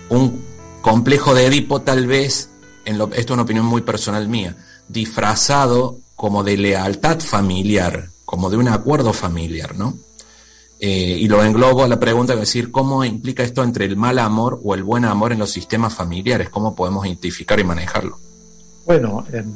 un 0.09 0.45
complejo 0.81 1.35
de 1.35 1.47
Edipo 1.47 1.83
tal 1.83 2.07
vez 2.07 2.51
en 2.85 2.99
lo, 2.99 3.07
esto 3.07 3.19
es 3.19 3.31
una 3.31 3.43
opinión 3.43 3.67
muy 3.67 3.83
personal 3.83 4.29
mía, 4.29 4.57
disfrazado 4.89 5.99
como 6.17 6.43
de 6.43 6.57
lealtad 6.57 7.21
familiar, 7.21 8.09
como 8.25 8.51
de 8.51 8.57
un 8.57 8.69
acuerdo 8.69 9.13
familiar, 9.13 9.77
¿no? 9.77 9.95
Eh, 10.83 11.19
y 11.21 11.29
lo 11.29 11.45
englobo 11.45 11.85
a 11.85 11.89
la 11.89 12.01
pregunta 12.01 12.33
de 12.35 12.41
decir 12.41 12.71
cómo 12.71 13.05
implica 13.05 13.43
esto 13.43 13.63
entre 13.63 13.85
el 13.85 13.97
mal 13.97 14.19
amor 14.19 14.61
o 14.65 14.75
el 14.75 14.83
buen 14.83 15.05
amor 15.05 15.33
en 15.33 15.39
los 15.39 15.51
sistemas 15.51 15.93
familiares, 15.93 16.49
cómo 16.49 16.75
podemos 16.75 17.05
identificar 17.07 17.61
y 17.61 17.65
manejarlo. 17.65 18.19
Bueno, 18.87 19.27
en, 19.31 19.39
en, 19.39 19.55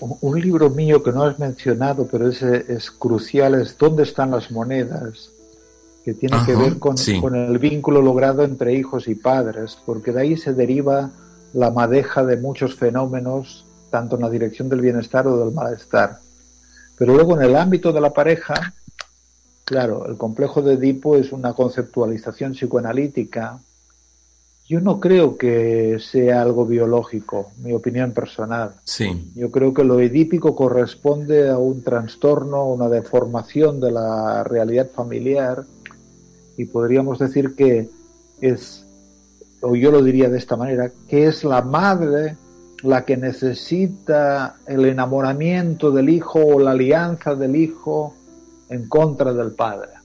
un 0.00 0.40
libro 0.40 0.70
mío 0.70 1.02
que 1.02 1.12
no 1.12 1.24
has 1.24 1.38
mencionado, 1.38 2.06
pero 2.06 2.28
es, 2.28 2.42
es 2.42 2.90
crucial, 2.90 3.54
es 3.54 3.76
¿Dónde 3.76 4.04
están 4.04 4.30
las 4.30 4.50
monedas? 4.50 5.30
que 6.04 6.14
tiene 6.14 6.36
Ajá, 6.36 6.46
que 6.46 6.56
ver 6.56 6.78
con, 6.78 6.96
sí. 6.96 7.20
con, 7.20 7.36
el 7.36 7.58
vínculo 7.58 8.00
logrado 8.00 8.42
entre 8.42 8.72
hijos 8.72 9.08
y 9.08 9.14
padres, 9.14 9.76
porque 9.84 10.10
de 10.10 10.22
ahí 10.22 10.36
se 10.38 10.54
deriva 10.54 11.10
la 11.52 11.70
madeja 11.70 12.24
de 12.24 12.38
muchos 12.38 12.76
fenómenos, 12.76 13.66
tanto 13.90 14.16
en 14.16 14.22
la 14.22 14.30
dirección 14.30 14.70
del 14.70 14.80
bienestar 14.80 15.26
o 15.26 15.44
del 15.44 15.54
malestar. 15.54 16.20
Pero 16.96 17.14
luego 17.14 17.36
en 17.36 17.44
el 17.44 17.56
ámbito 17.56 17.92
de 17.92 18.00
la 18.00 18.14
pareja, 18.14 18.72
claro, 19.64 20.06
el 20.06 20.16
complejo 20.16 20.62
de 20.62 20.74
Edipo 20.74 21.16
es 21.16 21.30
una 21.30 21.52
conceptualización 21.52 22.52
psicoanalítica. 22.52 23.60
Yo 24.68 24.82
no 24.82 25.00
creo 25.00 25.38
que 25.38 25.98
sea 25.98 26.42
algo 26.42 26.66
biológico, 26.66 27.52
mi 27.62 27.72
opinión 27.72 28.12
personal. 28.12 28.72
Sí. 28.84 29.32
Yo 29.34 29.50
creo 29.50 29.72
que 29.72 29.82
lo 29.82 29.98
edípico 29.98 30.54
corresponde 30.54 31.48
a 31.48 31.56
un 31.56 31.82
trastorno, 31.82 32.66
una 32.66 32.90
deformación 32.90 33.80
de 33.80 33.92
la 33.92 34.44
realidad 34.44 34.90
familiar 34.94 35.64
y 36.58 36.66
podríamos 36.66 37.18
decir 37.18 37.54
que 37.56 37.88
es, 38.42 38.84
o 39.62 39.74
yo 39.74 39.90
lo 39.90 40.02
diría 40.02 40.28
de 40.28 40.36
esta 40.36 40.56
manera, 40.56 40.92
que 41.08 41.28
es 41.28 41.44
la 41.44 41.62
madre 41.62 42.36
la 42.82 43.06
que 43.06 43.16
necesita 43.16 44.56
el 44.66 44.84
enamoramiento 44.84 45.90
del 45.90 46.10
hijo 46.10 46.44
o 46.44 46.60
la 46.60 46.72
alianza 46.72 47.34
del 47.34 47.56
hijo 47.56 48.14
en 48.68 48.86
contra 48.86 49.32
del 49.32 49.52
padre. 49.52 49.97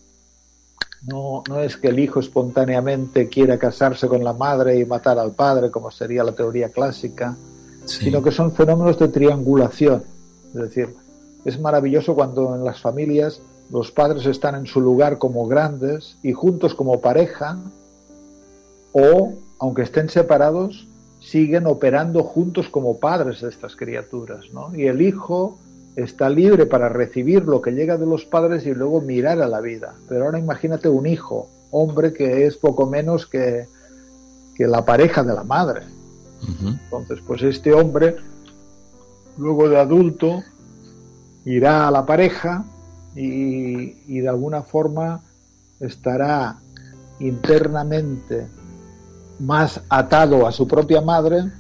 No, 1.06 1.44
no 1.50 1.60
es 1.60 1.78
que 1.78 1.90
el 1.90 2.00
hijo 2.00 2.20
espontáneamente 2.20 3.28
quiera 3.28 3.58
casarse 3.58 4.08
con 4.08 4.24
la 4.24 4.34
madre 4.34 4.80
y 4.80 4.86
matar 4.86 5.20
al 5.20 5.32
padre, 5.34 5.70
como 5.70 5.92
sería 5.92 6.24
la 6.24 6.32
teoría 6.32 6.70
clásica, 6.70 7.36
sí. 7.86 8.06
sino 8.06 8.24
que 8.24 8.32
son 8.32 8.54
fenómenos 8.54 8.98
de 8.98 9.10
triangulación. 9.10 10.04
Es 10.48 10.62
decir, 10.62 10.96
es 11.46 11.60
maravilloso 11.60 12.16
cuando 12.16 12.56
en 12.56 12.64
las 12.64 12.80
familias 12.80 13.42
los 13.70 13.92
padres 13.92 14.26
están 14.26 14.56
en 14.56 14.66
su 14.66 14.80
lugar 14.80 15.18
como 15.18 15.48
grandes 15.48 16.18
y 16.24 16.32
juntos 16.32 16.76
como 16.76 17.02
pareja, 17.02 17.58
o, 18.94 19.34
aunque 19.60 19.82
estén 19.82 20.10
separados, 20.10 20.88
siguen 21.20 21.68
operando 21.68 22.24
juntos 22.24 22.70
como 22.70 23.00
padres 23.00 23.42
de 23.42 23.50
estas 23.50 23.76
criaturas, 23.76 24.46
¿no? 24.54 24.76
Y 24.76 24.88
el 24.88 25.02
hijo 25.02 25.58
está 25.96 26.30
libre 26.30 26.66
para 26.66 26.90
recibir 26.90 27.46
lo 27.46 27.62
que 27.62 27.72
llega 27.72 27.98
de 27.98 28.06
los 28.06 28.26
padres 28.26 28.66
y 28.66 28.74
luego 28.74 29.02
mirar 29.02 29.42
a 29.42 29.48
la 29.48 29.62
vida. 29.62 29.94
Pero 30.08 30.26
ahora 30.26 30.40
imagínate 30.40 30.90
un 30.90 31.06
hijo, 31.06 31.50
hombre 31.72 32.14
que 32.14 32.46
es 32.46 32.58
poco 32.58 32.88
menos 32.88 33.28
que, 33.28 33.68
que 34.56 34.68
la 34.68 34.86
pareja 34.86 35.24
de 35.24 35.34
la 35.34 35.44
madre. 35.44 35.82
Uh 36.42 36.46
-huh. 36.46 36.80
Entonces, 36.84 37.20
pues 37.26 37.42
este 37.44 37.74
hombre, 37.74 38.16
luego 39.38 39.70
de 39.70 39.80
adulto, 39.80 40.44
irá 41.46 41.88
a 41.88 41.92
la 41.92 42.06
pareja 42.06 42.66
y, 43.16 43.98
y 44.08 44.20
de 44.22 44.30
alguna 44.30 44.64
forma 44.64 45.22
estará 45.80 46.60
internamente 47.20 48.48
más 49.40 49.82
atado 49.90 50.48
a 50.48 50.52
su 50.52 50.68
propia 50.68 51.02
madre 51.02 51.52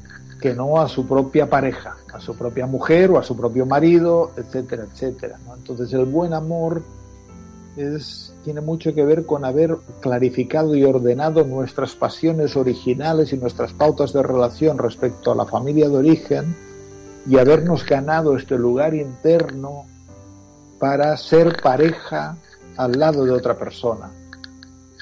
que 0.43 0.53
no 0.53 0.81
a 0.81 0.89
su 0.89 1.07
propia 1.07 1.49
pareja, 1.49 1.95
a 2.13 2.19
su 2.19 2.35
propia 2.35 2.67
mujer 2.67 3.11
o 3.11 3.17
a 3.17 3.23
su 3.23 3.33
propio 3.33 3.65
marido, 3.65 4.31
etcétera, 4.35 4.83
etcétera. 4.91 5.39
Entonces 5.55 5.93
el 5.93 6.03
buen 6.03 6.33
amor 6.33 6.83
es, 7.77 8.35
tiene 8.43 8.59
mucho 8.59 8.93
que 8.93 9.05
ver 9.05 9.25
con 9.25 9.45
haber 9.45 9.77
clarificado 10.01 10.75
y 10.75 10.83
ordenado 10.83 11.45
nuestras 11.45 11.95
pasiones 11.95 12.57
originales 12.57 13.31
y 13.31 13.37
nuestras 13.37 13.71
pautas 13.71 14.11
de 14.11 14.21
relación 14.21 14.77
respecto 14.77 15.31
a 15.31 15.35
la 15.35 15.45
familia 15.45 15.87
de 15.87 15.95
origen 15.95 16.53
y 17.25 17.37
habernos 17.37 17.85
ganado 17.85 18.35
este 18.35 18.57
lugar 18.57 18.93
interno 18.95 19.85
para 20.77 21.15
ser 21.15 21.61
pareja 21.63 22.35
al 22.75 22.99
lado 22.99 23.23
de 23.23 23.31
otra 23.31 23.57
persona. 23.57 24.11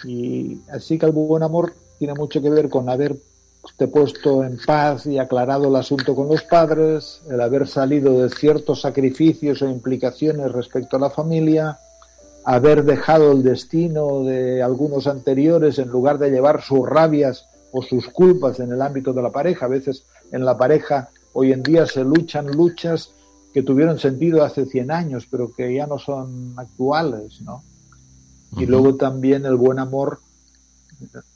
Y 0.04 0.62
así 0.72 1.00
que 1.00 1.08
el 1.08 1.14
buen 1.14 1.42
amor 1.42 1.74
tiene 1.98 2.14
mucho 2.14 2.44
que 2.44 2.52
ver 2.52 2.70
con 2.70 2.90
haber 2.90 3.18
puesto 3.88 4.44
en 4.44 4.58
paz 4.66 5.06
y 5.06 5.18
aclarado 5.18 5.68
el 5.68 5.76
asunto 5.76 6.16
con 6.16 6.28
los 6.28 6.44
padres, 6.44 7.22
el 7.30 7.42
haber 7.42 7.68
salido 7.68 8.22
de 8.22 8.30
ciertos 8.30 8.82
sacrificios 8.82 9.62
o 9.62 9.70
implicaciones 9.70 10.52
respecto 10.52 10.98
a 10.98 11.00
la 11.00 11.10
familia, 11.10 11.80
haber 12.44 12.84
dejado 12.84 13.32
el 13.32 13.44
destino 13.44 14.24
de 14.24 14.62
algunos 14.64 15.08
anteriores 15.08 15.80
en 15.80 15.90
lugar 15.90 16.18
de 16.18 16.32
llevar 16.32 16.62
sus 16.62 16.88
rabias 16.88 17.48
o 17.72 17.82
sus 17.82 18.08
culpas 18.10 18.60
en 18.60 18.72
el 18.72 18.82
ámbito 18.82 19.14
de 19.14 19.22
la 19.22 19.32
pareja. 19.32 19.66
A 19.66 19.70
veces 19.70 20.06
en 20.32 20.44
la 20.46 20.58
pareja 20.58 21.10
hoy 21.34 21.52
en 21.52 21.64
día 21.64 21.86
se 21.86 22.04
luchan 22.04 22.48
luchas 22.48 23.12
que 23.54 23.64
tuvieron 23.64 24.00
sentido 24.00 24.44
hace 24.44 24.66
100 24.66 24.92
años, 24.92 25.28
pero 25.30 25.52
que 25.52 25.74
ya 25.74 25.86
no 25.86 26.00
son 26.00 26.54
actuales, 26.58 27.42
¿no? 27.42 27.64
Y 28.58 28.66
luego 28.66 28.96
también 28.96 29.46
el 29.46 29.56
buen 29.56 29.80
amor 29.80 30.20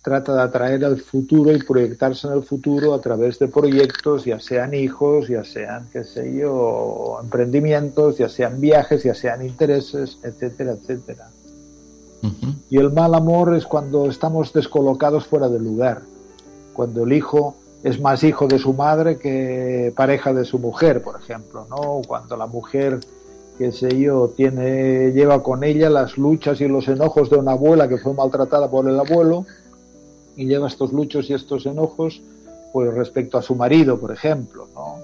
trata 0.01 0.35
de 0.35 0.41
atraer 0.41 0.85
al 0.85 0.99
futuro 0.99 1.51
y 1.51 1.59
proyectarse 1.59 2.27
en 2.27 2.33
el 2.33 2.43
futuro 2.43 2.93
a 2.93 3.01
través 3.01 3.39
de 3.39 3.47
proyectos, 3.47 4.25
ya 4.25 4.39
sean 4.39 4.73
hijos, 4.73 5.27
ya 5.27 5.43
sean, 5.43 5.87
qué 5.91 6.03
sé 6.03 6.35
yo, 6.35 7.19
emprendimientos, 7.21 8.17
ya 8.17 8.29
sean 8.29 8.59
viajes, 8.61 9.03
ya 9.03 9.15
sean 9.15 9.45
intereses, 9.45 10.17
etcétera, 10.23 10.73
etcétera. 10.73 11.29
Y 12.69 12.77
el 12.77 12.91
mal 12.91 13.13
amor 13.13 13.55
es 13.55 13.65
cuando 13.65 14.09
estamos 14.09 14.51
descolocados 14.51 15.25
fuera 15.25 15.47
del 15.47 15.63
lugar, 15.63 16.01
cuando 16.73 17.03
el 17.03 17.13
hijo 17.13 17.55
es 17.83 18.01
más 18.01 18.23
hijo 18.23 18.47
de 18.47 18.57
su 18.57 18.73
madre 18.73 19.19
que 19.19 19.93
pareja 19.95 20.33
de 20.33 20.43
su 20.43 20.57
mujer, 20.57 21.03
por 21.03 21.21
ejemplo, 21.21 21.67
¿no? 21.69 22.01
Cuando 22.07 22.35
la 22.35 22.47
mujer 22.47 22.99
qué 23.57 23.71
sé 23.71 23.97
yo, 23.99 24.33
tiene, 24.35 25.11
lleva 25.11 25.41
con 25.41 25.63
ella 25.63 25.89
las 25.89 26.17
luchas 26.17 26.59
y 26.61 26.67
los 26.67 26.87
enojos 26.87 27.29
de 27.29 27.37
una 27.37 27.53
abuela 27.53 27.87
que 27.87 27.97
fue 27.97 28.13
maltratada 28.13 28.69
por 28.69 28.89
el 28.89 28.99
abuelo 28.99 29.45
y 30.35 30.45
lleva 30.45 30.67
estos 30.67 30.91
luchos 30.91 31.29
y 31.29 31.33
estos 31.33 31.65
enojos 31.65 32.21
pues 32.73 32.93
respecto 32.93 33.37
a 33.37 33.41
su 33.41 33.55
marido, 33.55 33.97
por 33.97 34.11
ejemplo, 34.11 34.67
¿no? 34.73 34.97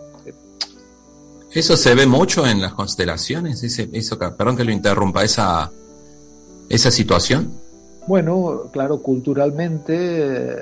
Eso 1.54 1.76
se 1.76 1.96
ve 1.96 2.06
mucho 2.06 2.48
en 2.48 2.62
las 2.62 2.74
constelaciones, 2.74 3.62
ese, 3.64 3.90
eso, 3.92 4.18
perdón 4.18 4.56
que 4.56 4.64
lo 4.64 4.72
interrumpa, 4.72 5.24
esa, 5.24 5.70
esa 6.70 6.92
situación. 6.92 7.52
Bueno, 8.08 8.64
claro, 8.72 9.02
culturalmente 9.02 9.96
eh, 9.98 10.56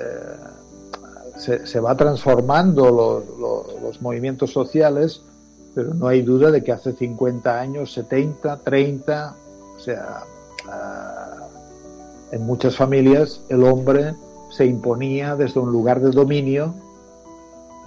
se, 1.38 1.64
se, 1.66 1.80
va 1.80 1.96
transformando 1.96 2.90
los, 3.38 3.80
los 3.80 4.02
movimientos 4.02 4.52
sociales 4.52 5.22
pero 5.74 5.94
no 5.94 6.08
hay 6.08 6.22
duda 6.22 6.50
de 6.50 6.62
que 6.62 6.72
hace 6.72 6.92
50 6.92 7.60
años, 7.60 7.92
70, 7.92 8.58
30, 8.58 9.36
o 9.76 9.80
sea, 9.80 10.24
ah, 10.68 11.48
en 12.32 12.46
muchas 12.46 12.76
familias 12.76 13.40
el 13.48 13.64
hombre 13.64 14.14
se 14.50 14.66
imponía 14.66 15.36
desde 15.36 15.60
un 15.60 15.72
lugar 15.72 16.00
de 16.00 16.10
dominio, 16.10 16.74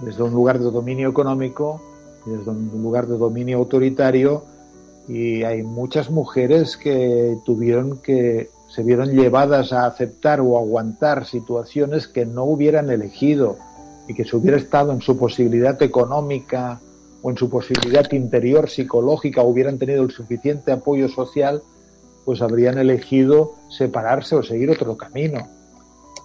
desde 0.00 0.22
un 0.22 0.32
lugar 0.32 0.58
de 0.58 0.70
dominio 0.70 1.08
económico, 1.08 1.80
desde 2.26 2.50
un 2.50 2.70
lugar 2.82 3.06
de 3.06 3.18
dominio 3.18 3.58
autoritario, 3.58 4.44
y 5.06 5.42
hay 5.42 5.62
muchas 5.62 6.10
mujeres 6.10 6.76
que 6.76 7.36
tuvieron 7.44 7.98
que 7.98 8.48
se 8.68 8.82
vieron 8.82 9.10
llevadas 9.10 9.72
a 9.72 9.86
aceptar 9.86 10.40
o 10.40 10.58
aguantar 10.58 11.26
situaciones 11.26 12.08
que 12.08 12.24
no 12.24 12.44
hubieran 12.44 12.90
elegido 12.90 13.56
y 14.08 14.14
que 14.14 14.24
si 14.24 14.34
hubiera 14.34 14.56
estado 14.56 14.92
en 14.92 15.00
su 15.00 15.16
posibilidad 15.16 15.80
económica, 15.82 16.80
o 17.24 17.30
en 17.30 17.38
su 17.38 17.48
posibilidad 17.48 18.12
interior 18.12 18.68
psicológica 18.68 19.42
hubieran 19.42 19.78
tenido 19.78 20.02
el 20.02 20.10
suficiente 20.10 20.72
apoyo 20.72 21.08
social, 21.08 21.62
pues 22.26 22.42
habrían 22.42 22.76
elegido 22.76 23.54
separarse 23.70 24.36
o 24.36 24.42
seguir 24.42 24.70
otro 24.70 24.98
camino. 24.98 25.48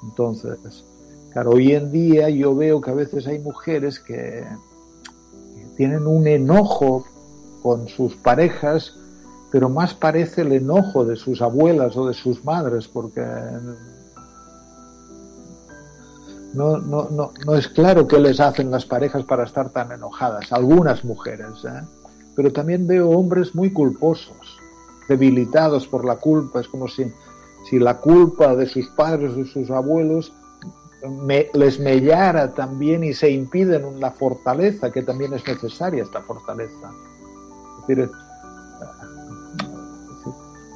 Entonces, 0.03 0.83
claro, 1.31 1.51
hoy 1.51 1.71
en 1.71 1.93
día 1.93 2.29
yo 2.29 2.53
veo 2.53 2.81
que 2.81 2.91
a 2.91 2.95
veces 2.95 3.27
hay 3.27 3.39
mujeres 3.39 3.97
que 4.01 4.43
tienen 5.77 6.05
un 6.05 6.27
enojo 6.27 7.05
con 7.63 7.87
sus 7.87 8.17
parejas, 8.17 8.93
pero 9.53 9.69
más 9.69 9.93
parece 9.93 10.41
el 10.41 10.51
enojo 10.51 11.05
de 11.05 11.15
sus 11.15 11.41
abuelas 11.41 11.95
o 11.95 12.07
de 12.07 12.13
sus 12.13 12.43
madres, 12.43 12.89
porque 12.89 13.23
no, 16.53 16.77
no, 16.77 17.09
no, 17.09 17.31
no 17.45 17.55
es 17.55 17.67
claro 17.67 18.07
qué 18.07 18.19
les 18.19 18.39
hacen 18.39 18.71
las 18.71 18.85
parejas 18.85 19.23
para 19.23 19.43
estar 19.43 19.69
tan 19.69 19.91
enojadas, 19.91 20.51
algunas 20.51 21.03
mujeres, 21.03 21.63
¿eh? 21.65 21.81
pero 22.35 22.51
también 22.51 22.87
veo 22.87 23.09
hombres 23.09 23.53
muy 23.53 23.71
culposos, 23.71 24.59
debilitados 25.07 25.87
por 25.87 26.05
la 26.05 26.15
culpa, 26.15 26.61
es 26.61 26.67
como 26.67 26.87
si, 26.87 27.11
si 27.69 27.79
la 27.79 27.97
culpa 27.97 28.55
de 28.55 28.65
sus 28.65 28.87
padres 28.89 29.31
o 29.33 29.45
sus 29.45 29.69
abuelos 29.69 30.33
les 31.53 31.79
mellara 31.79 32.53
también 32.53 33.03
y 33.03 33.13
se 33.13 33.29
impiden 33.29 33.99
la 33.99 34.11
fortaleza, 34.11 34.91
que 34.91 35.01
también 35.01 35.33
es 35.33 35.47
necesaria 35.47 36.03
esta 36.03 36.21
fortaleza. 36.21 36.91
Es 37.81 37.87
decir, 37.87 38.09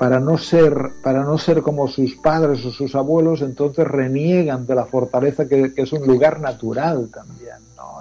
para 0.04 0.20
no 0.20 0.38
ser 0.38 0.92
para 1.02 1.24
no 1.24 1.38
ser 1.38 1.62
como 1.62 1.88
sus 1.88 2.16
padres 2.16 2.66
o 2.66 2.72
sus 2.72 2.94
abuelos 2.94 3.42
entonces 3.42 3.88
reniegan 3.88 4.68
de 4.68 4.76
la 4.76 4.84
fortaleza 4.84 5.48
que, 5.48 5.72
es 5.78 5.94
un 5.94 6.06
lugar 6.06 6.42
natural 6.42 7.08
también 7.08 7.56
¿no? 7.78 8.00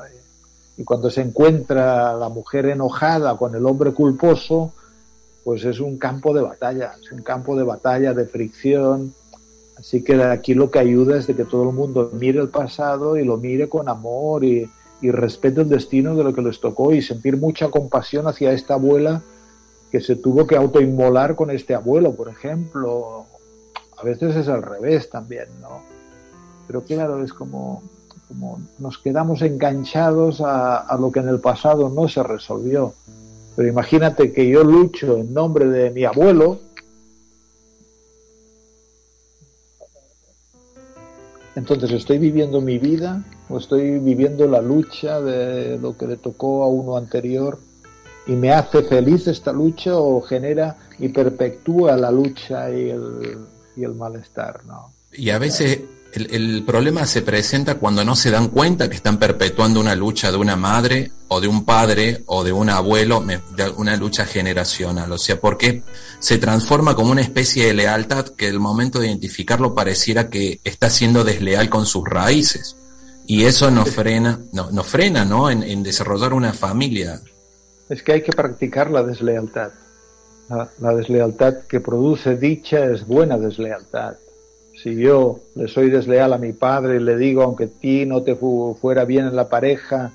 y 0.76 0.82
cuando 0.82 1.10
se 1.10 1.20
encuentra 1.20 2.12
la 2.14 2.28
mujer 2.28 2.66
enojada 2.66 3.36
con 3.36 3.54
el 3.54 3.64
hombre 3.66 3.92
culposo 3.92 4.72
pues 5.44 5.64
es 5.64 5.78
un 5.78 5.96
campo 5.96 6.34
de 6.34 6.42
batalla 6.42 6.94
es 7.00 7.12
un 7.12 7.22
campo 7.22 7.54
de 7.54 7.62
batalla 7.62 8.12
de 8.12 8.26
fricción 8.26 9.14
así 9.78 10.02
que 10.02 10.20
aquí 10.24 10.54
lo 10.54 10.72
que 10.72 10.80
ayuda 10.80 11.16
es 11.16 11.28
de 11.28 11.36
que 11.36 11.44
todo 11.44 11.70
el 11.70 11.76
mundo 11.76 12.10
mire 12.18 12.40
el 12.40 12.48
pasado 12.48 13.16
y 13.16 13.24
lo 13.24 13.36
mire 13.36 13.68
con 13.68 13.88
amor 13.88 14.42
y, 14.42 14.68
y 15.00 15.12
respete 15.12 15.60
el 15.60 15.68
destino 15.68 16.16
de 16.16 16.24
lo 16.24 16.34
que 16.34 16.42
les 16.42 16.58
tocó 16.58 16.92
y 16.92 17.00
sentir 17.00 17.36
mucha 17.36 17.68
compasión 17.68 18.26
hacia 18.26 18.50
esta 18.50 18.74
abuela 18.74 19.22
que 19.92 20.00
se 20.00 20.16
tuvo 20.16 20.46
que 20.46 20.56
autoinmolar 20.56 21.36
con 21.36 21.50
este 21.50 21.74
abuelo, 21.74 22.14
por 22.14 22.30
ejemplo. 22.30 23.26
A 23.98 24.02
veces 24.02 24.34
es 24.34 24.48
al 24.48 24.62
revés 24.62 25.10
también, 25.10 25.48
¿no? 25.60 25.82
Pero 26.66 26.82
claro, 26.82 27.22
es 27.22 27.34
como, 27.34 27.82
como 28.26 28.58
nos 28.78 28.96
quedamos 28.96 29.42
enganchados 29.42 30.40
a, 30.40 30.78
a 30.78 30.96
lo 30.96 31.12
que 31.12 31.20
en 31.20 31.28
el 31.28 31.40
pasado 31.40 31.90
no 31.90 32.08
se 32.08 32.22
resolvió. 32.22 32.94
Pero 33.54 33.68
imagínate 33.68 34.32
que 34.32 34.48
yo 34.48 34.64
lucho 34.64 35.18
en 35.18 35.34
nombre 35.34 35.66
de 35.66 35.90
mi 35.90 36.04
abuelo, 36.04 36.58
Entonces, 41.54 41.92
¿estoy 41.92 42.16
viviendo 42.16 42.62
mi 42.62 42.78
vida 42.78 43.22
o 43.50 43.58
estoy 43.58 43.98
viviendo 43.98 44.48
la 44.48 44.62
lucha 44.62 45.20
de 45.20 45.78
lo 45.78 45.98
que 45.98 46.06
le 46.06 46.16
tocó 46.16 46.62
a 46.62 46.68
uno 46.68 46.96
anterior? 46.96 47.58
Y 48.26 48.32
me 48.32 48.52
hace 48.52 48.82
feliz 48.82 49.26
esta 49.26 49.52
lucha 49.52 49.96
o 49.96 50.20
genera 50.22 50.76
y 50.98 51.08
perpetúa 51.08 51.96
la 51.96 52.10
lucha 52.10 52.70
y 52.70 52.90
el, 52.90 53.38
y 53.76 53.84
el 53.84 53.94
malestar, 53.94 54.64
¿no? 54.64 54.92
Y 55.12 55.30
a 55.30 55.38
veces 55.38 55.80
el, 56.12 56.34
el, 56.34 56.62
problema 56.64 57.04
se 57.06 57.22
presenta 57.22 57.74
cuando 57.74 58.04
no 58.04 58.14
se 58.14 58.30
dan 58.30 58.48
cuenta 58.48 58.88
que 58.88 58.96
están 58.96 59.18
perpetuando 59.18 59.80
una 59.80 59.94
lucha 59.94 60.30
de 60.30 60.36
una 60.36 60.56
madre 60.56 61.10
o 61.28 61.40
de 61.40 61.48
un 61.48 61.64
padre 61.64 62.22
o 62.26 62.44
de 62.44 62.52
un 62.52 62.70
abuelo, 62.70 63.24
de 63.56 63.68
una 63.70 63.96
lucha 63.96 64.24
generacional. 64.24 65.10
O 65.12 65.18
sea, 65.18 65.40
porque 65.40 65.82
se 66.18 66.38
transforma 66.38 66.94
como 66.94 67.12
una 67.12 67.22
especie 67.22 67.66
de 67.66 67.74
lealtad 67.74 68.26
que 68.26 68.48
el 68.48 68.60
momento 68.60 69.00
de 69.00 69.08
identificarlo 69.08 69.74
pareciera 69.74 70.28
que 70.28 70.60
está 70.64 70.88
siendo 70.88 71.24
desleal 71.24 71.68
con 71.68 71.86
sus 71.86 72.04
raíces. 72.04 72.76
Y 73.26 73.44
eso 73.44 73.70
nos 73.70 73.90
frena, 73.90 74.40
no, 74.52 74.70
nos 74.70 74.86
frena 74.86 75.24
¿no? 75.24 75.50
En, 75.50 75.62
en 75.62 75.82
desarrollar 75.82 76.34
una 76.34 76.52
familia 76.52 77.20
es 77.88 78.02
que 78.02 78.12
hay 78.12 78.22
que 78.22 78.32
practicar 78.32 78.90
la 78.90 79.02
deslealtad. 79.02 79.72
La, 80.78 80.94
deslealtad 80.94 81.62
que 81.68 81.80
produce 81.80 82.36
dicha 82.36 82.84
es 82.84 83.06
buena 83.06 83.38
deslealtad. 83.38 84.16
Si 84.82 84.96
yo 84.96 85.40
le 85.54 85.68
soy 85.68 85.88
desleal 85.88 86.32
a 86.32 86.38
mi 86.38 86.52
padre 86.52 86.96
y 86.96 87.00
le 87.00 87.16
digo, 87.16 87.42
aunque 87.42 87.64
a 87.64 87.68
ti 87.68 88.04
no 88.04 88.22
te 88.22 88.36
fuera 88.36 89.04
bien 89.04 89.26
en 89.26 89.36
la 89.36 89.48
pareja, 89.48 90.12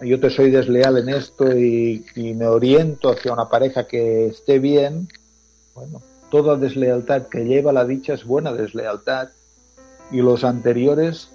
yo 0.00 0.20
te 0.20 0.30
soy 0.30 0.50
desleal 0.50 0.98
en 0.98 1.08
esto 1.08 1.56
y, 1.56 2.04
me 2.14 2.46
oriento 2.46 3.10
hacia 3.10 3.32
una 3.32 3.48
pareja 3.48 3.86
que 3.86 4.26
esté 4.26 4.58
bien, 4.58 5.08
bueno, 5.74 6.02
toda 6.30 6.56
deslealtad 6.56 7.28
que 7.28 7.44
lleva 7.44 7.72
la 7.72 7.84
dicha 7.84 8.14
es 8.14 8.24
buena 8.24 8.52
deslealtad. 8.52 9.30
y 10.10 10.18
los 10.18 10.44
anteriores 10.44 11.31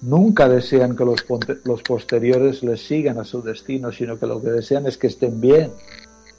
nunca 0.00 0.48
desean 0.48 0.96
que 0.96 1.04
los, 1.04 1.24
los 1.64 1.82
posteriores 1.82 2.62
les 2.62 2.86
sigan 2.86 3.18
a 3.18 3.24
su 3.24 3.42
destino, 3.42 3.92
sino 3.92 4.18
que 4.18 4.26
lo 4.26 4.40
que 4.42 4.50
desean 4.50 4.86
es 4.86 4.96
que 4.96 5.08
estén 5.08 5.40
bien. 5.40 5.72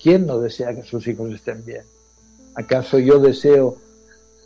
¿Quién 0.01 0.25
no 0.25 0.39
desea 0.39 0.73
que 0.73 0.83
sus 0.83 1.07
hijos 1.07 1.33
estén 1.33 1.65
bien? 1.65 1.83
¿Acaso 2.55 2.99
yo 2.99 3.19
deseo 3.19 3.77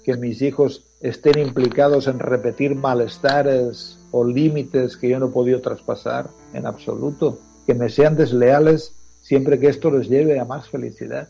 que 0.03 0.17
mis 0.17 0.41
hijos 0.41 0.83
estén 0.99 1.39
implicados 1.39 2.07
en 2.07 2.19
repetir 2.19 2.75
malestares 2.75 3.99
o 4.11 4.25
límites 4.25 4.97
que 4.97 5.09
yo 5.09 5.19
no 5.19 5.27
he 5.27 5.31
podido 5.31 5.61
traspasar? 5.61 6.29
En 6.53 6.65
absoluto. 6.65 7.39
Que 7.65 7.73
me 7.73 7.89
sean 7.89 8.15
desleales 8.15 8.93
siempre 9.21 9.59
que 9.59 9.67
esto 9.67 9.91
les 9.91 10.09
lleve 10.09 10.39
a 10.39 10.45
más 10.45 10.69
felicidad. 10.69 11.29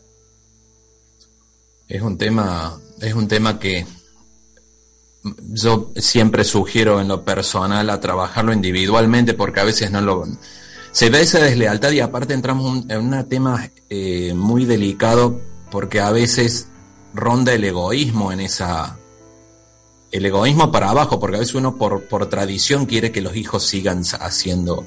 Es 1.86 2.02
un 2.02 2.16
tema, 2.16 2.80
es 3.00 3.14
un 3.14 3.28
tema 3.28 3.58
que 3.58 3.84
yo 5.52 5.90
siempre 5.96 6.44
sugiero 6.44 7.00
en 7.00 7.08
lo 7.08 7.24
personal 7.24 7.88
a 7.88 8.00
trabajarlo 8.00 8.52
individualmente 8.52 9.34
porque 9.34 9.60
a 9.60 9.64
veces 9.64 9.90
no 9.90 10.00
lo 10.00 10.24
se 10.92 11.10
ve 11.10 11.22
esa 11.22 11.40
deslealtad 11.40 11.90
y 11.92 12.00
aparte 12.00 12.34
entramos 12.34 12.84
en 12.88 12.98
un 12.98 13.28
tema 13.28 13.68
eh, 13.88 14.32
muy 14.34 14.64
delicado 14.64 15.40
porque 15.70 16.00
a 16.00 16.10
veces 16.10 16.68
ronda 17.14 17.52
el 17.52 17.64
egoísmo 17.64 18.32
en 18.32 18.40
esa 18.40 18.98
el 20.12 20.26
egoísmo 20.26 20.70
para 20.70 20.90
abajo 20.90 21.18
porque 21.18 21.36
a 21.36 21.40
veces 21.40 21.54
uno 21.54 21.76
por, 21.76 22.04
por 22.04 22.26
tradición 22.26 22.86
quiere 22.86 23.10
que 23.10 23.22
los 23.22 23.34
hijos 23.34 23.64
sigan 23.64 24.02
haciendo 24.20 24.84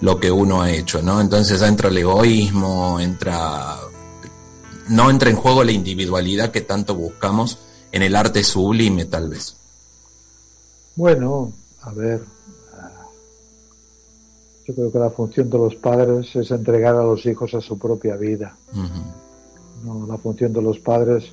lo 0.00 0.18
que 0.18 0.30
uno 0.30 0.60
ha 0.60 0.70
hecho, 0.70 1.00
¿no? 1.00 1.20
Entonces 1.20 1.62
entra 1.62 1.88
el 1.88 1.96
egoísmo, 1.96 2.98
entra 2.98 3.76
no 4.88 5.10
entra 5.10 5.30
en 5.30 5.36
juego 5.36 5.64
la 5.64 5.72
individualidad 5.72 6.50
que 6.50 6.60
tanto 6.62 6.94
buscamos 6.94 7.58
en 7.94 8.02
el 8.02 8.16
arte 8.16 8.42
sublime, 8.42 9.04
tal 9.04 9.28
vez. 9.28 9.54
Bueno, 10.96 11.52
a 11.82 11.92
ver, 11.92 12.22
yo 14.66 14.74
creo 14.74 14.90
que 14.90 14.98
la 14.98 15.10
función 15.10 15.48
de 15.48 15.58
los 15.58 15.76
padres 15.76 16.34
es 16.34 16.50
entregar 16.50 16.96
a 16.96 17.04
los 17.04 17.24
hijos 17.24 17.54
a 17.54 17.60
su 17.60 17.78
propia 17.78 18.16
vida. 18.16 18.56
no, 19.84 20.08
la 20.08 20.18
función 20.18 20.52
de 20.52 20.60
los 20.60 20.80
padres 20.80 21.32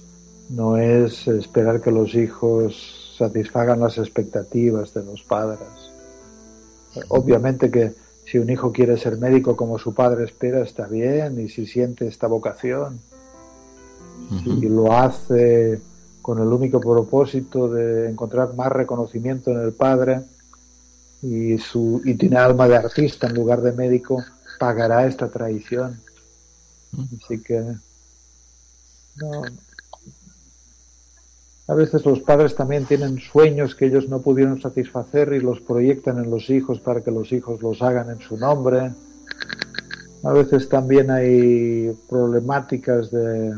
no 0.49 0.77
es 0.77 1.27
esperar 1.27 1.81
que 1.81 1.89
los 1.89 2.13
hijos 2.13 3.15
satisfagan 3.17 3.79
las 3.79 3.97
expectativas 3.97 4.93
de 4.93 5.03
los 5.03 5.23
padres. 5.23 5.67
Obviamente 7.07 7.71
que 7.71 7.95
si 8.25 8.37
un 8.37 8.51
hijo 8.51 8.71
quiere 8.71 8.97
ser 8.97 9.17
médico 9.17 9.55
como 9.55 9.79
su 9.79 9.95
padre 9.95 10.25
espera, 10.25 10.61
está 10.61 10.85
bien, 10.85 11.39
y 11.39 11.49
si 11.49 11.65
siente 11.65 12.07
esta 12.07 12.27
vocación, 12.27 12.99
y 14.45 14.69
lo 14.69 14.93
hace 14.93 15.81
con 16.21 16.39
el 16.39 16.47
único 16.47 16.79
propósito 16.79 17.67
de 17.67 18.09
encontrar 18.09 18.53
más 18.55 18.71
reconocimiento 18.71 19.51
en 19.51 19.61
el 19.61 19.73
padre 19.73 20.21
y, 21.21 21.57
su, 21.57 22.01
y 22.05 22.15
tiene 22.15 22.37
alma 22.37 22.67
de 22.67 22.77
artista 22.77 23.27
en 23.27 23.35
lugar 23.35 23.61
de 23.61 23.71
médico, 23.71 24.23
pagará 24.59 25.07
esta 25.07 25.29
traición. 25.29 25.99
Así 26.93 27.41
que 27.41 27.63
no, 29.17 29.43
a 31.71 31.73
veces 31.73 32.05
los 32.05 32.19
padres 32.19 32.53
también 32.53 32.85
tienen 32.85 33.17
sueños 33.19 33.75
que 33.75 33.85
ellos 33.85 34.09
no 34.09 34.21
pudieron 34.21 34.61
satisfacer 34.61 35.31
y 35.31 35.39
los 35.39 35.61
proyectan 35.61 36.17
en 36.17 36.29
los 36.29 36.49
hijos 36.49 36.81
para 36.81 36.99
que 36.99 37.11
los 37.11 37.31
hijos 37.31 37.61
los 37.61 37.81
hagan 37.81 38.09
en 38.09 38.19
su 38.19 38.35
nombre. 38.35 38.91
A 40.23 40.33
veces 40.33 40.67
también 40.67 41.09
hay 41.09 41.97
problemáticas 42.09 43.09
de, 43.09 43.57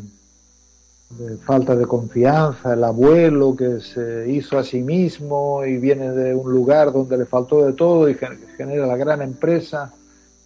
falta 1.45 1.75
de 1.75 1.85
confianza, 1.85 2.73
el 2.73 2.83
abuelo 2.83 3.55
que 3.55 3.79
se 3.79 4.29
hizo 4.29 4.57
a 4.57 4.63
sí 4.63 4.81
mismo 4.81 5.65
y 5.65 5.77
viene 5.77 6.11
de 6.11 6.33
un 6.33 6.51
lugar 6.51 6.91
donde 6.91 7.17
le 7.17 7.25
faltó 7.25 7.65
de 7.65 7.73
todo 7.73 8.09
y 8.09 8.17
genera 8.57 8.87
la 8.87 8.97
gran 8.97 9.21
empresa, 9.21 9.93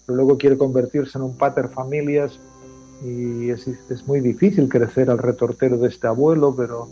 pero 0.05 0.15
luego 0.15 0.37
quiere 0.37 0.57
convertirse 0.57 1.17
en 1.17 1.23
un 1.23 1.37
pater 1.37 1.69
familias 1.69 2.39
y 3.03 3.49
es, 3.49 3.67
es 3.67 4.07
muy 4.07 4.19
difícil 4.19 4.67
crecer 4.67 5.09
al 5.09 5.19
retortero 5.19 5.77
de 5.77 5.89
este 5.89 6.07
abuelo, 6.07 6.53
pero, 6.55 6.87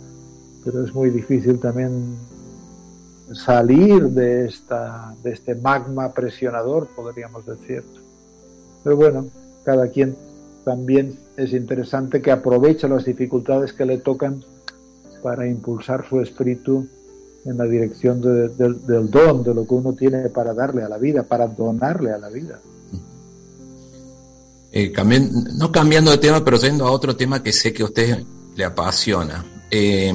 pero 0.64 0.84
es 0.84 0.94
muy 0.94 1.10
difícil 1.10 1.60
también 1.60 2.16
salir 3.34 4.10
de, 4.10 4.46
esta, 4.46 5.16
de 5.24 5.32
este 5.32 5.56
magma 5.56 6.14
presionador, 6.14 6.88
podríamos 6.96 7.46
decir. 7.46 7.84
Pero 8.84 8.96
bueno, 8.96 9.26
cada 9.64 9.88
quien 9.88 10.16
también 10.64 11.18
es 11.38 11.54
interesante 11.54 12.22
que 12.22 12.32
aproveche 12.32 12.88
las 12.88 13.06
dificultades 13.06 13.74
que 13.74 13.86
le 13.86 13.98
tocan 13.98 14.44
para 15.22 15.48
impulsar 15.48 16.08
su 16.08 16.22
espíritu 16.22 16.88
en 17.46 17.58
la 17.58 17.66
dirección 17.66 18.22
del 18.22 19.10
don, 19.12 19.44
de 19.44 19.54
lo 19.54 19.68
que 19.68 19.74
uno 19.74 19.94
tiene 19.94 20.30
para 20.30 20.54
darle 20.54 20.84
a 20.84 20.90
la 20.90 20.98
vida, 20.98 21.24
para 21.24 21.48
donarle 21.48 22.12
a 22.12 22.18
la 22.18 22.30
vida. 22.30 22.60
Eh, 24.72 24.92
no 25.54 25.72
cambiando 25.72 26.12
de 26.12 26.18
tema, 26.18 26.44
pero 26.44 26.58
yendo 26.58 26.86
a 26.86 26.92
otro 26.92 27.16
tema 27.16 27.42
que 27.42 27.54
sé 27.54 27.72
que 27.72 27.84
usted 27.84 28.24
le 28.56 28.66
apasiona. 28.66 29.46
Eh, 29.72 30.14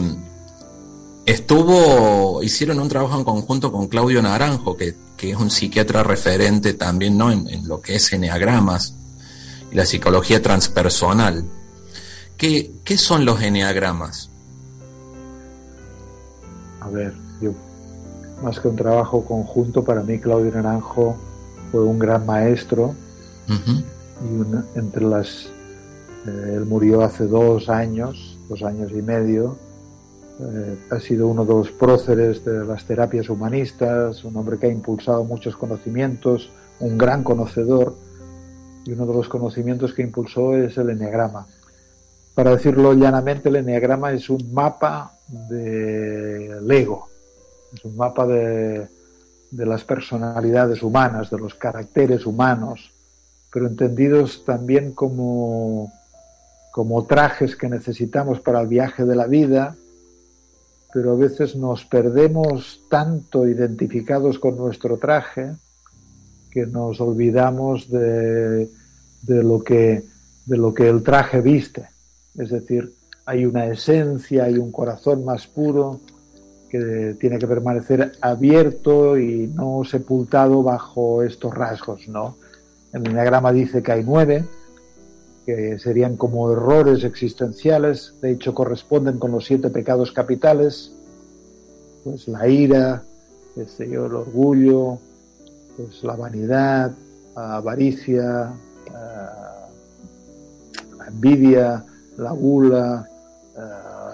estuvo, 1.24 2.42
hicieron 2.42 2.80
un 2.80 2.88
trabajo 2.88 3.16
en 3.16 3.24
conjunto 3.24 3.72
con 3.72 3.88
Claudio 3.88 4.22
Naranjo, 4.22 4.76
que, 4.76 4.94
es 5.20 5.36
un 5.36 5.50
psiquiatra 5.50 6.02
referente 6.02 6.74
también 6.74 7.18
¿no? 7.18 7.30
en, 7.30 7.46
en 7.48 7.68
lo 7.68 7.80
que 7.80 7.96
es 7.96 8.12
eneagramas 8.12 8.94
y 9.70 9.74
la 9.74 9.86
psicología 9.86 10.42
transpersonal. 10.42 11.44
¿Qué, 12.36 12.72
qué 12.84 12.96
son 12.96 13.24
los 13.24 13.42
eneagramas? 13.42 14.30
A 16.80 16.88
ver, 16.88 17.14
yo, 17.40 17.52
más 18.42 18.58
que 18.58 18.68
un 18.68 18.76
trabajo 18.76 19.24
conjunto, 19.24 19.84
para 19.84 20.02
mí 20.02 20.18
Claudio 20.18 20.50
Naranjo 20.52 21.16
fue 21.70 21.84
un 21.84 21.98
gran 21.98 22.24
maestro 22.26 22.94
y 23.48 24.78
entre 24.78 25.04
las 25.04 25.50
eh, 26.26 26.54
él 26.56 26.66
murió 26.66 27.02
hace 27.02 27.26
dos 27.26 27.68
años, 27.68 28.38
dos 28.48 28.62
años 28.62 28.90
y 28.92 29.02
medio. 29.02 29.56
Eh, 30.40 30.78
ha 30.90 31.00
sido 31.00 31.28
uno 31.28 31.44
de 31.44 31.52
los 31.52 31.70
próceres 31.70 32.44
de 32.44 32.64
las 32.64 32.84
terapias 32.84 33.28
humanistas, 33.28 34.24
un 34.24 34.36
hombre 34.36 34.58
que 34.58 34.66
ha 34.66 34.70
impulsado 34.70 35.24
muchos 35.24 35.56
conocimientos, 35.56 36.50
un 36.78 36.96
gran 36.96 37.22
conocedor 37.22 37.94
y 38.85 38.93
uno 38.93 39.07
de 39.07 39.14
los 39.14 39.28
conocimientos 39.28 39.93
que 39.93 40.03
impulsó 40.03 40.57
es 40.57 40.76
el 40.78 40.91
enneagrama. 40.91 41.47
Para 42.35 42.53
decirlo 42.53 42.93
llanamente, 42.95 43.49
el 43.49 43.57
enneagrama 43.57 44.12
es 44.12 44.31
un 44.31 44.53
mapa 44.53 45.12
del 45.28 46.70
ego, 46.70 47.09
es 47.74 47.85
un 47.85 47.97
mapa 47.97 48.26
de, 48.26 48.89
de 49.51 49.66
las 49.66 49.85
personalidades 49.85 50.83
humanas, 50.83 51.31
de 51.31 51.39
los 51.39 51.55
caracteres 51.55 52.24
humanos, 52.24 52.93
pero 53.53 53.66
entendidos 53.66 54.45
también 54.45 54.93
como, 54.93 55.93
como 56.72 57.05
trajes 57.05 57.57
que 57.57 57.68
necesitamos 57.68 58.41
para 58.41 58.61
el 58.61 58.68
viaje 58.68 59.05
de 59.05 59.16
la 59.16 59.26
vida, 59.26 59.76
pero 60.93 61.12
a 61.12 61.16
veces 61.16 61.57
nos 61.57 61.85
perdemos 61.85 62.81
tanto 62.89 63.47
identificados 63.47 64.39
con 64.39 64.57
nuestro 64.57 64.99
traje 64.99 65.53
que 66.51 66.66
nos 66.66 67.01
olvidamos 67.01 67.88
de, 67.90 68.68
de, 69.22 69.42
lo 69.42 69.62
que, 69.62 70.03
de 70.46 70.57
lo 70.57 70.74
que 70.74 70.88
el 70.88 71.03
traje 71.03 71.40
viste. 71.40 71.88
Es 72.36 72.51
decir, 72.51 72.92
hay 73.24 73.44
una 73.44 73.66
esencia, 73.66 74.44
hay 74.44 74.59
un 74.59 74.72
corazón 74.72 75.24
más 75.24 75.46
puro 75.46 76.01
que 76.68 77.16
tiene 77.18 77.38
que 77.38 77.46
permanecer 77.46 78.12
abierto 78.20 79.18
y 79.18 79.48
no 79.48 79.82
sepultado 79.84 80.62
bajo 80.62 81.22
estos 81.22 81.53
rasgos, 81.55 82.09
¿no? 82.09 82.36
El 82.92 83.03
diagrama 83.05 83.53
dice 83.53 83.82
que 83.82 83.92
hay 83.92 84.05
nueve, 84.05 84.44
que 85.46 85.78
serían 85.78 86.16
como 86.16 86.51
errores 86.53 87.05
existenciales, 87.05 88.14
de 88.20 88.32
hecho 88.32 88.55
corresponden 88.55 89.18
con 89.18 89.32
los 89.32 89.46
siete 89.46 89.70
pecados 89.70 90.12
capitales, 90.12 90.92
pues 92.05 92.28
la 92.28 92.48
ira, 92.48 93.03
el 93.57 93.96
orgullo, 93.96 94.98
pues 95.87 96.03
la 96.03 96.16
vanidad, 96.16 96.93
la 97.37 97.57
avaricia, 97.57 98.53
la 100.99 101.07
envidia, 101.07 101.85
la 102.16 102.33
gula, 102.33 103.09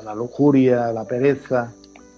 la 0.04 0.14
lujuria, 0.14 0.92
la 0.92 1.04
pereza, 1.04 1.72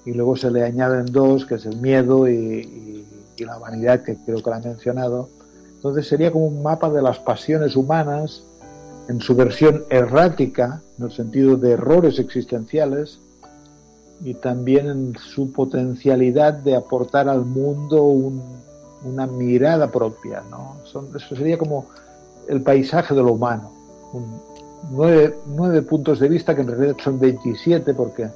y 0.05 0.13
luego 0.13 0.37
se 0.37 0.51
le 0.51 0.65
añaden 0.65 1.07
dos, 1.07 1.47
que 1.47 1.57
es 1.57 1.67
el 1.67 1.79
miedo 1.79 2.29
y, 2.29 3.05
la 3.39 3.59
vanidad, 3.59 4.03
que 4.03 4.17
creo 4.17 4.43
que 4.43 4.51
la 4.51 4.57
ha 4.57 4.61
mencionado. 4.61 5.29
Entonces 5.77 6.09
sería 6.09 6.33
como 6.33 6.47
un 6.47 6.63
mapa 6.63 6.91
de 6.91 7.01
las 7.01 7.21
pasiones 7.21 7.77
humanas 7.77 8.43
en 9.09 9.21
su 9.21 9.37
versión 9.37 9.85
errática, 9.91 10.83
en 10.99 11.05
el 11.05 11.13
sentido 11.13 11.57
de 11.57 11.73
errores 11.73 12.19
existenciales, 12.19 13.21
y 14.25 14.35
también 14.35 14.89
en 14.89 15.17
su 15.17 15.53
potencialidad 15.53 16.55
de 16.55 16.75
aportar 16.75 17.29
al 17.29 17.45
mundo 17.45 18.03
una 19.05 19.27
mirada 19.27 19.91
propia. 19.91 20.43
¿no? 20.51 20.77
eso 20.85 21.37
sería 21.37 21.59
como 21.59 21.87
el 22.49 22.63
paisaje 22.63 23.15
de 23.15 23.23
lo 23.23 23.33
humano. 23.33 23.73
nueve, 24.91 25.83
puntos 25.83 26.19
de 26.19 26.29
vista, 26.29 26.55
que 26.55 26.63
en 26.63 26.69
realidad 26.69 26.97
son 27.03 27.19
27, 27.19 27.95
porque 27.95 28.29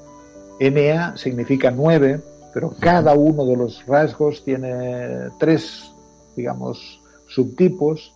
NA 0.61 1.17
significa 1.17 1.71
nueve, 1.71 2.21
pero 2.53 2.75
cada 2.79 3.15
uno 3.15 3.47
de 3.47 3.57
los 3.57 3.85
rasgos 3.87 4.45
tiene 4.45 5.31
tres, 5.39 5.93
digamos, 6.37 7.01
subtipos, 7.27 8.15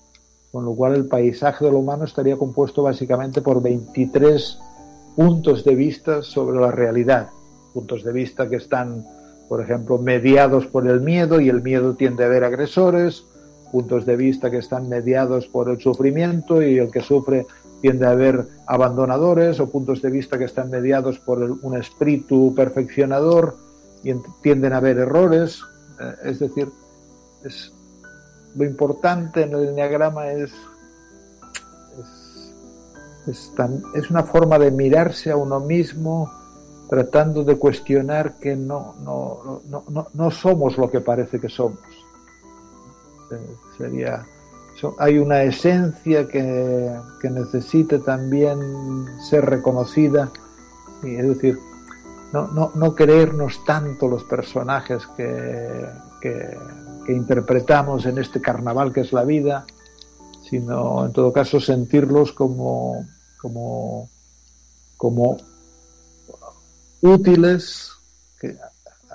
con 0.53 0.65
lo 0.65 0.75
cual 0.75 0.95
el 0.95 1.07
paisaje 1.07 1.65
de 1.65 1.71
lo 1.71 1.79
humano 1.79 2.05
estaría 2.05 2.37
compuesto 2.37 2.83
básicamente 2.83 3.41
por 3.41 3.63
23 3.63 4.59
puntos 5.17 5.65
de 5.65 5.75
vista 5.75 6.23
sobre 6.23 6.61
la 6.61 6.71
realidad, 6.71 7.31
puntos 7.73 8.05
de 8.05 8.13
vista 8.13 8.49
que 8.49 8.57
están, 8.57 9.07
por 9.49 9.61
ejemplo, 9.61 9.99
mediados 9.99 10.67
por 10.67 10.87
el 10.87 11.01
miedo 11.01 11.41
y 11.41 11.49
el 11.49 11.63
miedo 11.63 11.95
tiende 11.95 12.25
a 12.25 12.29
ver 12.29 12.45
agresores, 12.45 13.25
puntos 13.71 14.07
de 14.07 14.17
vista 14.17 14.51
que 14.51 14.59
están 14.59 14.89
mediados 14.89 15.47
por 15.47 15.69
el 15.69 15.81
sufrimiento 15.81 16.63
y 16.63 16.79
el 16.79 16.91
que 16.91 17.01
sufre 17.01 17.47
tiende 17.81 18.07
a 18.07 18.11
haber 18.11 18.47
abandonadores 18.67 19.61
o 19.61 19.71
puntos 19.71 20.03
de 20.03 20.11
vista 20.11 20.39
que 20.39 20.45
están 20.45 20.71
mediados 20.71 21.19
por 21.19 21.43
un 21.43 21.77
espíritu 21.77 22.55
perfeccionador 22.55 23.57
y 24.03 24.15
tienden 24.43 24.73
a 24.73 24.79
haber 24.79 24.99
errores. 24.99 25.61
Eh, 26.01 26.15
es 26.25 26.39
decir, 26.39 26.69
es, 27.45 27.73
lo 28.55 28.65
importante 28.65 29.43
en 29.43 29.53
el 29.53 29.69
enneagrama 29.69 30.31
es, 30.33 30.53
es, 33.29 33.53
es, 33.95 34.11
una 34.11 34.23
forma 34.23 34.59
de 34.59 34.71
mirarse 34.71 35.31
a 35.31 35.37
uno 35.37 35.61
mismo 35.61 36.33
tratando 36.89 37.45
de 37.45 37.57
cuestionar 37.57 38.39
que 38.39 38.57
no, 38.57 38.95
no, 39.03 39.63
no, 39.69 40.07
no 40.13 40.31
somos 40.31 40.79
lo 40.79 40.91
que 40.91 41.01
parece 41.01 41.41
que 41.41 41.49
somos. 41.49 41.81
Eh, 43.31 43.57
sería 43.77 44.25
hay 44.99 45.19
una 45.19 45.43
esencia 45.43 46.29
que, 46.29 46.95
que 47.21 47.31
necesita 47.31 47.99
también 47.99 48.59
ser 49.29 49.45
reconocida, 49.47 50.31
y 51.03 51.15
es 51.15 51.29
decir, 51.29 51.59
no, 52.33 52.49
no, 52.49 52.73
no 52.75 52.95
creernos 52.95 53.65
tanto 53.65 54.09
los 54.09 54.25
personajes 54.25 55.07
que, 55.17 55.87
que, 56.21 56.59
interpretamos 57.09 58.05
en 58.05 58.19
este 58.19 58.41
carnaval 58.41 58.93
que 58.93 59.03
es 59.03 59.13
la 59.13 59.23
vida, 59.23 59.65
sino 60.51 61.07
en 61.07 61.13
todo 61.13 61.33
caso 61.33 61.61
sentirlos 61.61 62.33
como, 62.33 63.07
como, 63.41 64.09
como 64.97 65.37
útiles 67.07 67.93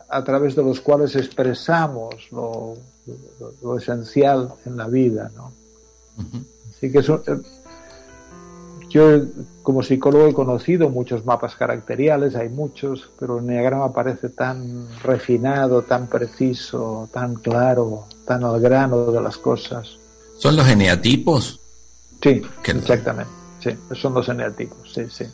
a, 0.10 0.24
través 0.24 0.56
de 0.56 0.64
los 0.64 0.82
cuales 0.82 1.16
expresamos 1.16 2.16
lo, 2.32 2.76
lo, 3.62 3.78
esencial 3.78 4.54
en 4.66 4.78
la 4.78 4.88
vida, 4.88 5.32
¿no? 5.36 5.54
Así 6.70 6.92
que 6.92 7.00
eso, 7.00 7.24
eh, 7.28 7.40
yo 8.90 9.22
como 9.64 9.84
psicólogo 9.84 10.28
he 10.28 10.34
conocido 10.34 10.90
muchos 10.90 11.26
mapas 11.26 11.56
caracteriales, 11.56 12.36
hay 12.36 12.50
muchos, 12.50 13.10
pero 13.18 13.38
el 13.38 13.46
enneagrama 13.46 13.94
parece 13.94 14.30
tan 14.30 14.88
refinado, 15.02 15.84
tan 15.84 16.08
preciso, 16.08 17.08
tan 17.14 17.36
claro, 17.36 18.06
tan 18.26 18.44
al 18.44 18.60
grano 18.60 19.12
de 19.12 19.22
las 19.22 19.38
cosas. 19.38 19.98
¿Son 20.38 20.56
los 20.58 20.68
eneatipos? 20.68 21.60
Sí, 22.22 22.42
exactamente. 22.66 23.32
Sí, 23.62 23.70
son 23.96 24.14
los 24.14 24.28
eneatipos, 24.28 24.92
sí, 24.94 25.04
sí. 25.10 25.26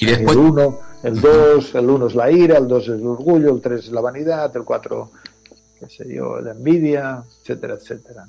Y 0.00 0.06
después... 0.06 0.36
El 0.36 0.42
1, 0.42 0.80
el 1.02 1.20
2, 1.20 1.74
el 1.74 1.90
1 1.90 2.06
es 2.06 2.14
la 2.14 2.30
ira, 2.30 2.58
el 2.58 2.68
2 2.68 2.82
es 2.82 2.88
el 2.88 3.06
orgullo, 3.06 3.54
el 3.54 3.60
3 3.60 3.84
es 3.86 3.92
la 3.92 4.00
vanidad, 4.00 4.54
el 4.56 4.64
4 4.64 5.10
qué 5.80 5.88
sé 5.88 6.14
yo, 6.14 6.38
la 6.40 6.52
envidia, 6.52 7.24
etcétera, 7.40 7.74
etcétera. 7.74 8.26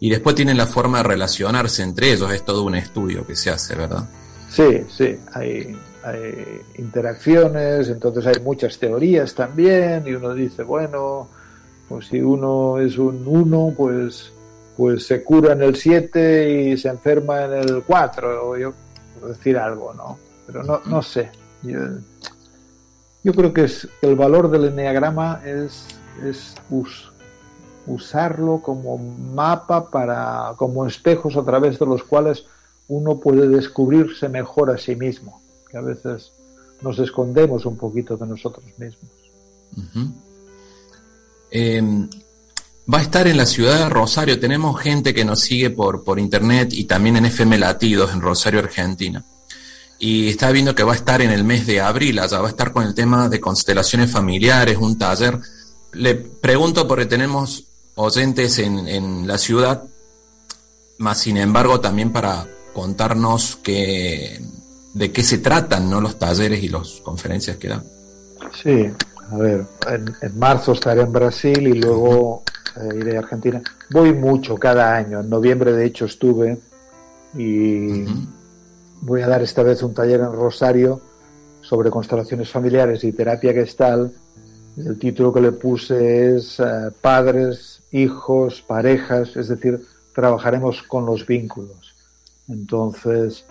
Y 0.00 0.10
después 0.10 0.34
tienen 0.34 0.56
la 0.56 0.66
forma 0.66 0.98
de 0.98 1.04
relacionarse 1.04 1.82
entre 1.82 2.12
ellos, 2.12 2.30
es 2.32 2.44
todo 2.44 2.64
un 2.64 2.74
estudio 2.74 3.26
que 3.26 3.36
se 3.36 3.50
hace, 3.50 3.76
¿verdad? 3.76 4.08
Sí, 4.50 4.84
sí, 4.90 5.16
hay, 5.32 5.76
hay 6.02 6.60
interacciones, 6.78 7.88
entonces 7.88 8.26
hay 8.26 8.42
muchas 8.42 8.78
teorías 8.78 9.34
también, 9.34 10.06
y 10.06 10.12
uno 10.12 10.34
dice, 10.34 10.64
bueno, 10.64 11.28
pues 11.88 12.08
si 12.08 12.20
uno 12.20 12.78
es 12.78 12.98
un 12.98 13.22
1, 13.26 13.74
pues, 13.76 14.32
pues 14.76 15.06
se 15.06 15.22
cura 15.22 15.52
en 15.52 15.62
el 15.62 15.76
7 15.76 16.50
y 16.50 16.76
se 16.76 16.88
enferma 16.88 17.44
en 17.44 17.52
el 17.54 17.82
4, 17.84 18.48
o 18.48 18.56
yo, 18.56 18.74
por 19.18 19.28
decir 19.28 19.56
algo, 19.56 19.94
¿no? 19.94 20.18
Pero 20.46 20.62
no, 20.62 20.80
no 20.86 21.02
sé. 21.02 21.30
Yo, 21.62 21.78
yo 23.24 23.34
creo 23.34 23.52
que 23.52 23.64
es, 23.64 23.88
el 24.02 24.14
valor 24.14 24.50
del 24.50 24.66
enneagrama 24.66 25.40
es 25.44 25.86
es 26.24 26.54
usarlo 27.86 28.60
como 28.62 28.98
mapa 28.98 29.90
para, 29.90 30.54
como 30.56 30.86
espejos 30.86 31.36
a 31.36 31.44
través 31.44 31.78
de 31.78 31.86
los 31.86 32.02
cuales 32.02 32.44
uno 32.88 33.18
puede 33.18 33.48
descubrirse 33.48 34.28
mejor 34.28 34.70
a 34.70 34.78
sí 34.78 34.96
mismo, 34.96 35.42
que 35.70 35.76
a 35.76 35.80
veces 35.80 36.32
nos 36.82 36.98
escondemos 36.98 37.66
un 37.66 37.76
poquito 37.76 38.16
de 38.16 38.26
nosotros 38.26 38.64
mismos. 38.78 39.10
Em, 41.50 42.08
va 42.92 42.98
a 42.98 43.02
estar 43.02 43.26
en 43.26 43.36
la 43.36 43.46
ciudad 43.46 43.78
de 43.78 43.88
Rosario, 43.88 44.38
tenemos 44.38 44.80
gente 44.80 45.14
que 45.14 45.24
nos 45.24 45.40
sigue 45.40 45.70
por, 45.70 46.04
por 46.04 46.18
internet 46.18 46.72
y 46.72 46.84
también 46.84 47.16
en 47.16 47.26
FM 47.26 47.58
Latidos 47.58 48.12
en 48.12 48.20
Rosario, 48.20 48.60
Argentina. 48.60 49.24
Y 49.98 50.28
está 50.28 50.50
viendo 50.50 50.74
que 50.74 50.82
va 50.82 50.92
a 50.92 50.96
estar 50.96 51.22
en 51.22 51.30
el 51.30 51.44
mes 51.44 51.66
de 51.66 51.80
abril, 51.80 52.18
allá 52.18 52.40
va 52.40 52.48
a 52.48 52.50
estar 52.50 52.72
con 52.72 52.84
el 52.84 52.94
tema 52.94 53.28
de 53.28 53.40
constelaciones 53.40 54.10
familiares, 54.10 54.76
un 54.76 54.98
taller 54.98 55.40
le 55.96 56.14
pregunto 56.14 56.86
porque 56.86 57.06
tenemos 57.06 57.64
oyentes 57.94 58.58
en, 58.58 59.26
la 59.26 59.38
ciudad, 59.38 59.84
más 60.98 61.18
sin 61.18 61.36
embargo 61.36 61.80
también 61.80 62.12
para 62.12 62.46
contarnos 62.72 63.56
que, 63.56 64.40
de 64.94 65.12
qué 65.12 65.22
se 65.22 65.38
tratan 65.38 65.88
¿no? 65.88 66.00
los 66.00 66.18
talleres 66.18 66.62
y 66.62 66.68
las 66.68 67.00
conferencias 67.02 67.56
que 67.56 67.68
dan. 67.68 67.82
Sí, 68.62 68.90
a 69.30 69.36
ver, 69.36 69.64
en, 69.88 70.38
marzo 70.38 70.72
estaré 70.72 71.02
en 71.02 71.12
Brasil 71.12 71.66
y 71.66 71.80
luego 71.80 72.42
eh, 72.76 72.98
iré 72.98 73.16
a 73.16 73.20
Argentina. 73.20 73.62
Voy 73.90 74.12
mucho 74.12 74.56
cada 74.56 74.94
año, 74.94 75.20
en 75.20 75.30
noviembre 75.30 75.72
de 75.72 75.86
hecho 75.86 76.04
estuve 76.04 76.58
y 77.36 78.04
voy 79.00 79.22
a 79.22 79.28
dar 79.28 79.42
esta 79.42 79.62
vez 79.62 79.82
un 79.82 79.94
taller 79.94 80.20
en 80.20 80.32
Rosario 80.32 81.00
sobre 81.60 81.90
constelaciones 81.90 82.50
familiares 82.50 83.02
y 83.04 83.12
terapia 83.12 83.52
gestal 83.52 84.12
el 84.76 84.98
título 84.98 85.32
que 85.32 85.40
le 85.40 85.52
puse 85.52 86.36
es 86.36 86.60
eh, 86.60 86.90
Padres, 87.00 87.82
hijos, 87.92 88.60
parejas, 88.60 89.34
es 89.34 89.48
decir, 89.48 89.80
trabajaremos 90.14 90.82
con 90.82 91.06
los 91.06 91.26
vínculos. 91.26 91.94
Entonces, 92.46 93.46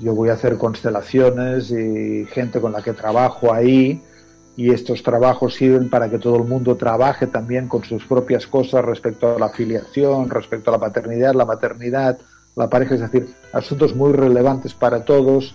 yo 0.00 0.14
voy 0.14 0.28
a 0.28 0.34
hacer 0.34 0.58
constelaciones 0.58 1.70
y 1.70 2.26
gente 2.26 2.60
con 2.60 2.72
la 2.72 2.82
que 2.82 2.92
trabajo 2.92 3.54
ahí 3.54 4.02
y 4.54 4.70
estos 4.70 5.02
trabajos 5.02 5.54
sirven 5.54 5.88
para 5.88 6.10
que 6.10 6.18
todo 6.18 6.36
el 6.36 6.44
mundo 6.44 6.76
trabaje 6.76 7.26
también 7.26 7.66
con 7.66 7.82
sus 7.82 8.04
propias 8.04 8.46
cosas 8.46 8.84
respecto 8.84 9.34
a 9.34 9.38
la 9.38 9.46
afiliación, 9.46 10.28
respecto 10.28 10.70
a 10.70 10.74
la 10.74 10.78
paternidad, 10.78 11.32
la 11.32 11.46
maternidad, 11.46 12.18
la 12.56 12.68
pareja, 12.68 12.94
es 12.94 13.00
decir, 13.00 13.34
asuntos 13.52 13.94
muy 13.94 14.12
relevantes 14.12 14.74
para 14.74 15.04
todos 15.04 15.54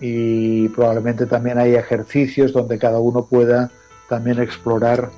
y 0.00 0.68
probablemente 0.70 1.26
también 1.26 1.58
hay 1.58 1.74
ejercicios 1.74 2.52
donde 2.52 2.78
cada 2.78 2.98
uno 2.98 3.26
pueda 3.26 3.70
también 4.08 4.40
explorar 4.40 5.10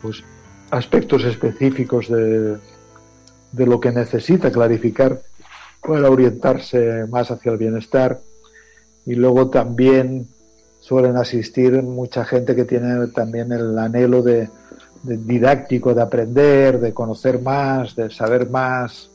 pues, 0.00 0.22
aspectos 0.70 1.24
específicos 1.24 2.08
de, 2.08 2.56
de 3.52 3.66
lo 3.66 3.80
que 3.80 3.92
necesita 3.92 4.50
clarificar 4.50 5.20
para 5.80 6.10
orientarse 6.10 7.06
más 7.08 7.30
hacia 7.30 7.52
el 7.52 7.58
bienestar. 7.58 8.20
Y 9.04 9.14
luego 9.14 9.50
también 9.50 10.28
suelen 10.80 11.16
asistir 11.16 11.82
mucha 11.82 12.24
gente 12.24 12.54
que 12.54 12.64
tiene 12.64 13.08
también 13.08 13.52
el 13.52 13.78
anhelo 13.78 14.22
de, 14.22 14.48
didáctico, 15.02 15.94
de 15.94 16.02
aprender, 16.02 16.80
de 16.80 16.92
conocer 16.92 17.40
más, 17.40 17.94
de 17.96 18.10
saber 18.10 18.48
más, 18.50 19.10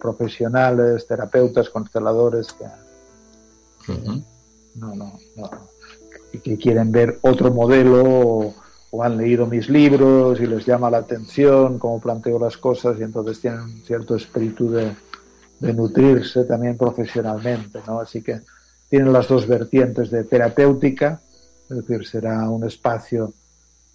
profesionales, 0.00 1.06
terapeutas, 1.06 1.70
consteladores 1.70 2.52
que, 2.52 2.64
no, 4.74 4.94
no, 4.94 5.18
no, 5.36 5.50
y 6.32 6.38
que 6.38 6.56
quieren 6.56 6.92
ver 6.92 7.18
otro 7.22 7.52
modelo 7.52 8.54
o, 8.92 9.02
han 9.02 9.16
leído 9.16 9.46
mis 9.46 9.68
libros 9.68 10.40
y 10.40 10.46
les 10.46 10.66
llama 10.66 10.90
la 10.90 10.98
atención 10.98 11.78
cómo 11.78 12.00
planteo 12.00 12.40
las 12.40 12.56
cosas 12.56 12.98
y 12.98 13.04
entonces 13.04 13.40
tienen 13.40 13.60
un 13.60 13.82
cierto 13.84 14.16
espíritu 14.16 14.68
de, 14.68 14.96
de 15.60 15.72
nutrirse 15.72 16.44
también 16.44 16.76
profesionalmente, 16.76 17.78
¿no? 17.86 18.00
Así 18.00 18.20
que 18.20 18.40
tienen 18.88 19.12
las 19.12 19.28
dos 19.28 19.46
vertientes 19.46 20.10
de 20.10 20.24
terapéutica, 20.24 21.20
es 21.70 21.76
decir, 21.76 22.04
será 22.04 22.50
un 22.50 22.64
espacio 22.64 23.32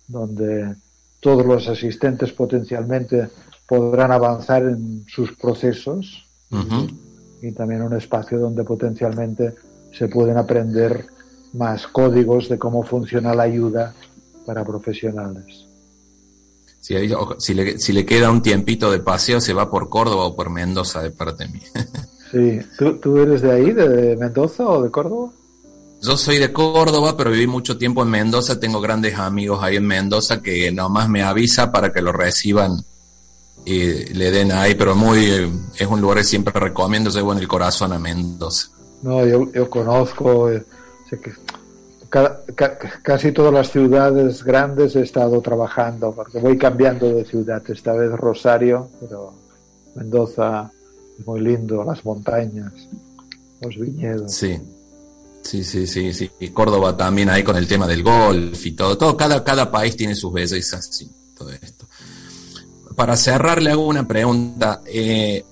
donde 0.07 0.75
todos 1.19 1.45
los 1.45 1.67
asistentes 1.67 2.31
potencialmente 2.31 3.29
podrán 3.67 4.11
avanzar 4.11 4.63
en 4.63 5.05
sus 5.07 5.31
procesos 5.33 6.25
y 7.41 7.51
también 7.51 7.81
un 7.81 7.93
espacio 7.93 8.39
donde 8.39 8.63
potencialmente 8.63 9.55
se 9.91 10.07
pueden 10.07 10.37
aprender 10.37 11.07
más 11.53 11.87
códigos 11.87 12.49
de 12.49 12.57
cómo 12.57 12.83
funciona 12.83 13.33
la 13.33 13.43
ayuda 13.43 13.93
para 14.45 14.63
profesionales. 14.63 15.65
Si, 16.79 16.93
le, 17.55 17.79
si 17.79 17.93
le 17.93 18.05
queda 18.05 18.29
un 18.29 18.43
tiempito 18.43 18.91
de 18.91 18.99
paseo, 18.99 19.41
se 19.41 19.53
va 19.53 19.71
por 19.71 19.89
Córdoba 19.89 20.25
o 20.25 20.35
por 20.35 20.51
Mendoza 20.51 21.01
de 21.01 21.09
parte 21.09 21.47
mía. 21.47 21.63
sí, 22.31 22.59
¿Tú, 23.01 23.17
eres 23.17 23.41
de 23.41 23.51
ahí, 23.51 23.71
de 23.71 24.15
Mendoza 24.17 24.67
o 24.67 24.83
de 24.83 24.91
Córdoba? 24.91 25.31
yo 26.03 26.15
soy 26.17 26.37
de 26.37 26.53
Córdoba, 26.53 27.17
pero 27.17 27.31
viví 27.31 27.47
mucho 27.47 27.79
tiempo 27.79 28.03
en 28.03 28.09
Mendoza, 28.09 28.59
tengo 28.59 28.79
grandes 28.79 29.17
amigos 29.17 29.63
ahí 29.63 29.77
en 29.77 29.87
Mendoza 29.87 30.43
que 30.43 30.71
nomás 30.71 31.09
me 31.09 31.23
avisa 31.23 31.71
para 31.71 31.91
que 31.91 32.01
lo 32.01 32.11
reciban 32.11 32.77
y 33.63 34.13
le 34.13 34.31
den 34.31 34.51
ahí, 34.51 34.75
pero 34.75 34.95
muy 34.95 35.51
es 35.77 35.87
un 35.87 36.01
lugar 36.01 36.17
que 36.17 36.23
siempre 36.23 36.53
recomiendo, 36.59 37.09
llevo 37.09 37.33
en 37.33 37.39
el 37.39 37.47
corazón 37.47 37.93
a 37.93 37.99
Mendoza. 37.99 38.69
No, 39.01 39.25
yo, 39.25 39.51
yo 39.51 39.69
conozco, 39.69 40.49
eh, 40.51 40.65
sé 41.09 41.19
que 41.19 41.31
casi 43.03 43.31
todas 43.31 43.53
las 43.53 43.71
ciudades 43.71 44.43
grandes 44.43 44.95
he 44.95 45.01
estado 45.01 45.41
trabajando, 45.41 46.13
porque 46.13 46.39
voy 46.39 46.57
cambiando 46.57 47.07
de 47.07 47.25
ciudad, 47.25 47.61
esta 47.69 47.93
vez 47.93 48.11
Rosario, 48.11 48.89
pero 48.99 49.33
Mendoza 49.95 50.71
es 51.19 51.25
muy 51.25 51.41
lindo, 51.41 51.83
las 51.83 52.03
montañas, 52.05 52.71
los 53.61 53.75
viñedos. 53.77 54.33
Sí. 54.33 54.59
Sí, 55.41 55.63
sí, 55.63 55.85
sí, 55.85 56.11
sí. 56.11 56.31
Y 56.39 56.49
Córdoba 56.49 56.97
también 56.97 57.29
ahí 57.29 57.43
con 57.43 57.55
el 57.55 57.67
tema 57.67 57.85
del 57.85 58.01
golf 58.01 58.65
y 58.65 58.71
todo. 58.71 58.97
todo 58.97 59.15
cada, 59.15 59.43
cada 59.43 59.71
país 59.71 59.95
tiene 59.95 60.15
sus 60.15 60.33
bellezas, 60.33 60.87
sí, 60.91 61.07
todo 61.37 61.51
esto. 61.51 61.84
Para 62.95 63.17
cerrar, 63.17 63.61
le 63.61 63.71
hago 63.71 63.87
una 63.87 64.07
pregunta. 64.07 64.81
Eh, 64.85 65.43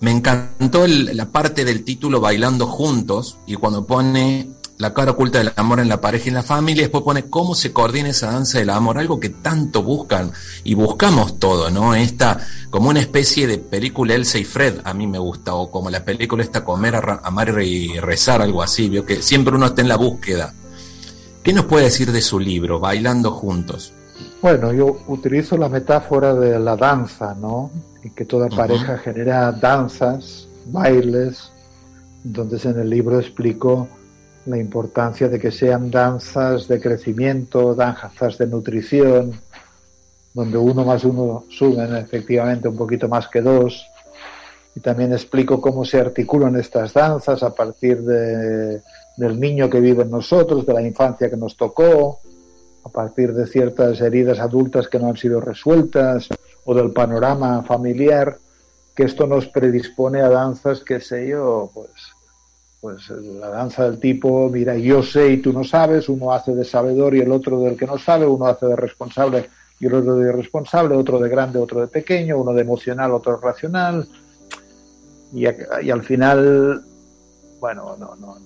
me 0.00 0.10
encantó 0.10 0.86
la 0.86 1.26
parte 1.26 1.64
del 1.64 1.84
título 1.84 2.20
Bailando 2.20 2.66
Juntos 2.66 3.38
y 3.46 3.54
cuando 3.54 3.86
pone 3.86 4.48
la 4.78 4.94
cara 4.94 5.10
oculta 5.10 5.38
del 5.38 5.52
amor 5.56 5.80
en 5.80 5.88
la 5.88 6.00
pareja 6.00 6.26
y 6.26 6.28
en 6.28 6.34
la 6.34 6.42
familia, 6.44 6.84
después 6.84 7.02
pone 7.02 7.24
cómo 7.24 7.56
se 7.56 7.72
coordina 7.72 8.10
esa 8.10 8.30
danza 8.30 8.58
del 8.58 8.70
amor, 8.70 8.98
algo 8.98 9.18
que 9.18 9.30
tanto 9.30 9.82
buscan 9.82 10.30
y 10.62 10.74
buscamos 10.74 11.40
todo, 11.40 11.68
¿no? 11.68 11.96
Esta, 11.96 12.38
como 12.70 12.88
una 12.88 13.00
especie 13.00 13.48
de 13.48 13.58
película 13.58 14.14
Elsa 14.14 14.38
y 14.38 14.44
Fred, 14.44 14.80
a 14.84 14.94
mí 14.94 15.08
me 15.08 15.18
gusta, 15.18 15.54
o 15.54 15.70
como 15.70 15.90
la 15.90 16.04
película 16.04 16.44
esta 16.44 16.64
Comer, 16.64 16.94
Amar 17.24 17.60
y 17.60 17.98
Rezar, 17.98 18.40
algo 18.40 18.62
así, 18.62 18.88
vio 18.88 19.04
que 19.04 19.20
siempre 19.20 19.56
uno 19.56 19.66
está 19.66 19.82
en 19.82 19.88
la 19.88 19.96
búsqueda. 19.96 20.54
¿Qué 21.42 21.52
nos 21.52 21.64
puede 21.64 21.86
decir 21.86 22.12
de 22.12 22.22
su 22.22 22.38
libro, 22.38 22.78
Bailando 22.78 23.32
Juntos? 23.32 23.92
Bueno, 24.40 24.72
yo 24.72 24.98
utilizo 25.08 25.56
la 25.56 25.68
metáfora 25.68 26.32
de 26.32 26.60
la 26.60 26.76
danza, 26.76 27.34
¿no? 27.34 27.72
Y 28.04 28.10
que 28.10 28.24
toda 28.24 28.48
pareja 28.48 28.96
genera 28.98 29.50
danzas, 29.50 30.48
bailes. 30.66 31.50
Entonces 32.24 32.64
en 32.66 32.78
el 32.78 32.88
libro 32.88 33.18
explico 33.18 33.88
la 34.46 34.56
importancia 34.56 35.28
de 35.28 35.40
que 35.40 35.50
sean 35.50 35.90
danzas 35.90 36.68
de 36.68 36.80
crecimiento, 36.80 37.74
danzas 37.74 38.38
de 38.38 38.46
nutrición, 38.46 39.40
donde 40.32 40.56
uno 40.56 40.84
más 40.84 41.04
uno 41.04 41.44
suben 41.50 41.96
efectivamente 41.96 42.68
un 42.68 42.76
poquito 42.76 43.08
más 43.08 43.26
que 43.26 43.40
dos. 43.40 43.84
Y 44.76 44.80
también 44.80 45.12
explico 45.12 45.60
cómo 45.60 45.84
se 45.84 45.98
articulan 45.98 46.54
estas 46.54 46.92
danzas 46.92 47.42
a 47.42 47.52
partir 47.52 48.02
de, 48.02 48.82
del 49.16 49.40
niño 49.40 49.68
que 49.68 49.80
vive 49.80 50.04
en 50.04 50.10
nosotros, 50.10 50.64
de 50.64 50.74
la 50.74 50.82
infancia 50.82 51.28
que 51.28 51.36
nos 51.36 51.56
tocó, 51.56 52.20
a 52.88 52.90
partir 52.90 53.32
de 53.34 53.46
ciertas 53.46 54.00
heridas 54.00 54.38
adultas 54.40 54.88
que 54.88 54.98
no 54.98 55.08
han 55.08 55.16
sido 55.16 55.40
resueltas 55.40 56.28
o 56.64 56.74
del 56.74 56.90
panorama 56.92 57.62
familiar, 57.62 58.38
que 58.94 59.04
esto 59.04 59.26
nos 59.26 59.46
predispone 59.46 60.20
a 60.20 60.28
danzas, 60.28 60.80
que 60.80 61.00
sé 61.00 61.28
yo, 61.28 61.70
pues 61.72 61.90
pues 62.80 63.10
la 63.10 63.48
danza 63.48 63.90
del 63.90 63.98
tipo, 63.98 64.48
mira, 64.48 64.76
yo 64.76 65.02
sé 65.02 65.32
y 65.32 65.38
tú 65.38 65.52
no 65.52 65.64
sabes, 65.64 66.08
uno 66.08 66.32
hace 66.32 66.54
de 66.54 66.64
sabedor 66.64 67.14
y 67.16 67.20
el 67.20 67.32
otro 67.32 67.60
del 67.60 67.76
que 67.76 67.86
no 67.86 67.98
sabe, 67.98 68.24
uno 68.24 68.46
hace 68.46 68.66
de 68.66 68.76
responsable 68.76 69.50
y 69.80 69.86
el 69.86 69.94
otro 69.94 70.14
de 70.14 70.28
irresponsable, 70.28 70.94
otro 70.94 71.18
de 71.18 71.28
grande, 71.28 71.58
otro 71.58 71.80
de 71.80 71.88
pequeño, 71.88 72.38
uno 72.38 72.52
de 72.52 72.62
emocional, 72.62 73.12
otro 73.12 73.36
racional. 73.36 74.08
Y, 75.32 75.42
y 75.42 75.90
al 75.90 76.02
final, 76.04 76.84
bueno, 77.60 77.96
no, 77.98 78.14
no, 78.16 78.36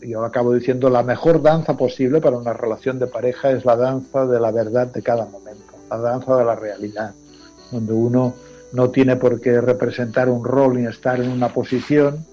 yo 0.00 0.24
acabo 0.24 0.54
diciendo, 0.54 0.90
la 0.90 1.02
mejor 1.02 1.42
danza 1.42 1.76
posible 1.76 2.20
para 2.20 2.36
una 2.36 2.52
relación 2.52 2.98
de 2.98 3.06
pareja 3.06 3.50
es 3.50 3.64
la 3.64 3.76
danza 3.76 4.26
de 4.26 4.40
la 4.40 4.50
verdad 4.50 4.86
de 4.86 5.02
cada 5.02 5.26
momento, 5.26 5.74
la 5.90 5.98
danza 5.98 6.36
de 6.36 6.44
la 6.44 6.54
realidad, 6.54 7.14
donde 7.70 7.92
uno 7.92 8.34
no 8.72 8.90
tiene 8.90 9.16
por 9.16 9.40
qué 9.40 9.60
representar 9.60 10.28
un 10.28 10.44
rol 10.44 10.78
ni 10.78 10.86
estar 10.86 11.20
en 11.20 11.30
una 11.30 11.52
posición, 11.52 12.24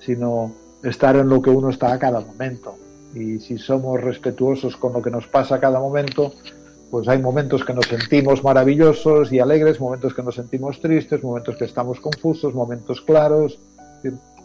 sino 0.00 0.52
estar 0.82 1.16
en 1.16 1.28
lo 1.28 1.42
que 1.42 1.50
uno 1.50 1.70
está 1.70 1.92
a 1.92 1.98
cada 1.98 2.20
momento. 2.20 2.76
Y 3.14 3.38
si 3.40 3.58
somos 3.58 4.00
respetuosos 4.00 4.76
con 4.76 4.92
lo 4.92 5.02
que 5.02 5.10
nos 5.10 5.26
pasa 5.26 5.56
a 5.56 5.60
cada 5.60 5.80
momento, 5.80 6.32
pues 6.90 7.08
hay 7.08 7.18
momentos 7.18 7.64
que 7.64 7.74
nos 7.74 7.86
sentimos 7.86 8.44
maravillosos 8.44 9.32
y 9.32 9.40
alegres, 9.40 9.80
momentos 9.80 10.14
que 10.14 10.22
nos 10.22 10.34
sentimos 10.34 10.80
tristes, 10.80 11.22
momentos 11.22 11.56
que 11.56 11.64
estamos 11.64 12.00
confusos, 12.00 12.54
momentos 12.54 13.00
claros. 13.00 13.58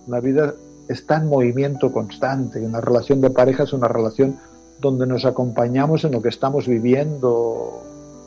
La 0.08 0.20
vida 0.20 0.54
está 0.88 1.18
en 1.18 1.28
movimiento 1.28 1.92
constante 1.92 2.60
una 2.60 2.82
relación 2.82 3.22
de 3.22 3.30
pareja 3.30 3.64
es 3.64 3.74
una 3.74 3.88
relación 3.88 4.38
donde 4.80 5.08
nos 5.08 5.26
acompañamos 5.26 6.04
en 6.04 6.12
lo 6.12 6.22
que 6.22 6.30
estamos 6.30 6.68
viviendo 6.68 7.82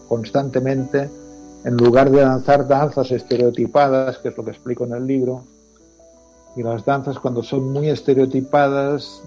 constantemente, 0.08 1.10
en 1.64 1.76
lugar 1.76 2.10
de 2.10 2.20
danzar 2.20 2.66
danzas 2.66 3.10
estereotipadas, 3.10 4.18
que 4.18 4.28
es 4.28 4.36
lo 4.36 4.44
que 4.44 4.52
explico 4.52 4.84
en 4.84 4.94
el 4.94 5.06
libro, 5.06 5.44
y 6.56 6.62
las 6.62 6.84
danzas 6.84 7.18
cuando 7.18 7.42
son 7.42 7.70
muy 7.72 7.90
estereotipadas 7.90 9.20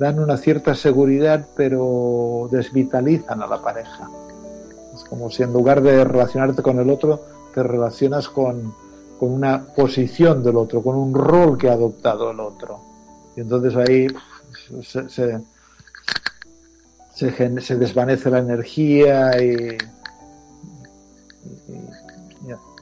dan 0.00 0.18
una 0.18 0.36
cierta 0.36 0.74
seguridad 0.74 1.46
pero 1.54 2.48
desvitalizan 2.50 3.40
a 3.40 3.46
la 3.46 3.62
pareja. 3.62 4.10
Es 4.94 5.04
como 5.04 5.30
si 5.30 5.44
en 5.44 5.52
lugar 5.52 5.82
de 5.82 6.02
relacionarte 6.02 6.62
con 6.62 6.80
el 6.80 6.90
otro, 6.90 7.20
te 7.54 7.62
relacionas 7.62 8.28
con, 8.28 8.74
con 9.20 9.32
una 9.32 9.66
posición 9.66 10.42
del 10.42 10.56
otro, 10.56 10.82
con 10.82 10.96
un 10.96 11.12
rol 11.12 11.58
que 11.58 11.68
ha 11.68 11.74
adoptado 11.74 12.30
el 12.30 12.40
otro. 12.40 12.80
Y 13.36 13.42
entonces 13.42 13.76
ahí 13.76 14.06
se, 17.14 17.76
desvanece 17.76 18.30
la 18.30 18.38
energía 18.38 19.30
y, 19.42 19.76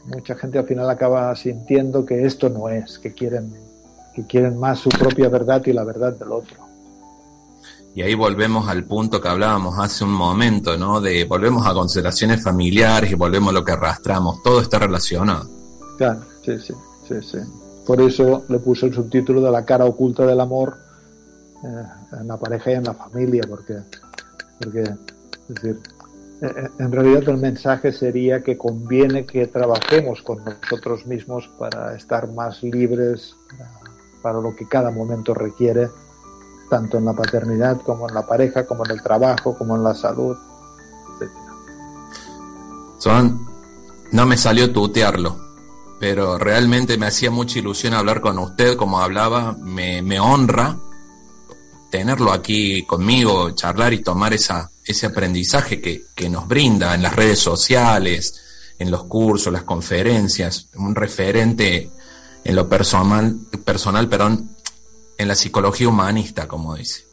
mucha 0.05 0.37
gente 0.37 0.59
al 0.59 0.67
final 0.67 0.89
acaba 0.89 1.35
sintiendo 1.35 2.07
que 2.07 2.25
esto 2.25 2.49
no 2.49 2.69
es, 2.69 3.01
que 3.01 3.13
quieren, 3.13 3.53
que 4.15 4.25
quieren 4.25 4.57
más 4.59 4.79
su 4.79 4.91
propia 4.91 5.29
verdad 5.29 5.61
y 5.67 5.73
la 5.73 5.83
verdad 5.83 6.13
del 6.13 6.31
otro. 6.31 6.57
Y 7.97 8.03
ahí 8.03 8.15
volvemos 8.15 8.69
al 8.69 8.85
punto 8.85 9.21
que 9.21 9.27
hablábamos 9.27 9.77
hace 9.81 10.05
un 10.05 10.13
momento, 10.13 10.79
¿no? 10.79 11.01
De 11.01 11.25
volvemos 11.25 11.67
a 11.67 11.75
consideraciones 11.75 12.45
familiares 12.45 13.11
y 13.11 13.15
volvemos 13.17 13.51
a 13.51 13.55
lo 13.55 13.65
que 13.65 13.73
arrastramos. 13.73 14.41
Todo 14.45 14.61
está 14.61 14.79
relacionado. 14.79 15.58
Claro, 15.99 16.21
sí, 16.45 16.59
sí, 16.59 16.75
sí, 17.07 17.15
sí. 17.23 17.39
Por 17.85 18.01
eso 18.01 18.45
le 18.49 18.59
puse 18.61 18.87
el 18.87 18.95
subtítulo 18.95 19.41
de 19.41 19.51
la 19.51 19.65
cara 19.65 19.85
oculta 19.85 20.25
del 20.25 20.41
amor 20.41 20.79
eh, 21.65 21.83
en 22.21 22.29
la 22.29 22.37
pareja 22.37 22.71
y 22.71 22.75
en 22.75 22.85
la 22.85 22.95
familia, 22.95 23.43
porque, 23.49 23.79
porque 24.61 24.85
decir, 25.49 25.81
eh, 26.41 26.69
en 26.79 26.93
realidad 26.93 27.29
el 27.29 27.39
mensaje 27.39 27.93
sería 27.93 28.45
que 28.45 28.57
conviene 28.57 29.27
que 29.27 29.49
trabajemos 29.49 30.23
con 30.23 30.45
nosotros 30.45 31.05
mismos 31.07 31.51
para 31.59 31.97
estar 31.97 32.31
más 32.33 32.63
libres 32.63 33.35
para 34.23 34.41
lo 34.41 34.55
que 34.55 34.69
cada 34.69 34.93
momento 34.93 35.35
requiere, 35.35 35.89
tanto 36.71 36.99
en 36.99 37.07
la 37.07 37.13
paternidad 37.13 37.81
como 37.81 38.09
en 38.09 38.15
la 38.15 38.27
pareja, 38.27 38.67
como 38.67 38.85
en 38.85 38.93
el 38.93 39.03
trabajo, 39.03 39.57
como 39.57 39.75
en 39.75 39.83
la 39.83 39.95
salud, 39.95 40.37
etc. 41.21 41.31
No 44.13 44.27
me 44.27 44.37
salió 44.37 44.73
tutearlo, 44.73 45.48
pero 45.99 46.39
realmente 46.39 46.97
me 46.97 47.07
hacía 47.07 47.31
mucha 47.31 47.59
ilusión 47.59 47.95
hablar 47.95 48.21
con 48.21 48.39
usted 48.39 48.77
como 48.77 49.01
hablaba, 49.01 49.53
me, 49.55 50.03
me 50.03 50.21
honra 50.21 50.79
tenerlo 51.91 52.33
aquí 52.33 52.85
conmigo, 52.85 53.51
charlar 53.53 53.93
y 53.95 54.03
tomar 54.03 54.35
esa, 54.35 54.71
ese 54.85 55.07
aprendizaje 55.07 55.81
que, 55.81 56.05
que, 56.15 56.29
nos 56.29 56.47
brinda 56.47 56.95
en 56.95 57.03
las 57.03 57.17
redes 57.17 57.39
sociales, 57.39 58.43
en 58.79 58.91
los 58.91 59.05
cursos, 59.05 59.53
las 59.53 59.63
conferencias, 59.63 60.69
un 60.75 60.95
referente 60.95 61.91
en 62.45 62.57
lo 62.57 62.69
personal, 62.69 63.37
personal 63.65 64.09
perdón, 64.09 64.51
en 65.17 65.29
la 65.29 65.35
psicología 65.35 65.89
humanista, 65.89 66.47
como 66.47 66.77
dice. 66.77 67.07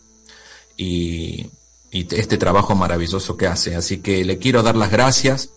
Y, 0.78 1.50
y 1.92 2.14
este 2.14 2.38
trabajo 2.38 2.76
maravilloso 2.76 3.38
que 3.38 3.48
hace. 3.48 3.76
Así 3.76 4.00
que 4.00 4.26
le 4.26 4.38
quiero 4.38 4.62
dar 4.62 4.76
las 4.76 4.92
gracias 4.92 5.50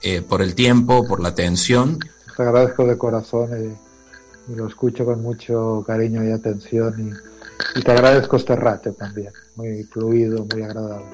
eh, 0.00 0.22
por 0.22 0.40
el 0.40 0.54
tiempo, 0.54 1.06
por 1.06 1.20
la 1.20 1.30
atención. 1.30 1.98
Te 2.36 2.42
agradezco 2.42 2.86
de 2.86 2.98
corazón 2.98 3.50
y, 3.64 3.86
lo 4.54 4.68
escucho 4.68 5.04
con 5.04 5.22
mucho 5.22 5.82
cariño 5.84 6.22
y 6.24 6.30
atención. 6.30 6.94
Y 7.08 7.36
y 7.74 7.82
te 7.82 7.92
agradezco 7.92 8.36
este 8.36 8.56
rato 8.56 8.92
también, 8.92 9.32
muy 9.54 9.82
fluido, 9.84 10.46
muy 10.52 10.62
agradable. 10.62 11.06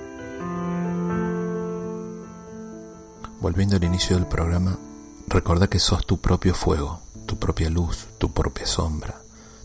Volviendo 3.41 3.77
al 3.77 3.85
inicio 3.85 4.16
del 4.16 4.27
programa, 4.27 4.79
recuerda 5.27 5.66
que 5.66 5.79
sos 5.79 6.07
tu 6.07 6.18
propio 6.18 6.55
fuego, 6.55 7.01
tu 7.27 7.39
propia 7.39 7.70
luz, 7.70 8.07
tu 8.18 8.33
propia 8.33 8.66
sombra, 8.66 9.20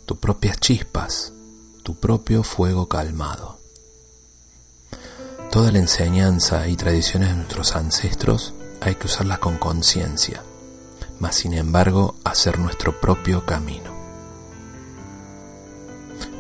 tus 0.06 0.18
propias 0.18 0.60
chispas, 0.60 1.34
tu 1.84 1.96
propio 1.96 2.44
fuego 2.44 2.88
calmado. 2.88 3.58
Toda 5.52 5.72
la 5.72 5.80
enseñanza 5.80 6.68
y 6.68 6.76
tradiciones 6.76 7.30
de 7.30 7.36
nuestros 7.36 7.76
ancestros 7.76 8.54
hay 8.82 8.96
que 8.96 9.06
usarlas 9.06 9.40
con 9.40 9.58
conciencia, 9.58 10.44
mas 11.20 11.36
sin 11.36 11.54
embargo 11.54 12.16
hacer 12.24 12.60
nuestro 12.60 13.00
propio 13.00 13.46
camino. 13.46 13.98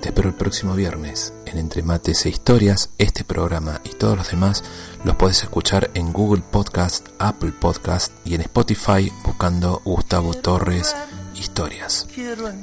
Te 0.02 0.10
espero 0.10 0.30
el 0.30 0.36
próximo 0.36 0.76
viernes 0.76 1.34
en 1.46 1.58
Entre 1.58 1.82
Mates 1.82 2.26
e 2.26 2.30
Historias. 2.30 2.90
Este 2.98 3.24
programa 3.24 3.82
y 3.84 3.90
todos 3.90 4.18
los 4.18 4.30
demás 4.30 4.64
los 5.04 5.16
puedes 5.16 5.42
escuchar 5.44 5.90
en 5.96 6.14
Google 6.14 6.44
Podcast, 6.50 7.08
Apple 7.20 7.52
Podcast 7.52 8.14
y 8.24 8.36
en 8.36 8.42
Spotify 8.42 9.12
buscando 9.24 9.82
Gustavo 9.84 10.34
Torres 10.34 10.96
Historias. 11.36 12.08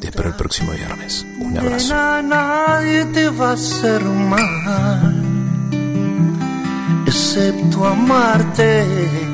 Te 0.01 0.09
espero 0.09 0.29
el 0.29 0.37
próximo 0.37 0.73
viernes. 0.73 1.27
Un 1.41 1.59
abrazo. 1.59 1.95
nadie 2.23 3.05
te 3.07 3.29
va 3.29 3.51
a 3.51 3.53
hacer 3.55 4.03
mal, 4.05 5.23
excepto 7.07 7.85
amarte. 7.85 9.34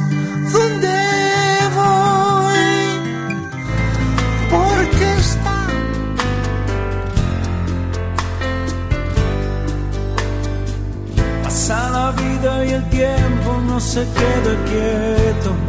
pasa 11.61 11.91
la 11.91 12.11
vida 12.11 12.65
y 12.65 12.71
el 12.71 12.83
tiempo 12.89 13.61
no 13.67 13.79
se 13.79 14.01
queda 14.01 14.53
quieto. 14.65 15.61